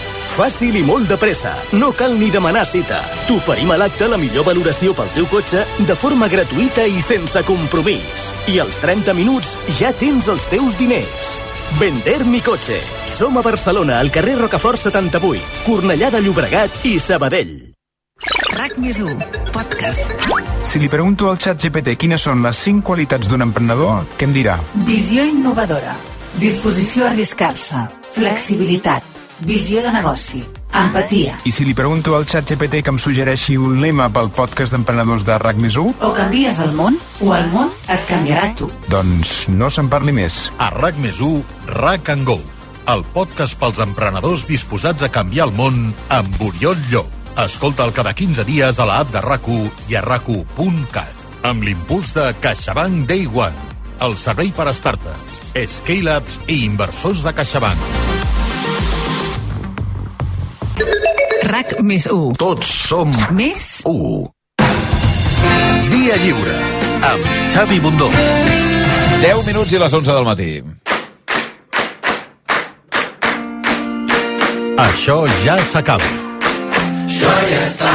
Fàcil 0.31 0.77
i 0.79 0.83
molt 0.85 1.09
de 1.09 1.17
pressa. 1.17 1.53
No 1.73 1.91
cal 1.91 2.17
ni 2.19 2.29
demanar 2.31 2.65
cita. 2.65 3.01
T'oferim 3.27 3.71
a 3.73 3.77
l'acte 3.81 4.07
la 4.07 4.19
millor 4.21 4.45
valoració 4.47 4.93
pel 4.97 5.09
teu 5.15 5.27
cotxe 5.31 5.65
de 5.87 5.95
forma 5.95 6.29
gratuïta 6.31 6.85
i 6.87 7.01
sense 7.01 7.43
compromís. 7.47 8.31
I 8.47 8.59
als 8.63 8.79
30 8.83 9.15
minuts 9.17 9.57
ja 9.79 9.91
tens 9.93 10.29
els 10.31 10.47
teus 10.51 10.77
diners. 10.79 11.35
Vender 11.79 12.25
mi 12.25 12.41
cotxe. 12.41 12.79
Som 13.07 13.37
a 13.37 13.41
Barcelona, 13.41 13.99
al 13.99 14.11
carrer 14.11 14.37
Rocafort 14.39 14.79
78, 14.79 15.63
Cornellà 15.65 16.11
de 16.11 16.21
Llobregat 16.21 16.85
i 16.87 16.97
Sabadell. 16.99 17.71
RAC 18.53 18.75
més 18.77 18.99
1, 19.01 19.17
podcast. 19.55 20.11
Si 20.67 20.79
li 20.79 20.89
pregunto 20.91 21.29
al 21.31 21.39
xat 21.41 21.63
GPT 21.63 21.95
quines 21.97 22.21
són 22.27 22.43
les 22.45 22.59
5 22.67 22.85
qualitats 22.85 23.31
d'un 23.31 23.41
emprenedor, 23.47 24.03
què 24.19 24.27
em 24.29 24.35
dirà? 24.35 24.59
Visió 24.87 25.25
innovadora. 25.25 25.95
Disposició 26.39 27.07
a 27.07 27.11
arriscar-se. 27.11 27.87
Flexibilitat. 28.13 29.10
Visió 29.45 29.81
de 29.81 29.91
negoci. 29.91 30.43
Empatia. 30.71 31.35
I 31.43 31.51
si 31.51 31.65
li 31.65 31.73
pregunto 31.75 32.15
al 32.15 32.27
xat 32.29 32.47
GPT 32.47 32.83
que 32.85 32.91
em 32.93 32.99
suggereixi 33.01 33.57
un 33.59 33.81
lema 33.81 34.07
pel 34.13 34.29
podcast 34.31 34.71
d'emprenedors 34.75 35.25
de 35.27 35.37
RAC 35.41 35.59
més 35.59 35.75
1, 35.75 35.95
O 36.05 36.11
canvies 36.15 36.59
el 36.63 36.71
món, 36.77 36.97
o 37.19 37.33
el 37.35 37.47
món 37.51 37.71
et 37.89 38.05
canviarà 38.07 38.53
tu. 38.55 38.69
doncs 38.87 39.49
no 39.49 39.69
se'n 39.69 39.89
parli 39.89 40.13
més. 40.15 40.51
A 40.57 40.69
RAC 40.69 40.97
més 40.97 41.19
1, 41.19 41.41
RAC 41.67 42.09
and 42.15 42.25
Go, 42.25 42.39
el 42.87 43.03
podcast 43.13 43.57
pels 43.59 43.79
emprenedors 43.83 44.45
disposats 44.47 45.03
a 45.03 45.09
canviar 45.09 45.49
el 45.49 45.55
món 45.57 45.93
amb 46.09 46.41
Oriol 46.41 46.77
Llop. 46.91 47.09
Escolta'l 47.41 47.93
cada 47.95 48.13
15 48.13 48.43
dies 48.45 48.79
a 48.79 48.85
l'app 48.85 49.11
de 49.11 49.21
rac 49.21 49.47
i 49.89 49.95
a 49.95 50.01
rac 50.01 50.27
amb 51.43 51.63
l'impuls 51.63 52.13
de 52.13 52.33
CaixaBank 52.39 53.07
Day 53.07 53.25
One, 53.25 53.55
el 54.01 54.17
servei 54.17 54.51
per 54.51 54.67
a 54.67 54.73
startups, 54.73 55.41
scale-ups 55.55 56.39
i 56.47 56.65
inversors 56.65 57.23
de 57.23 57.33
CaixaBank. 57.33 58.10
RAC 61.51 61.71
més 61.83 62.05
1. 62.07 62.35
Tots 62.39 62.67
som 62.87 63.09
Més 63.35 63.65
1. 63.89 64.29
Via 65.91 66.19
Lliure, 66.21 66.53
amb 67.09 67.27
Xavi 67.51 67.79
Bundó. 67.83 68.07
10 69.19 69.41
minuts 69.49 69.73
i 69.75 69.81
les 69.81 69.97
11 69.99 70.15
del 70.15 70.27
matí. 70.29 70.49
Això 74.85 75.17
ja 75.43 75.57
s'acaba. 75.73 76.07
Això 77.03 77.35
ja 77.51 77.61
està, 77.67 77.93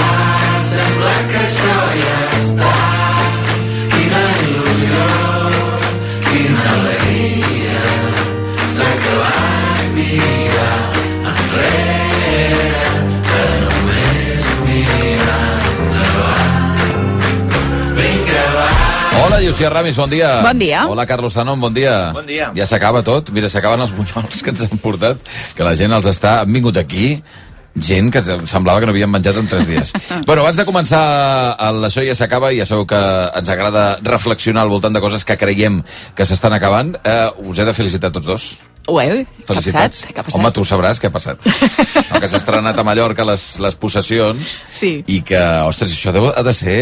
sembla 0.68 1.16
que 1.32 1.40
això 1.46 1.75
Hola, 19.36 19.44
Llucia 19.44 19.68
Ramis, 19.68 19.96
bon 20.00 20.08
dia. 20.08 20.40
Bon 20.40 20.58
dia. 20.58 20.86
Hola, 20.88 21.04
Carlos 21.04 21.34
Tanon, 21.36 21.60
bon 21.60 21.74
dia. 21.74 22.10
Bon 22.16 22.24
dia. 22.24 22.46
Ja 22.56 22.64
s'acaba 22.64 23.02
tot? 23.04 23.28
Mira, 23.36 23.50
s'acaben 23.52 23.82
els 23.84 23.90
bunyols 23.92 24.38
que 24.40 24.48
ens 24.48 24.62
han 24.64 24.78
portat, 24.80 25.18
que 25.52 25.64
la 25.66 25.74
gent 25.76 25.92
els 25.92 26.06
està... 26.08 26.38
Han 26.40 26.54
vingut 26.54 26.78
aquí, 26.80 27.18
gent 27.76 28.08
que 28.14 28.22
semblava 28.48 28.80
que 28.80 28.86
no 28.88 28.94
havien 28.94 29.10
menjat 29.12 29.36
en 29.36 29.50
tres 29.50 29.66
dies. 29.68 29.90
bueno, 30.30 30.40
abans 30.40 30.56
de 30.56 30.64
començar 30.64 31.02
el 31.68 31.84
Això 31.84 32.00
ja 32.06 32.14
s'acaba, 32.16 32.48
ja 32.56 32.64
sabeu 32.64 32.86
que 32.88 32.96
ens 33.36 33.50
agrada 33.52 33.82
reflexionar 34.08 34.62
al 34.64 34.72
voltant 34.72 34.96
de 34.96 35.02
coses 35.04 35.26
que 35.28 35.36
creiem 35.36 35.82
que 36.16 36.24
s'estan 36.24 36.56
acabant. 36.56 36.94
Eh, 37.04 37.26
us 37.44 37.60
he 37.60 37.66
de 37.68 37.74
felicitar 37.76 38.08
tots 38.14 38.30
dos. 38.30 38.46
Ué, 38.88 39.04
què 39.04 39.26
ha 39.44 39.50
Felicitats. 39.50 40.00
passat? 40.00 40.14
Què 40.14 40.22
ha 40.22 40.24
passat? 40.30 40.38
Home, 40.40 40.52
tu 40.56 40.64
sabràs 40.64 41.02
què 41.02 41.10
ha 41.10 41.12
passat. 41.12 41.44
no, 42.08 42.22
que 42.24 42.32
s'ha 42.32 42.40
estrenat 42.40 42.80
a 42.80 42.86
Mallorca 42.88 43.28
les, 43.28 43.44
les 43.60 43.76
possessions 43.76 44.56
Sí. 44.72 44.94
i 45.12 45.20
que, 45.26 45.42
ostres, 45.68 45.92
això 45.92 46.16
deu, 46.16 46.30
ha 46.32 46.46
de 46.46 46.56
ser... 46.56 46.78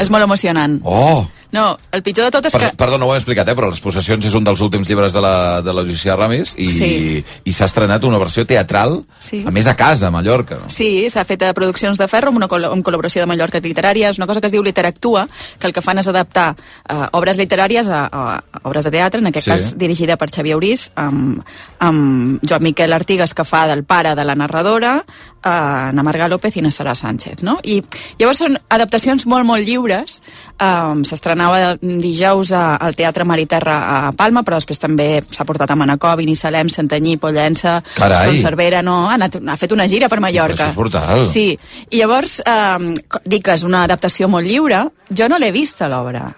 És 0.00 0.08
molt 0.08 0.24
emocionant. 0.24 0.80
Oh! 0.88 1.26
No, 1.52 1.76
el 1.90 2.02
pitjor 2.06 2.26
de 2.28 2.30
tot 2.30 2.46
és 2.46 2.52
Per, 2.54 2.60
que... 2.60 2.76
Perdó, 2.78 2.96
no 2.98 3.06
ho 3.08 3.14
he 3.14 3.18
explicat, 3.18 3.48
eh, 3.48 3.54
però 3.58 3.68
Les 3.70 3.80
possessions 3.82 4.24
és 4.26 4.34
un 4.38 4.44
dels 4.46 4.60
últims 4.60 4.86
llibres 4.88 5.12
de 5.12 5.20
la, 5.20 5.60
de 5.62 5.72
la 5.74 5.82
Lucia 5.82 6.14
Ramis 6.16 6.54
i, 6.56 6.70
Sí. 6.70 7.24
i 7.44 7.52
s'ha 7.52 7.64
estrenat 7.66 8.04
una 8.04 8.18
versió 8.18 8.44
teatral, 8.46 9.00
Sí. 9.18 9.42
a 9.46 9.50
més 9.50 9.66
a 9.66 9.74
casa, 9.76 10.06
a 10.08 10.10
Mallorca. 10.14 10.58
Sí, 10.68 11.08
s'ha 11.10 11.24
fet 11.24 11.42
a 11.42 11.52
Produccions 11.54 11.98
de 11.98 12.06
Ferro 12.08 12.28
amb 12.30 12.38
una 12.38 12.48
col 12.48 12.64
amb 12.64 12.86
col·laboració 12.86 13.20
de 13.20 13.26
Mallorca 13.26 13.58
Literària. 13.60 14.10
És 14.10 14.18
una 14.18 14.26
cosa 14.26 14.40
que 14.40 14.46
es 14.46 14.52
diu 14.52 14.62
Literactua, 14.62 15.26
que 15.58 15.66
el 15.66 15.72
que 15.74 15.82
fan 15.82 15.98
és 15.98 16.08
adaptar 16.08 16.54
eh, 16.88 17.06
obres 17.12 17.36
literàries 17.36 17.88
a, 17.88 18.04
a, 18.06 18.36
a 18.38 18.60
obres 18.70 18.84
de 18.84 18.90
teatre, 18.90 19.20
en 19.20 19.26
aquest 19.26 19.44
Sí. 19.46 19.50
cas 19.50 19.76
dirigida 19.78 20.16
per 20.16 20.30
Xavier 20.30 20.54
Aurís, 20.54 20.90
amb, 20.94 21.42
amb 21.80 22.40
Joan 22.46 22.62
Miquel 22.62 22.92
Artigas, 22.92 23.34
que 23.34 23.44
fa 23.44 23.66
del 23.66 23.84
pare 23.84 24.14
de 24.14 24.24
la 24.24 24.34
narradora, 24.34 25.04
eh, 25.42 25.90
na 25.92 26.02
Marga 26.02 26.28
López 26.28 26.56
i 26.56 26.62
na 26.62 26.70
Sara 26.70 26.94
Sánchez, 26.94 27.42
no? 27.42 27.58
I 27.64 27.82
llavors 28.18 28.38
són 28.38 28.58
adaptacions 28.68 29.26
molt, 29.26 29.44
molt 29.46 29.64
lliures. 29.66 30.20
Um, 30.60 31.04
S'estrenava 31.40 31.78
dijous 31.80 32.52
a, 32.52 32.76
al 32.76 32.94
Teatre 32.94 33.24
Mariterra 33.24 33.76
a 33.80 34.12
Palma, 34.12 34.42
però 34.44 34.58
després 34.60 34.80
també 34.80 35.06
s'ha 35.32 35.46
portat 35.48 35.70
a 35.72 35.76
Manacor, 35.78 36.18
Binissalem, 36.20 36.68
Santanyí, 36.68 37.16
Pollença, 37.20 37.78
Carai. 37.96 38.34
Son 38.34 38.42
Cervera, 38.44 38.82
no? 38.84 39.06
Ha, 39.08 39.16
anat, 39.16 39.38
ha 39.40 39.56
fet 39.56 39.72
una 39.72 39.88
gira 39.88 40.10
per 40.12 40.20
Mallorca. 40.20 40.52
Però 40.52 40.66
això 40.66 40.74
és 40.74 40.76
brutal. 40.76 41.24
Sí, 41.30 41.46
i 41.88 42.02
llavors 42.02 42.40
um, 42.44 42.92
dic 43.24 43.46
que 43.46 43.56
és 43.56 43.64
una 43.64 43.86
adaptació 43.88 44.28
molt 44.28 44.48
lliure. 44.48 44.84
Jo 45.08 45.30
no 45.32 45.40
l'he 45.40 45.50
vista, 45.54 45.88
l'obra. 45.88 46.28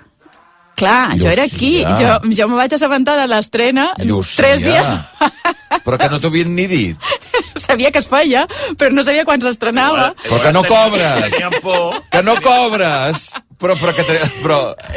Clar, 0.79 1.19
jo 1.21 1.29
era 1.29 1.45
aquí, 1.45 1.83
jo, 1.99 2.15
jo 2.33 2.47
me 2.49 2.57
vaig 2.57 2.73
assabentar 2.73 3.19
de 3.19 3.27
l'estrena 3.29 3.91
tres 3.99 4.63
dies 4.65 4.89
Però 5.85 5.99
que 6.01 6.09
no 6.09 6.19
t'ho 6.19 6.31
havien 6.31 6.55
ni 6.57 6.65
dit. 6.71 7.11
sabia 7.67 7.91
que 7.93 8.01
es 8.01 8.09
feia, 8.09 8.47
però 8.79 8.93
no 8.95 9.05
sabia 9.05 9.25
quan 9.29 9.41
s'estrenava. 9.43 10.13
Però 10.25 10.41
que 10.43 10.53
no 10.55 10.63
cobres. 10.67 11.37
Que 12.13 12.23
no 12.23 12.37
cobres. 12.45 13.31
Però, 13.63 13.77
però 13.79 13.93
que... 13.95 14.03
Te, 14.09 14.17
però... 14.43 14.57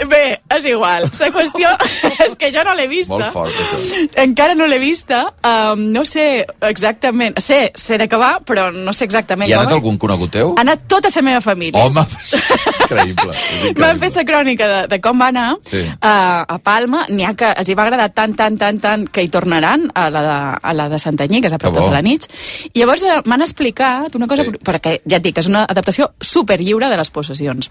Bé, 0.10 0.24
és 0.58 0.66
igual. 0.72 1.06
La 1.22 1.28
qüestió 1.36 1.70
és 2.26 2.34
que 2.40 2.50
jo 2.54 2.64
no 2.66 2.74
l'he 2.78 2.88
vista. 2.90 3.14
Molt 3.14 3.30
fort, 3.36 3.54
això. 3.62 3.78
Encara 4.24 4.56
no 4.58 4.66
l'he 4.70 4.80
vista. 4.82 5.22
Um, 5.46 5.86
no 5.94 6.02
sé 6.10 6.46
exactament... 6.66 7.38
Sé, 7.46 7.60
sé 7.78 8.00
de 8.02 8.08
què 8.10 8.18
va, 8.20 8.32
però 8.46 8.72
no 8.74 8.94
sé 8.98 9.06
exactament 9.06 9.50
Hi 9.52 9.54
ha 9.54 9.62
anat 9.62 9.76
algun 9.78 10.00
conegut 10.02 10.34
teu? 10.34 10.56
Ha 10.58 10.64
anat 10.66 10.88
tota 10.90 11.12
la 11.14 11.22
meva 11.30 11.42
família. 11.46 11.86
Home, 11.86 12.04
increïble. 12.86 13.36
M'han 13.80 14.02
fet 14.02 14.18
la 14.20 14.26
crònica 14.28 14.70
de, 14.72 14.80
de 14.96 15.00
com 15.04 15.22
va 15.22 15.30
anar 15.34 15.46
Sí. 15.70 15.84
a, 16.02 16.16
a 16.50 16.58
Palma. 16.66 17.06
N'hi 17.14 17.26
ha 17.30 17.34
que 17.38 17.54
els 17.62 17.70
hi 17.70 17.78
va 17.78 17.86
agradar 17.86 18.10
tant, 18.18 18.34
tant, 18.38 18.58
tant, 18.60 18.82
tant, 18.82 19.06
que 19.14 19.24
hi 19.26 19.30
tornaran 19.34 19.88
a 19.94 20.08
la 20.14 20.26
de, 20.26 20.36
a 20.72 20.74
la 20.78 20.90
de 20.92 21.00
Santanyí, 21.02 21.42
que 21.46 21.52
és 21.54 21.56
a 21.56 21.62
prop 21.62 21.78
de 21.78 21.86
la 21.94 22.02
nit. 22.06 22.26
I 22.74 22.82
llavors 22.82 23.06
eh, 23.06 23.22
m'han 23.30 23.46
explicat 23.46 24.16
una 24.18 24.28
cosa, 24.32 24.44
Sí. 24.46 24.58
perquè 24.66 24.98
ja 25.06 25.18
et 25.22 25.24
dic, 25.26 25.38
és 25.42 25.48
una 25.50 25.66
adaptació 25.70 26.12
superlliure 26.22 26.90
de 26.92 26.98
les 26.98 27.10
possessions. 27.14 27.70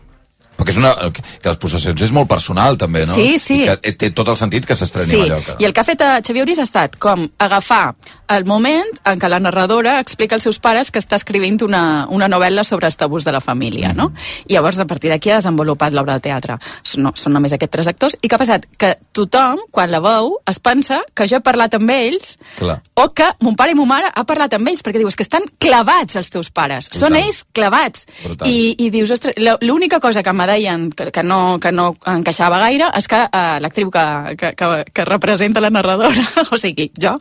Perquè 0.56 0.70
és 0.70 0.76
una, 0.78 0.92
que 1.12 1.48
les 1.48 1.58
possessions 1.58 2.00
és 2.06 2.12
molt 2.14 2.28
personal, 2.30 2.76
també, 2.78 3.04
no? 3.08 3.14
Sí, 3.14 3.38
sí. 3.42 3.62
I 3.64 3.76
que 3.82 3.92
té 3.98 4.10
tot 4.14 4.28
el 4.30 4.36
sentit 4.38 4.66
que 4.68 4.76
s'estreni 4.78 5.10
Sí, 5.10 5.16
a 5.16 5.24
Mallorca. 5.24 5.56
i 5.58 5.64
el 5.66 5.72
que 5.74 5.80
ha 5.82 5.84
fet 5.88 6.00
a 6.06 6.12
Xavier 6.22 6.44
Uris 6.46 6.60
ha 6.62 6.68
estat 6.68 6.94
com 7.02 7.26
agafar 7.38 7.94
el 8.28 8.44
moment 8.48 8.88
en 9.04 9.20
què 9.20 9.28
la 9.28 9.40
narradora 9.42 9.98
explica 10.00 10.36
als 10.36 10.46
seus 10.46 10.58
pares 10.62 10.90
que 10.90 11.00
està 11.02 11.18
escrivint 11.18 11.60
una, 11.66 12.06
una 12.10 12.28
novel·la 12.30 12.64
sobre 12.64 12.88
els 12.88 12.96
tabús 12.96 13.26
de 13.26 13.32
la 13.34 13.42
família, 13.44 13.92
no? 13.96 14.10
I 14.48 14.56
llavors, 14.56 14.80
a 14.80 14.86
partir 14.88 15.10
d'aquí, 15.12 15.30
ha 15.30 15.40
desenvolupat 15.42 15.94
l'obra 15.94 16.16
de 16.18 16.24
teatre. 16.24 16.56
Són, 16.82 17.04
no, 17.04 17.12
són 17.18 17.36
només 17.36 17.52
aquests 17.52 17.72
tres 17.74 17.90
actors. 17.90 18.16
I 18.22 18.30
què 18.30 18.38
ha 18.38 18.40
passat? 18.40 18.66
Que 18.80 18.94
tothom, 19.16 19.64
quan 19.74 19.92
la 19.92 20.00
veu, 20.04 20.38
es 20.50 20.60
pensa 20.62 21.02
que 21.14 21.28
jo 21.30 21.38
he 21.38 21.44
parlat 21.44 21.76
amb 21.76 21.92
ells 21.92 22.38
Clar. 22.58 22.78
o 23.00 23.08
que 23.16 23.28
mon 23.44 23.56
pare 23.58 23.74
i 23.74 23.78
mon 23.78 23.88
mare 23.88 24.08
ha 24.08 24.24
parlat 24.28 24.56
amb 24.56 24.72
ells, 24.72 24.84
perquè 24.86 25.02
dius 25.02 25.18
que 25.18 25.26
estan 25.26 25.46
clavats 25.60 26.16
els 26.20 26.32
teus 26.32 26.50
pares. 26.50 26.88
Brutal. 26.90 27.04
Són 27.04 27.18
ells 27.20 27.42
clavats. 27.52 28.06
Brutal. 28.22 28.48
I, 28.48 28.74
i 28.86 28.90
dius, 28.94 29.12
ostres, 29.14 29.36
l'única 29.62 30.00
cosa 30.00 30.22
que 30.24 30.32
me 30.32 30.48
deien 30.48 30.88
que, 30.92 31.10
que, 31.12 31.22
no, 31.26 31.58
que 31.60 31.72
no 31.72 31.92
encaixava 32.14 32.60
gaire 32.62 32.88
és 32.96 33.08
que 33.10 33.20
uh, 33.26 33.58
l'actriu 33.60 33.92
que, 33.92 34.06
que, 34.40 34.54
que, 34.58 34.70
que 34.92 35.08
representa 35.08 35.62
la 35.64 35.72
narradora, 35.74 36.24
o 36.52 36.60
sigui, 36.60 36.90
jo, 37.00 37.16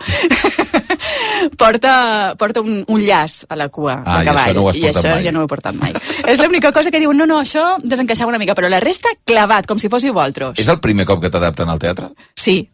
porta, 1.50 2.36
porta 2.38 2.62
un, 2.62 2.84
un 2.88 3.02
llaç 3.02 3.46
a 3.50 3.56
la 3.56 3.70
cua 3.70 4.02
Ah, 4.06 4.20
de 4.20 4.26
i 4.26 4.28
això 4.28 4.34
cavall. 4.34 4.56
no 4.56 4.62
ho 4.64 4.70
has 4.70 4.76
I 4.76 4.84
això 4.90 5.04
mai. 5.16 5.24
ja 5.24 5.32
no 5.32 5.40
ho 5.42 5.44
he 5.44 5.48
portat 5.48 5.76
mai. 5.76 5.94
És 6.28 6.40
l'única 6.40 6.72
cosa 6.72 6.92
que 6.92 7.00
diuen, 7.00 7.18
no, 7.18 7.26
no, 7.26 7.40
això 7.42 7.78
desencaixava 7.84 8.30
una 8.30 8.40
mica, 8.40 8.56
però 8.56 8.70
la 8.70 8.80
resta 8.80 9.10
clavat, 9.26 9.66
com 9.68 9.80
si 9.80 9.90
fóssiu 9.90 10.14
vosaltres. 10.14 10.60
És 10.60 10.68
el 10.68 10.80
primer 10.80 11.06
cop 11.06 11.22
que 11.22 11.30
t'adapten 11.30 11.70
al 11.70 11.80
teatre? 11.80 12.10
Sí. 12.36 12.70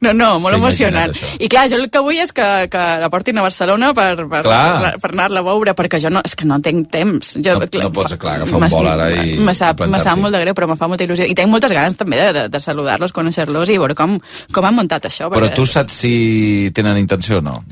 No, 0.00 0.12
no, 0.12 0.38
molt 0.42 0.56
emocionant. 0.56 1.12
això. 1.14 1.28
I 1.40 1.48
clar, 1.48 1.68
jo 1.70 1.76
el 1.78 1.86
que 1.88 2.00
vull 2.02 2.18
és 2.20 2.32
que, 2.34 2.44
que 2.68 2.82
la 3.00 3.08
portin 3.08 3.38
a 3.38 3.42
Barcelona 3.46 3.92
per, 3.94 4.16
per, 4.28 4.42
Clar. 4.42 4.80
per, 4.82 4.90
per 5.00 5.10
anar-la 5.14 5.40
a 5.40 5.46
veure, 5.46 5.72
perquè 5.78 6.00
jo 6.02 6.10
no, 6.10 6.20
és 6.24 6.34
que 6.36 6.44
no 6.44 6.58
tinc 6.60 6.90
temps. 6.92 7.34
Jo, 7.38 7.54
No- 7.58 7.68
no 7.84 7.92
pots, 7.94 8.16
clar, 8.20 8.34
agafar 8.42 8.60
un 8.60 8.68
vol 8.68 8.88
ara 8.90 9.08
i- 9.24 9.38
Me 9.38 9.54
sap, 9.54 9.80
me 9.86 10.00
sap 10.00 10.18
molt 10.18 10.34
de 10.34 10.40
greu, 10.42 10.54
però 10.54 10.68
me 10.68 10.76
fa 10.76 10.88
molta 10.88 11.04
il·lusió. 11.06 11.24
I 11.30 11.34
tinc 11.34 11.48
moltes 11.48 11.72
ganes 11.72 11.96
també 11.96 12.16
de, 12.20 12.32
de, 12.32 12.48
de 12.48 12.60
saludar-los, 12.60 13.12
conèixer-los 13.12 13.70
i 13.70 13.78
veure 13.78 13.94
com, 13.94 14.18
com 14.52 14.64
han 14.68 14.74
muntat 14.76 15.06
això. 15.06 15.30
Però 15.30 15.46
perquè 15.46 15.54
tu 15.56 15.66
saps 15.66 15.92
si 16.04 16.70
tenen 16.74 16.98
intenció 16.98 17.38
o 17.38 17.40
no? 17.40 17.62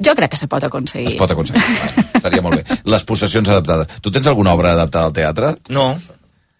Jo 0.00 0.14
crec 0.14 0.30
que 0.30 0.36
se 0.38 0.46
pot 0.46 0.62
aconseguir. 0.62 1.08
Es 1.10 1.14
pot 1.18 1.30
aconseguir. 1.34 1.60
Vale, 1.60 2.04
estaria 2.14 2.40
molt 2.42 2.60
bé. 2.60 2.76
Les 2.86 3.02
possessions 3.04 3.48
adaptades. 3.48 3.98
Tu 4.00 4.12
tens 4.14 4.26
alguna 4.30 4.52
obra 4.54 4.70
adaptada 4.72 5.06
al 5.10 5.12
teatre? 5.12 5.56
No. 5.74 5.96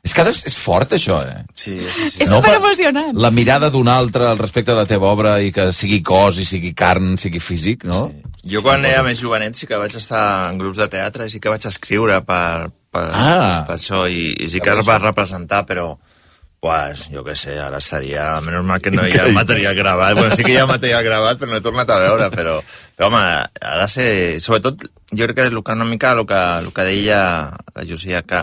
És 0.08 0.14
que 0.16 0.24
és 0.32 0.56
fort, 0.56 0.94
això, 0.96 1.20
eh? 1.28 1.44
Sí, 1.52 1.76
sí, 1.84 2.08
sí. 2.14 2.22
És 2.24 2.30
No, 2.32 2.40
per- 2.40 2.54
superemocionant. 2.56 3.12
La 3.20 3.30
mirada 3.30 3.68
d'un 3.70 3.88
altre 3.92 4.26
al 4.26 4.38
respecte 4.40 4.72
de 4.72 4.80
la 4.80 4.86
teva 4.88 5.12
obra 5.12 5.36
i 5.44 5.52
que 5.52 5.68
sigui 5.76 6.00
cos 6.02 6.40
i 6.40 6.48
sigui 6.48 6.72
carn, 6.74 7.16
sigui 7.20 7.40
físic, 7.44 7.84
no? 7.88 8.06
Sí. 8.08 8.24
Jo 8.48 8.62
quan 8.64 8.84
era 8.88 9.02
més 9.04 9.20
jovenet 9.20 9.54
sí 9.58 9.66
que 9.68 9.76
vaig 9.76 9.92
estar 9.98 10.48
en 10.50 10.58
grups 10.62 10.78
de 10.80 10.86
teatre 10.88 11.26
i 11.26 11.30
sí 11.32 11.40
que 11.42 11.50
vaig 11.52 11.64
escriure 11.68 12.22
per, 12.24 12.70
per, 12.90 13.08
Ah. 13.12 13.64
per 13.68 13.76
això 13.76 14.06
i, 14.08 14.30
i 14.40 14.48
sí 14.48 14.60
que 14.64 14.72
es 14.78 14.86
va 14.88 14.96
representar, 15.02 15.66
però 15.68 15.90
pues, 16.60 17.04
jo 17.12 17.22
què 17.22 17.34
sé, 17.38 17.52
ara 17.62 17.78
seria... 17.80 18.40
Menys 18.42 18.64
mal 18.66 18.80
que 18.82 18.90
no 18.90 19.04
hi 19.06 19.12
ha 19.14 19.28
material 19.34 19.76
gravat. 19.78 20.16
Bueno, 20.18 20.34
sí 20.34 20.42
que 20.42 20.56
hi 20.56 20.58
ha 20.58 20.66
material 20.66 21.04
gravat, 21.06 21.38
però 21.38 21.52
no 21.52 21.60
he 21.60 21.62
tornat 21.62 21.90
a 21.94 21.98
veure, 22.02 22.30
però, 22.34 22.56
però 22.98 23.10
home, 23.12 23.20
ha 23.62 23.76
de 23.82 23.86
ser... 23.92 24.08
Sobretot, 24.42 24.88
jo 25.12 25.28
crec 25.28 25.36
que 25.38 25.62
que 25.62 25.76
una 25.76 25.84
mica 25.86 26.10
el 26.16 26.24
que, 26.26 26.40
el 26.64 26.72
que 26.74 26.84
deia 26.88 27.20
la 27.76 27.84
Josia, 27.86 28.22
que 28.26 28.42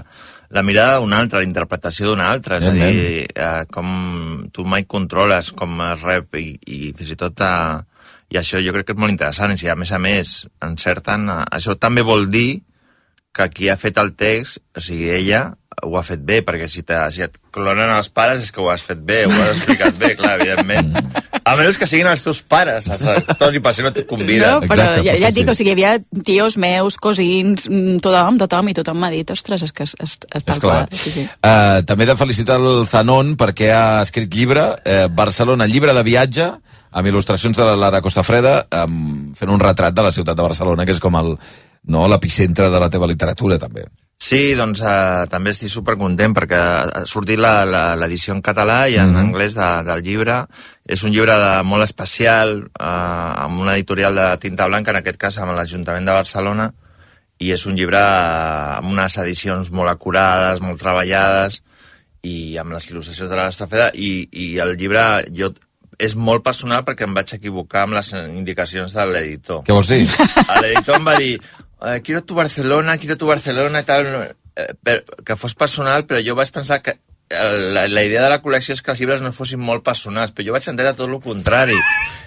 la 0.49 0.63
mirada 0.63 0.99
d'un 0.99 1.13
altre, 1.13 1.41
la 1.41 1.47
interpretació 1.47 2.11
d'un 2.11 2.21
altre, 2.21 2.59
és 2.61 2.67
a 2.69 2.73
dir, 2.75 3.25
eh, 3.33 3.65
com 3.71 4.45
tu 4.53 4.65
mai 4.65 4.85
controles 4.85 5.51
com 5.57 5.81
es 5.87 6.05
rep 6.05 6.37
i, 6.39 6.47
i 6.67 6.93
fins 6.97 7.15
i 7.15 7.19
tot 7.19 7.41
eh, 7.41 7.81
i 8.33 8.39
això 8.39 8.61
jo 8.63 8.73
crec 8.75 8.89
que 8.89 8.95
és 8.95 9.01
molt 9.01 9.13
interessant 9.13 9.53
i 9.53 9.59
si 9.61 9.69
a 9.69 9.75
més 9.79 9.91
a 9.91 9.99
més 10.01 10.35
encerten, 10.65 11.29
eh, 11.29 11.43
això 11.57 11.77
també 11.79 12.05
vol 12.05 12.29
dir 12.29 12.61
que 13.35 13.49
qui 13.51 13.69
ha 13.69 13.77
fet 13.77 13.97
el 13.99 14.13
text, 14.15 14.61
o 14.77 14.83
sigui, 14.83 15.09
ella 15.11 15.49
ho 15.83 15.97
ha 15.97 16.03
fet 16.05 16.21
bé, 16.23 16.39
perquè 16.45 16.67
si, 16.71 16.83
te, 16.87 16.97
si 17.11 17.23
et 17.25 17.35
clonen 17.53 17.91
els 17.91 18.07
pares 18.13 18.45
és 18.45 18.51
que 18.53 18.61
ho 18.63 18.69
has 18.71 18.83
fet 18.85 19.01
bé, 19.05 19.23
ho 19.27 19.33
has 19.33 19.57
explicat 19.57 19.97
bé, 19.99 20.13
clar, 20.17 20.35
evidentment. 20.39 20.93
A 21.45 21.55
menys 21.59 21.77
que 21.77 21.87
siguin 21.89 22.07
els 22.09 22.23
teus 22.25 22.41
pares, 22.41 22.87
saps? 22.87 23.35
Tots 23.39 23.57
i 23.57 23.61
per 23.63 23.73
si 23.75 23.83
no 23.85 23.91
et 23.91 23.99
conviden. 24.09 24.63
No, 24.63 24.69
però 24.69 24.87
ja, 25.05 25.17
ja 25.19 25.29
et 25.29 25.37
dic, 25.37 25.49
o 25.51 25.55
sigui, 25.57 25.73
hi 25.73 25.75
havia 25.75 26.23
tios 26.27 26.57
meus, 26.61 26.97
cosins, 27.01 27.67
mm, 27.69 27.99
tothom, 28.05 28.39
tothom, 28.41 28.71
i 28.71 28.77
tothom 28.77 29.01
m'ha 29.03 29.11
dit, 29.13 29.35
ostres, 29.35 29.65
és 29.67 29.75
que 29.75 29.85
és, 29.85 29.95
és, 30.01 30.15
és 30.25 30.47
tal 30.47 30.57
Esclar. 30.57 30.77
qual. 30.87 31.01
Sí, 31.01 31.13
sí. 31.17 31.27
Uh, 31.37 31.83
també 31.87 32.07
he 32.07 32.11
de 32.11 32.17
felicitar 32.19 32.57
el 32.61 32.85
Zanon 32.89 33.35
perquè 33.39 33.71
ha 33.75 33.85
escrit 34.05 34.31
llibre, 34.31 34.71
eh, 34.85 35.05
Barcelona, 35.11 35.67
llibre 35.69 35.93
de 35.93 36.05
viatge, 36.07 36.49
amb 36.95 37.11
il·lustracions 37.11 37.57
de 37.57 37.67
la 37.67 37.75
Lara 37.75 38.01
Costafreda, 38.01 38.61
um, 38.85 39.33
fent 39.35 39.51
un 39.51 39.59
retrat 39.59 39.93
de 39.93 40.05
la 40.05 40.13
ciutat 40.15 40.37
de 40.37 40.47
Barcelona, 40.47 40.85
que 40.87 40.95
és 40.95 41.03
com 41.03 41.17
el 41.19 41.35
no 41.91 42.07
l'epicentre 42.09 42.69
de 42.71 42.81
la 42.81 42.89
teva 42.89 43.09
literatura, 43.09 43.59
també. 43.61 43.85
Sí, 44.25 44.55
doncs 44.57 44.79
eh, 44.81 45.25
també 45.29 45.51
estic 45.53 45.69
supercontent 45.69 46.33
perquè 46.33 46.57
ha 46.57 47.03
sortit 47.09 47.37
l'edició 47.37 48.33
en 48.33 48.41
català 48.45 48.77
i 48.89 48.95
en 48.97 49.11
Mhm. 49.11 49.19
anglès 49.25 49.53
de, 49.57 49.67
del 49.85 50.01
llibre. 50.01 50.37
És 50.87 51.03
un 51.03 51.11
llibre 51.13 51.35
de, 51.37 51.51
molt 51.63 51.83
especial, 51.83 52.55
eh, 52.79 53.43
amb 53.45 53.59
una 53.61 53.75
editorial 53.75 54.15
de 54.15 54.27
tinta 54.41 54.65
blanca, 54.67 54.91
en 54.91 54.97
aquest 55.03 55.17
cas 55.21 55.37
amb 55.37 55.53
l'Ajuntament 55.53 56.05
de 56.05 56.17
Barcelona, 56.17 56.71
i 57.37 57.51
és 57.51 57.65
un 57.67 57.75
llibre 57.75 57.99
eh, 57.99 58.77
amb 58.79 58.89
unes 58.95 59.17
edicions 59.21 59.69
molt 59.71 59.89
acurades, 59.91 60.61
molt 60.61 60.79
treballades, 60.79 61.61
i 62.23 62.57
amb 62.57 62.73
les 62.73 62.89
il·lustracions 62.89 63.29
de 63.29 63.35
la 63.35 63.49
Estrafeda, 63.51 63.91
i, 63.93 64.27
i 64.31 64.57
el 64.63 64.75
llibre 64.79 65.03
jo, 65.35 65.51
és 65.99 66.15
molt 66.15 66.41
personal 66.43 66.81
perquè 66.83 67.05
em 67.05 67.13
vaig 67.13 67.29
equivocar 67.37 67.83
amb 67.85 67.93
les 67.99 68.09
indicacions 68.13 68.91
de 68.95 69.05
l'editor. 69.05 69.61
Què 69.67 69.75
vols 69.75 69.87
dir? 69.93 70.07
L'editor 70.63 70.97
em 70.97 71.05
va 71.05 71.13
dir, 71.21 71.35
eh, 71.81 72.01
quiero 72.03 72.23
tu 72.23 72.35
Barcelona, 72.35 72.97
quiero 72.97 73.17
tu 73.17 73.27
Barcelona 73.27 73.81
i 73.81 73.87
tal, 73.87 74.07
eh, 74.55 74.71
per, 74.83 75.03
que 75.25 75.35
fos 75.35 75.55
personal, 75.55 76.05
però 76.07 76.21
jo 76.23 76.35
vaig 76.37 76.51
pensar 76.55 76.81
que 76.81 76.95
eh, 76.95 77.71
la, 77.73 77.87
la 77.87 78.03
idea 78.05 78.23
de 78.23 78.31
la 78.31 78.41
col·lecció 78.43 78.75
és 78.75 78.83
que 78.83 78.93
els 78.93 79.01
llibres 79.01 79.23
no 79.23 79.33
fossin 79.35 79.61
molt 79.61 79.85
personals, 79.85 80.33
però 80.35 80.47
jo 80.47 80.55
vaig 80.55 80.69
entendre 80.71 80.95
tot 80.97 81.09
el 81.09 81.19
contrari. 81.23 81.77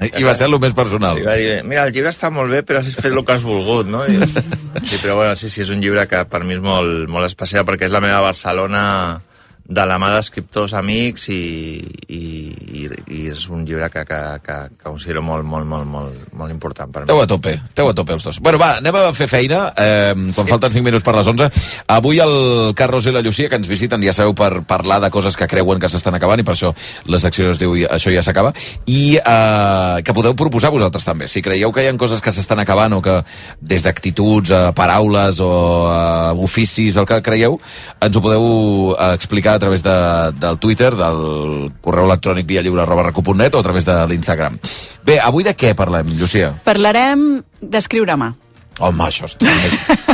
I 0.04 0.26
va 0.26 0.34
ser 0.38 0.48
el 0.50 0.58
més 0.62 0.76
personal. 0.76 1.20
Sí, 1.20 1.26
va 1.26 1.38
dir, 1.40 1.52
mira, 1.64 1.86
el 1.86 1.94
llibre 1.94 2.12
està 2.12 2.32
molt 2.34 2.52
bé, 2.54 2.62
però 2.66 2.82
has 2.82 2.94
fet 2.98 3.12
el 3.12 3.24
que 3.24 3.38
has 3.38 3.46
volgut, 3.46 3.88
no? 3.90 4.04
I, 4.06 4.18
sí, 4.88 5.00
però 5.00 5.18
bueno, 5.22 5.34
sí, 5.38 5.50
sí, 5.50 5.64
és 5.64 5.72
un 5.74 5.82
llibre 5.84 6.06
que 6.10 6.24
per 6.30 6.44
mi 6.44 6.58
és 6.58 6.64
molt, 6.64 7.08
molt 7.10 7.28
especial 7.28 7.66
perquè 7.68 7.88
és 7.88 7.94
la 7.94 8.04
meva 8.04 8.22
Barcelona 8.26 8.84
de 9.68 9.84
la 9.84 9.98
mà 10.00 10.08
d'escriptors 10.14 10.72
amics 10.78 11.26
i, 11.28 11.42
i, 12.08 12.20
i, 12.80 12.84
i 13.12 13.18
és 13.28 13.42
un 13.52 13.66
llibre 13.68 13.90
que, 13.92 14.04
que, 14.08 14.20
que, 14.40 14.56
que 14.72 14.86
considero 14.86 15.20
molt, 15.20 15.44
molt, 15.44 15.68
molt, 15.68 15.84
molt, 15.84 16.22
molt 16.40 16.54
important 16.54 16.88
per 16.94 17.02
mi. 17.02 17.10
Teu 17.10 17.20
a 17.20 17.26
tope, 17.28 17.52
teu 17.76 17.90
a 17.90 17.96
tope 17.96 18.16
els 18.16 18.24
dos. 18.24 18.38
Bueno, 18.40 18.60
va, 18.62 18.70
anem 18.80 18.96
a 18.96 19.02
fer 19.16 19.28
feina, 19.28 19.66
eh, 19.76 20.14
quan 20.32 20.48
falten 20.48 20.72
5 20.72 20.86
minuts 20.86 21.04
per 21.04 21.12
les 21.18 21.28
11. 21.34 21.50
Avui 21.98 22.22
el 22.24 22.32
Carlos 22.78 23.04
i 23.04 23.12
la 23.12 23.20
Llucia, 23.24 23.50
que 23.52 23.60
ens 23.60 23.68
visiten, 23.68 24.00
ja 24.08 24.14
sabeu, 24.16 24.32
per 24.38 24.62
parlar 24.68 25.02
de 25.04 25.12
coses 25.12 25.36
que 25.36 25.50
creuen 25.50 25.82
que 25.82 25.92
s'estan 25.92 26.16
acabant, 26.16 26.40
i 26.40 26.48
per 26.48 26.56
això 26.56 26.72
la 27.12 27.20
secció 27.20 27.52
es 27.52 27.60
diu 27.60 27.76
Això 27.88 28.10
ja 28.10 28.24
s'acaba, 28.24 28.54
i 28.88 29.18
eh, 29.20 30.00
que 30.00 30.16
podeu 30.16 30.32
proposar 30.38 30.72
vosaltres 30.72 31.04
també. 31.04 31.28
Si 31.28 31.44
creieu 31.44 31.74
que 31.76 31.84
hi 31.84 31.92
ha 31.92 31.96
coses 32.00 32.24
que 32.24 32.32
s'estan 32.32 32.64
acabant, 32.64 32.96
o 32.96 33.02
que 33.04 33.20
des 33.60 33.84
d'actituds, 33.84 34.54
a 34.54 34.72
paraules, 34.72 35.44
o 35.44 35.52
a 35.92 36.32
oficis, 36.32 36.96
el 36.96 37.06
que 37.08 37.20
creieu, 37.20 37.60
ens 38.00 38.16
ho 38.16 38.24
podeu 38.24 38.48
eh, 38.96 39.12
explicar 39.12 39.57
a 39.58 39.60
través 39.60 39.82
de, 39.82 39.96
del 40.38 40.58
Twitter, 40.62 40.94
del 40.96 41.72
correu 41.84 42.06
electrònic 42.08 42.46
via 42.48 42.62
lliure 42.64 42.84
arroba 42.86 43.08
recu.net 43.10 43.58
o 43.58 43.60
a 43.60 43.66
través 43.66 43.86
de 43.88 43.98
l'Instagram. 44.08 44.58
Bé, 45.04 45.18
avui 45.18 45.44
de 45.46 45.56
què 45.58 45.74
parlem, 45.76 46.14
Llucia? 46.16 46.54
Parlarem 46.64 47.42
d'escriure 47.60 48.14
a 48.14 48.20
mà. 48.20 48.32
Home, 48.78 49.02
això 49.08 49.26
està 49.26 49.50
més, 49.50 49.72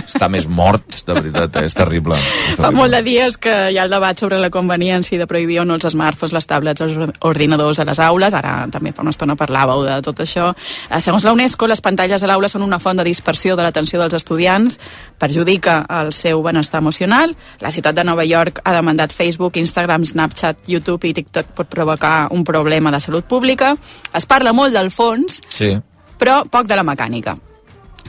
està 0.08 0.28
més 0.32 0.46
mort, 0.48 1.02
de 1.06 1.12
veritat, 1.12 1.56
eh? 1.60 1.66
és 1.68 1.74
terrible. 1.76 2.16
És 2.16 2.54
Fa 2.56 2.62
terrible. 2.62 2.78
molt 2.78 2.94
de 2.96 3.02
dies 3.04 3.36
que 3.36 3.52
hi 3.72 3.76
ha 3.76 3.82
el 3.84 3.90
debat 3.92 4.16
sobre 4.18 4.38
la 4.40 4.48
conveniència 4.50 5.18
de 5.20 5.26
prohibir 5.28 5.58
o 5.60 5.64
no 5.68 5.74
els 5.76 5.84
smartphones, 5.92 6.32
les 6.32 6.46
tablets, 6.48 6.80
els 6.80 6.96
or- 6.96 7.12
ordinadors 7.28 7.78
a 7.80 7.84
les 7.84 8.00
aules. 8.00 8.32
Ara 8.34 8.66
també 8.72 8.92
fa 8.96 9.02
una 9.04 9.12
estona 9.12 9.36
parlàveu 9.36 9.84
de 9.84 9.98
tot 10.02 10.20
això. 10.24 10.54
Eh, 10.90 11.00
Segons 11.00 11.24
la 11.28 11.32
UNESCO, 11.36 11.66
les 11.68 11.80
pantalles 11.84 12.22
a 12.24 12.26
l'aula 12.30 12.48
són 12.48 12.62
una 12.64 12.78
font 12.80 12.96
de 12.96 13.04
dispersió 13.04 13.54
de 13.56 13.62
l'atenció 13.66 14.00
dels 14.00 14.14
estudiants, 14.14 14.78
perjudica 15.18 15.84
el 16.00 16.12
seu 16.16 16.42
benestar 16.42 16.80
emocional. 16.80 17.36
La 17.60 17.70
ciutat 17.70 17.94
de 17.94 18.04
Nova 18.04 18.24
York 18.24 18.60
ha 18.64 18.72
demandat 18.72 19.12
Facebook, 19.12 19.56
Instagram, 19.60 20.04
Snapchat, 20.06 20.64
YouTube 20.68 21.04
i 21.08 21.14
TikTok 21.14 21.52
pot 21.54 21.68
provocar 21.68 22.28
un 22.30 22.44
problema 22.44 22.90
de 22.90 23.00
salut 23.00 23.24
pública. 23.28 23.76
Es 24.14 24.24
parla 24.26 24.52
molt 24.52 24.72
del 24.72 24.90
fons, 24.90 25.42
Sí. 25.52 25.74
però 26.18 26.44
poc 26.48 26.66
de 26.66 26.76
la 26.76 26.82
mecànica 26.82 27.36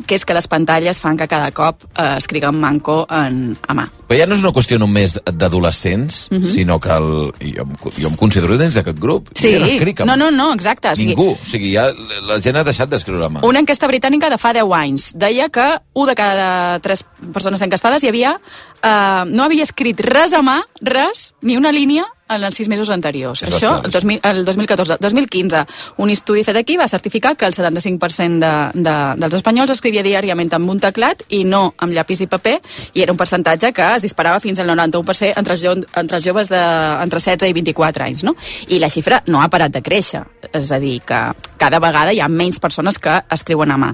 que 0.06 0.18
és 0.20 0.26
que 0.28 0.36
les 0.36 0.48
pantalles 0.52 1.00
fan 1.02 1.18
que 1.18 1.30
cada 1.32 1.52
cop 1.56 1.86
eh, 1.96 2.16
escriguem 2.18 2.60
manco 2.60 3.04
en, 3.10 3.56
a 3.68 3.78
mà. 3.78 3.88
Però 4.08 4.20
ja 4.20 4.28
no 4.30 4.36
és 4.36 4.42
una 4.44 4.52
qüestió 4.54 4.78
només 4.78 5.16
d'adolescents, 5.26 6.28
Mhm. 6.32 6.50
sinó 6.50 6.80
que 6.80 6.90
el, 6.90 7.34
jo, 7.56 7.66
jo 7.98 8.08
em 8.08 8.16
considero 8.16 8.58
dins 8.58 8.76
d'aquest 8.76 9.00
grup. 9.00 9.30
Sí, 9.36 9.48
Jo 9.48 9.60
ja 9.60 9.60
no 9.60 9.66
escric 9.66 10.02
amb 10.02 10.12
no, 10.12 10.18
no, 10.18 10.32
no, 10.32 10.54
exacte. 10.54 10.90
O 10.90 10.96
sigui, 10.96 11.16
Ningú. 11.16 11.32
O 11.32 11.46
sigui, 11.46 11.74
ja 11.74 11.92
la 12.22 12.40
gent 12.42 12.58
ha 12.58 12.64
deixat 12.64 12.90
d'escriure 12.90 13.30
mà. 13.30 13.44
Una 13.44 13.60
enquesta 13.60 13.88
britànica 13.88 14.30
de 14.30 14.38
fa 14.38 14.54
10 14.54 14.72
anys 14.74 15.12
deia 15.16 15.50
que 15.50 15.80
un 15.94 16.08
de 16.08 16.16
cada 16.16 16.80
tres 16.80 17.04
persones 17.34 17.62
encastades 17.62 18.04
hi 18.04 18.10
havia, 18.10 18.40
eh, 18.84 19.24
no 19.28 19.44
havia 19.44 19.64
escrit 19.64 20.00
res 20.00 20.34
a 20.34 20.42
mà, 20.42 20.62
res, 20.82 21.34
ni 21.42 21.58
una 21.58 21.72
línia 21.72 22.06
en 22.28 22.44
els 22.44 22.56
sis 22.56 22.68
mesos 22.68 22.90
anteriors. 22.90 23.44
És 23.44 23.54
Això, 23.54 23.84
el, 23.86 23.92
2000, 23.92 24.20
el 24.24 24.46
2014. 24.46 24.98
2015, 25.00 25.66
un 25.98 26.10
estudi 26.10 26.44
fet 26.44 26.56
aquí 26.58 26.76
va 26.76 26.88
certificar 26.88 27.36
que 27.38 27.46
el 27.46 27.54
75% 27.54 28.40
de, 28.42 28.82
de, 28.82 28.96
dels 29.22 29.36
espanyols 29.36 29.70
escrivia 29.76 30.02
diàriament 30.02 30.52
amb 30.58 30.72
un 30.74 30.80
teclat 30.80 31.22
i 31.30 31.44
no 31.46 31.76
amb 31.78 31.94
llapis 31.94 32.22
i 32.22 32.28
paper, 32.28 32.60
i 32.96 33.04
era 33.04 33.12
un 33.14 33.18
percentatge 33.18 33.72
que 33.74 33.95
es 33.98 34.06
disparava 34.06 34.42
fins 34.44 34.60
al 34.60 34.70
91% 34.70 35.34
entre 35.40 35.58
jo, 35.60 35.76
entre 35.96 36.20
els 36.20 36.26
joves 36.26 36.52
de, 36.52 36.62
entre 37.04 37.22
16 37.22 37.50
i 37.50 37.58
24 37.58 38.06
anys. 38.08 38.24
No? 38.28 38.36
I 38.70 38.80
la 38.80 38.90
xifra 38.92 39.22
no 39.28 39.42
ha 39.42 39.50
parat 39.52 39.74
de 39.74 39.84
créixer. 39.86 40.24
És 40.52 40.72
a 40.72 40.80
dir, 40.82 41.00
que 41.06 41.22
cada 41.62 41.80
vegada 41.84 42.14
hi 42.14 42.22
ha 42.22 42.30
menys 42.32 42.60
persones 42.64 43.00
que 43.02 43.16
escriuen 43.36 43.72
a 43.72 43.80
mà. 43.82 43.94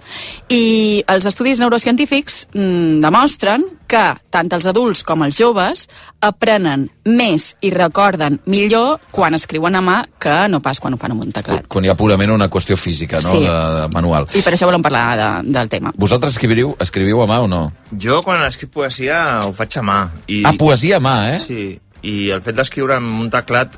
I 0.49 1.03
els 1.11 1.27
estudis 1.29 1.61
neurocientífics 1.61 2.47
mm, 2.53 2.99
demostren 3.03 3.65
que 3.91 4.03
tant 4.31 4.47
els 4.55 4.65
adults 4.71 5.01
com 5.03 5.25
els 5.25 5.35
joves 5.37 5.85
aprenen 6.23 6.85
més 7.05 7.49
i 7.65 7.71
recorden 7.73 8.37
millor 8.51 9.01
quan 9.11 9.35
escriuen 9.35 9.75
a 9.75 9.81
mà 9.83 9.97
que 10.21 10.35
no 10.53 10.61
pas 10.63 10.79
quan 10.79 10.95
ho 10.95 10.99
fan 11.01 11.11
amb 11.15 11.25
un 11.25 11.33
teclat. 11.35 11.67
Quan 11.71 11.85
hi 11.85 11.91
ha 11.91 11.97
purament 11.99 12.31
una 12.31 12.47
qüestió 12.49 12.77
física, 12.79 13.19
no?, 13.25 13.33
Sí. 13.35 13.43
de, 13.43 13.57
de 13.81 13.87
manual. 13.93 14.27
I 14.37 14.41
per 14.45 14.53
això 14.55 14.69
volem 14.69 14.81
parlar 14.85 15.05
de, 15.19 15.29
del 15.51 15.69
tema. 15.69 15.91
Vosaltres 15.97 16.37
escriviu, 16.37 16.75
escriviu 16.79 17.21
a 17.23 17.27
mà 17.27 17.41
o 17.43 17.47
no? 17.51 17.61
Jo, 17.91 18.21
quan 18.23 18.43
escric 18.47 18.71
poesia, 18.71 19.41
ho 19.45 19.51
faig 19.57 19.77
a 19.77 19.85
mà. 19.85 19.99
I, 20.27 20.43
Ah, 20.47 20.53
poesia 20.57 20.97
a 20.97 21.03
mà, 21.03 21.15
eh? 21.35 21.39
Sí, 21.39 21.63
i 22.07 22.29
el 22.31 22.41
fet 22.41 22.55
d'escriure 22.57 22.95
amb 22.97 23.19
un 23.21 23.29
teclat 23.29 23.75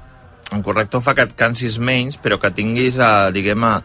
en 0.53 0.61
corrector 0.61 1.01
fa 1.01 1.15
que 1.17 1.23
et 1.25 1.33
cansis 1.35 1.79
menys, 1.81 2.19
però 2.21 2.37
que 2.39 2.51
tinguis, 2.53 2.99
eh, 3.01 3.31
diguem, 3.33 3.63
eh, 3.63 3.79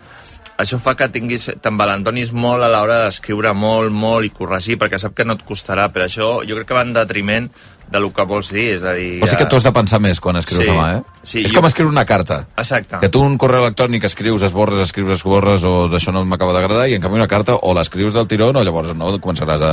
això 0.59 0.79
fa 0.83 0.97
que 0.99 1.07
tinguis, 1.15 1.49
t'envalentonis 1.63 2.33
molt 2.35 2.65
a 2.67 2.69
l'hora 2.73 3.05
d'escriure 3.07 3.53
molt, 3.55 3.93
molt 3.95 4.27
i 4.27 4.31
corregir, 4.35 4.77
perquè 4.81 4.99
sap 4.99 5.15
que 5.15 5.25
no 5.25 5.37
et 5.39 5.45
costarà, 5.47 5.89
però 5.95 6.09
això 6.09 6.39
jo 6.47 6.59
crec 6.59 6.67
que 6.69 6.75
va 6.77 6.83
en 6.87 6.93
detriment 6.97 7.47
de 7.89 8.01
lo 8.05 8.11
que 8.13 8.25
vols 8.29 8.51
dir, 8.53 8.67
és 8.77 8.83
a 8.85 8.93
dir... 8.99 9.15
Vols 9.23 9.31
dir 9.33 9.39
que 9.41 9.47
eh, 9.47 9.49
tu 9.49 9.57
has 9.57 9.65
de 9.65 9.73
pensar 9.73 9.97
més 10.05 10.19
quan 10.21 10.37
escrius 10.37 10.67
Sí, 10.67 10.69
a 10.69 10.75
mà, 10.77 10.89
eh? 10.99 11.23
sí, 11.23 11.41
és 11.47 11.53
jo- 11.55 11.57
com 11.63 11.69
escriure 11.71 11.89
una 11.95 12.05
carta. 12.05 12.43
Exacte. 12.61 12.99
Que 13.01 13.09
tu 13.09 13.23
un 13.25 13.39
correu 13.41 13.65
electrònic 13.65 14.05
escrius, 14.11 14.43
esborres, 14.45 14.83
escrius, 14.85 15.15
esborres, 15.17 15.65
o 15.65 15.87
d'això 15.89 16.13
no 16.13 16.21
m'acaba 16.29 16.53
d'agradar, 16.53 16.85
i 16.91 16.99
en 16.99 17.01
canvi 17.07 17.17
una 17.23 17.31
carta 17.31 17.57
o 17.57 17.73
l'escrius 17.79 18.13
del 18.19 18.29
tiró 18.29 18.51
o 18.53 18.65
llavors 18.67 18.93
no 18.99 19.15
començaràs 19.17 19.65
a, 19.65 19.73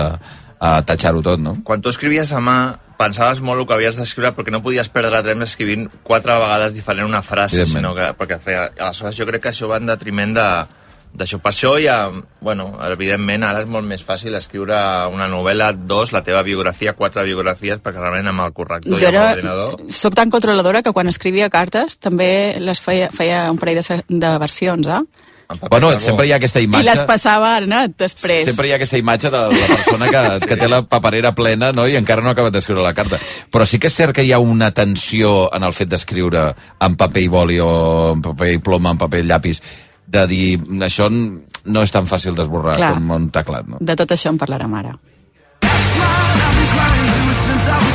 a 0.60 0.80
tatxar-ho 0.88 1.22
tot, 1.26 1.41
no? 1.41 1.58
Quan 1.68 1.84
tu 1.84 1.91
escrivies 1.91 2.32
a 2.34 2.41
mà, 2.43 2.58
pensaves 2.99 3.41
molt 3.43 3.62
el 3.62 3.68
que 3.68 3.76
havies 3.76 3.99
d'escriure 3.99 4.32
perquè 4.38 4.53
no 4.53 4.64
podies 4.64 4.89
perdre 4.93 5.24
temps 5.26 5.43
escrivint 5.49 5.89
quatre 6.08 6.38
vegades 6.39 6.74
diferent 6.76 7.10
una 7.10 7.24
frase, 7.26 7.68
sinó 7.68 7.93
que, 7.97 8.14
perquè 8.18 8.39
feia... 8.39 8.70
Aleshores, 8.80 9.20
jo 9.20 9.28
crec 9.30 9.43
que 9.43 9.53
això 9.53 9.70
va 9.72 9.82
en 9.82 9.91
detriment 9.91 10.36
de 10.38 10.49
d'això. 11.16 11.39
Per 11.39 11.51
això 11.51 11.76
ja, 11.80 11.97
bueno, 12.43 12.68
evidentment, 12.89 13.45
ara 13.47 13.62
és 13.64 13.70
molt 13.72 13.88
més 13.88 14.03
fàcil 14.06 14.36
escriure 14.36 14.76
una 15.14 15.30
novel·la, 15.32 15.72
dos, 15.76 16.12
la 16.12 16.22
teva 16.28 16.43
biografia, 16.43 16.95
quatre 16.97 17.24
biografies, 17.28 17.80
perquè 17.84 18.01
realment 18.01 18.32
amb 18.32 18.45
el 18.45 18.56
corrector 18.58 18.91
Jo 18.91 18.99
i 18.99 19.08
amb 19.08 19.14
era, 19.14 19.30
l'ordinador... 19.32 19.86
soc 19.95 20.18
tan 20.18 20.34
controladora 20.34 20.84
que 20.84 20.93
quan 20.95 21.12
escrivia 21.12 21.49
cartes 21.53 21.99
també 22.03 22.58
les 22.60 22.82
feia, 22.84 23.12
feia 23.16 23.45
un 23.51 23.62
parell 23.62 23.80
de, 23.80 24.01
de 24.10 24.34
versions, 24.43 24.91
eh? 24.91 25.32
Bueno, 25.70 25.91
sempre 26.00 26.26
hi 26.28 26.32
ha 26.34 26.39
aquesta 26.39 26.62
I 26.62 26.66
imatge... 26.66 26.88
les 26.88 27.02
passava 27.06 27.52
ara, 27.60 27.84
després. 27.98 28.46
Sempre 28.48 28.68
hi 28.68 28.74
ha 28.74 28.80
aquesta 28.80 28.98
imatge 28.98 29.30
de 29.34 29.41
la 29.52 29.68
persona 29.70 30.10
que, 30.10 30.24
que 30.50 30.58
té 30.58 30.70
la 30.72 30.82
paperera 30.89 31.36
plena 31.38 31.72
no? 31.76 31.88
i 31.88 31.98
encara 32.00 32.24
no 32.26 32.32
ha 32.32 32.36
acabat 32.36 32.56
d'escriure 32.56 32.84
la 32.86 32.96
carta. 32.98 33.20
Però 33.54 33.68
sí 33.70 33.80
que 33.80 33.91
és 33.91 33.98
cert 33.98 34.16
que 34.18 34.26
hi 34.26 34.34
ha 34.34 34.41
una 34.41 34.72
tensió 34.76 35.52
en 35.56 35.68
el 35.68 35.76
fet 35.78 35.91
d'escriure 35.93 36.48
en 36.88 36.96
paper 37.00 37.26
i 37.26 37.32
boli 37.32 37.60
o 37.62 37.72
en 38.16 38.24
paper 38.26 38.54
i 38.56 38.62
ploma, 38.64 38.96
en 38.96 39.02
paper 39.02 39.22
i 39.22 39.28
llapis, 39.30 39.62
de 40.06 40.28
dir, 40.30 40.46
això 40.86 41.10
no 41.10 41.82
és 41.82 41.93
tan 41.93 42.10
fàcil 42.10 42.38
d'esborrar 42.38 42.78
com 42.82 43.12
un 43.16 43.30
teclat, 43.34 43.70
no? 43.70 43.82
De 43.82 43.98
tot 43.98 44.18
això 44.18 44.34
en 44.34 44.41
parlarem 44.41 44.74
ara. 44.82 44.96
I've 45.66 46.58
been 46.58 46.70
crying 46.70 47.08
to 47.10 47.32
it 47.32 47.38
since 47.46 47.68
I 47.68 47.78
was 47.78 47.95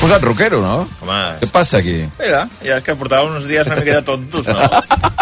posat 0.00 0.22
rockero, 0.24 0.62
no? 0.64 0.76
Home, 1.04 1.18
Què 1.42 1.48
passa 1.52 1.80
aquí? 1.82 1.98
Mira, 2.16 2.46
ja 2.64 2.78
és 2.78 2.84
que 2.86 2.94
portava 2.96 3.28
uns 3.28 3.44
dies 3.44 3.68
una 3.68 3.82
de 3.84 4.00
tontos, 4.06 4.46
no? 4.48 4.68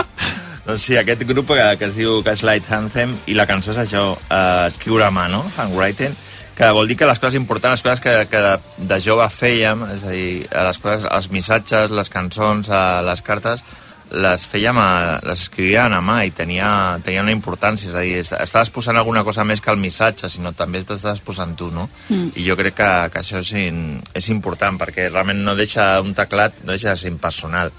doncs 0.67 0.85
sí, 0.87 0.95
aquest 0.99 1.25
grup 1.27 1.51
que, 1.51 1.65
que 1.81 1.89
es 1.89 1.97
diu 1.99 2.21
Gaslight 2.23 2.71
Anthem 2.77 3.17
i 3.27 3.35
la 3.35 3.49
cançó 3.51 3.73
és 3.75 3.81
això, 3.83 4.05
uh, 4.15 4.69
escriure 4.69 5.09
a 5.09 5.11
mà, 5.15 5.27
no? 5.33 5.43
Handwriting, 5.59 6.15
que 6.55 6.71
vol 6.77 6.87
dir 6.87 6.99
que 7.01 7.09
les 7.11 7.19
coses 7.19 7.41
importants, 7.41 7.81
les 7.81 7.87
coses 7.89 8.05
que, 8.05 8.15
que 8.31 8.43
de, 8.79 9.01
jove 9.03 9.27
fèiem, 9.35 9.83
és 9.97 10.07
a 10.07 10.15
dir, 10.15 10.31
les 10.69 10.83
coses, 10.85 11.09
els 11.11 11.31
missatges, 11.35 11.91
les 11.91 12.13
cançons, 12.13 12.71
les 13.09 13.25
cartes, 13.27 13.65
les 14.13 14.43
fèiem, 14.47 14.77
a, 14.77 15.19
les 15.25 15.41
escrivíem 15.47 15.95
a 15.97 16.01
mà 16.05 16.19
i 16.29 16.33
tenia, 16.37 16.99
tenia 17.05 17.23
una 17.25 17.33
importància, 17.33 17.89
és 17.89 17.95
a 17.97 18.03
dir, 18.05 18.19
est- 18.21 18.35
estaves 18.37 18.69
posant 18.71 18.97
alguna 19.01 19.23
cosa 19.25 19.45
més 19.49 19.61
que 19.65 19.71
el 19.73 19.81
missatge, 19.81 20.29
sinó 20.29 20.53
també 20.53 20.83
t'estaves 20.85 21.23
posant 21.25 21.55
tu, 21.57 21.71
no? 21.73 21.89
Mm. 22.11 22.35
I 22.37 22.45
jo 22.45 22.57
crec 22.59 22.77
que, 22.77 22.91
que 23.15 23.23
això 23.23 23.41
és, 23.41 23.55
in, 23.57 24.03
és 24.13 24.29
important, 24.29 24.77
perquè 24.79 25.09
realment 25.09 25.41
no 25.47 25.55
deixa 25.57 25.95
un 26.05 26.13
teclat, 26.15 26.61
no 26.65 26.73
deixa 26.77 26.91
de 26.93 27.01
ser 27.01 27.11
impersonal. 27.15 27.73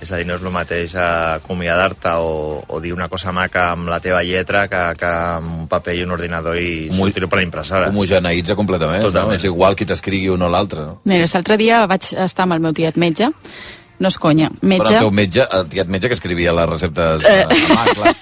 És 0.00 0.08
a 0.12 0.16
dir, 0.16 0.24
no 0.24 0.32
és 0.36 0.40
el 0.40 0.52
mateix 0.54 0.94
acomiadar-te 0.96 2.12
o, 2.24 2.62
o 2.66 2.78
dir 2.80 2.92
una 2.94 3.08
cosa 3.12 3.32
maca 3.36 3.70
amb 3.74 3.88
la 3.90 3.98
teva 4.00 4.22
lletra 4.24 4.62
que, 4.70 4.78
que 4.96 5.10
amb 5.10 5.50
un 5.58 5.66
paper 5.68 5.96
i 5.98 6.04
un 6.06 6.14
ordinador 6.14 6.56
i 6.56 6.88
sortir-ho 6.94 7.28
per 7.28 7.40
la 7.42 7.44
impressora. 7.44 7.90
Homogeneïtza 7.92 8.56
completament. 8.56 9.02
Totalment. 9.04 9.36
No? 9.36 9.40
És 9.40 9.44
igual 9.48 9.76
qui 9.76 9.84
t'escrigui 9.90 10.30
un 10.32 10.40
o 10.46 10.48
l'altre. 10.48 10.86
No? 10.88 10.94
Mira, 11.10 11.28
l'altre 11.28 11.58
dia 11.60 11.82
vaig 11.90 12.12
estar 12.16 12.46
amb 12.48 12.56
el 12.56 12.64
meu 12.64 12.72
tiet 12.76 12.96
metge, 12.96 13.28
no 14.00 14.08
és 14.08 14.18
conya, 14.18 14.48
Però 14.50 14.72
metge... 14.72 14.94
el 14.96 15.04
teu 15.04 15.14
metge, 15.14 15.46
el 15.58 15.70
tiet 15.72 15.92
metge 15.92 16.10
que 16.10 16.16
escrivia 16.16 16.54
les 16.56 16.68
receptes 16.70 17.24
eh. 17.28 17.44
a 17.44 17.76
mà, 17.76 17.84
clar, 17.94 18.14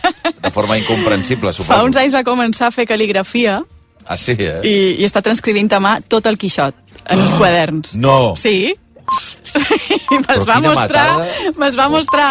de 0.43 0.51
forma 0.55 0.79
incomprensible, 0.81 1.53
suposo. 1.55 1.71
Fa 1.71 1.85
uns 1.87 1.99
anys 2.01 2.17
va 2.19 2.25
començar 2.27 2.69
a 2.69 2.75
fer 2.75 2.89
cal·ligrafia 2.91 3.61
Ah, 4.09 4.17
sí, 4.17 4.33
eh? 4.41 4.61
i, 4.65 4.77
i 5.03 5.05
està 5.05 5.21
transcrivint 5.21 5.69
a 5.77 5.81
mà 5.85 5.99
tot 6.09 6.27
el 6.31 6.39
Quixot 6.41 6.77
en 7.13 7.21
els 7.21 7.35
quaderns. 7.37 7.93
No! 8.01 8.35
Sí. 8.41 8.73
I 10.09 10.17
me'ls 10.17 10.25
Però 10.27 10.45
va 10.49 10.57
quina 10.57 10.73
mostrar, 10.73 11.05
me'ls 11.61 11.77
va 11.77 11.89
mostrar 11.93 12.29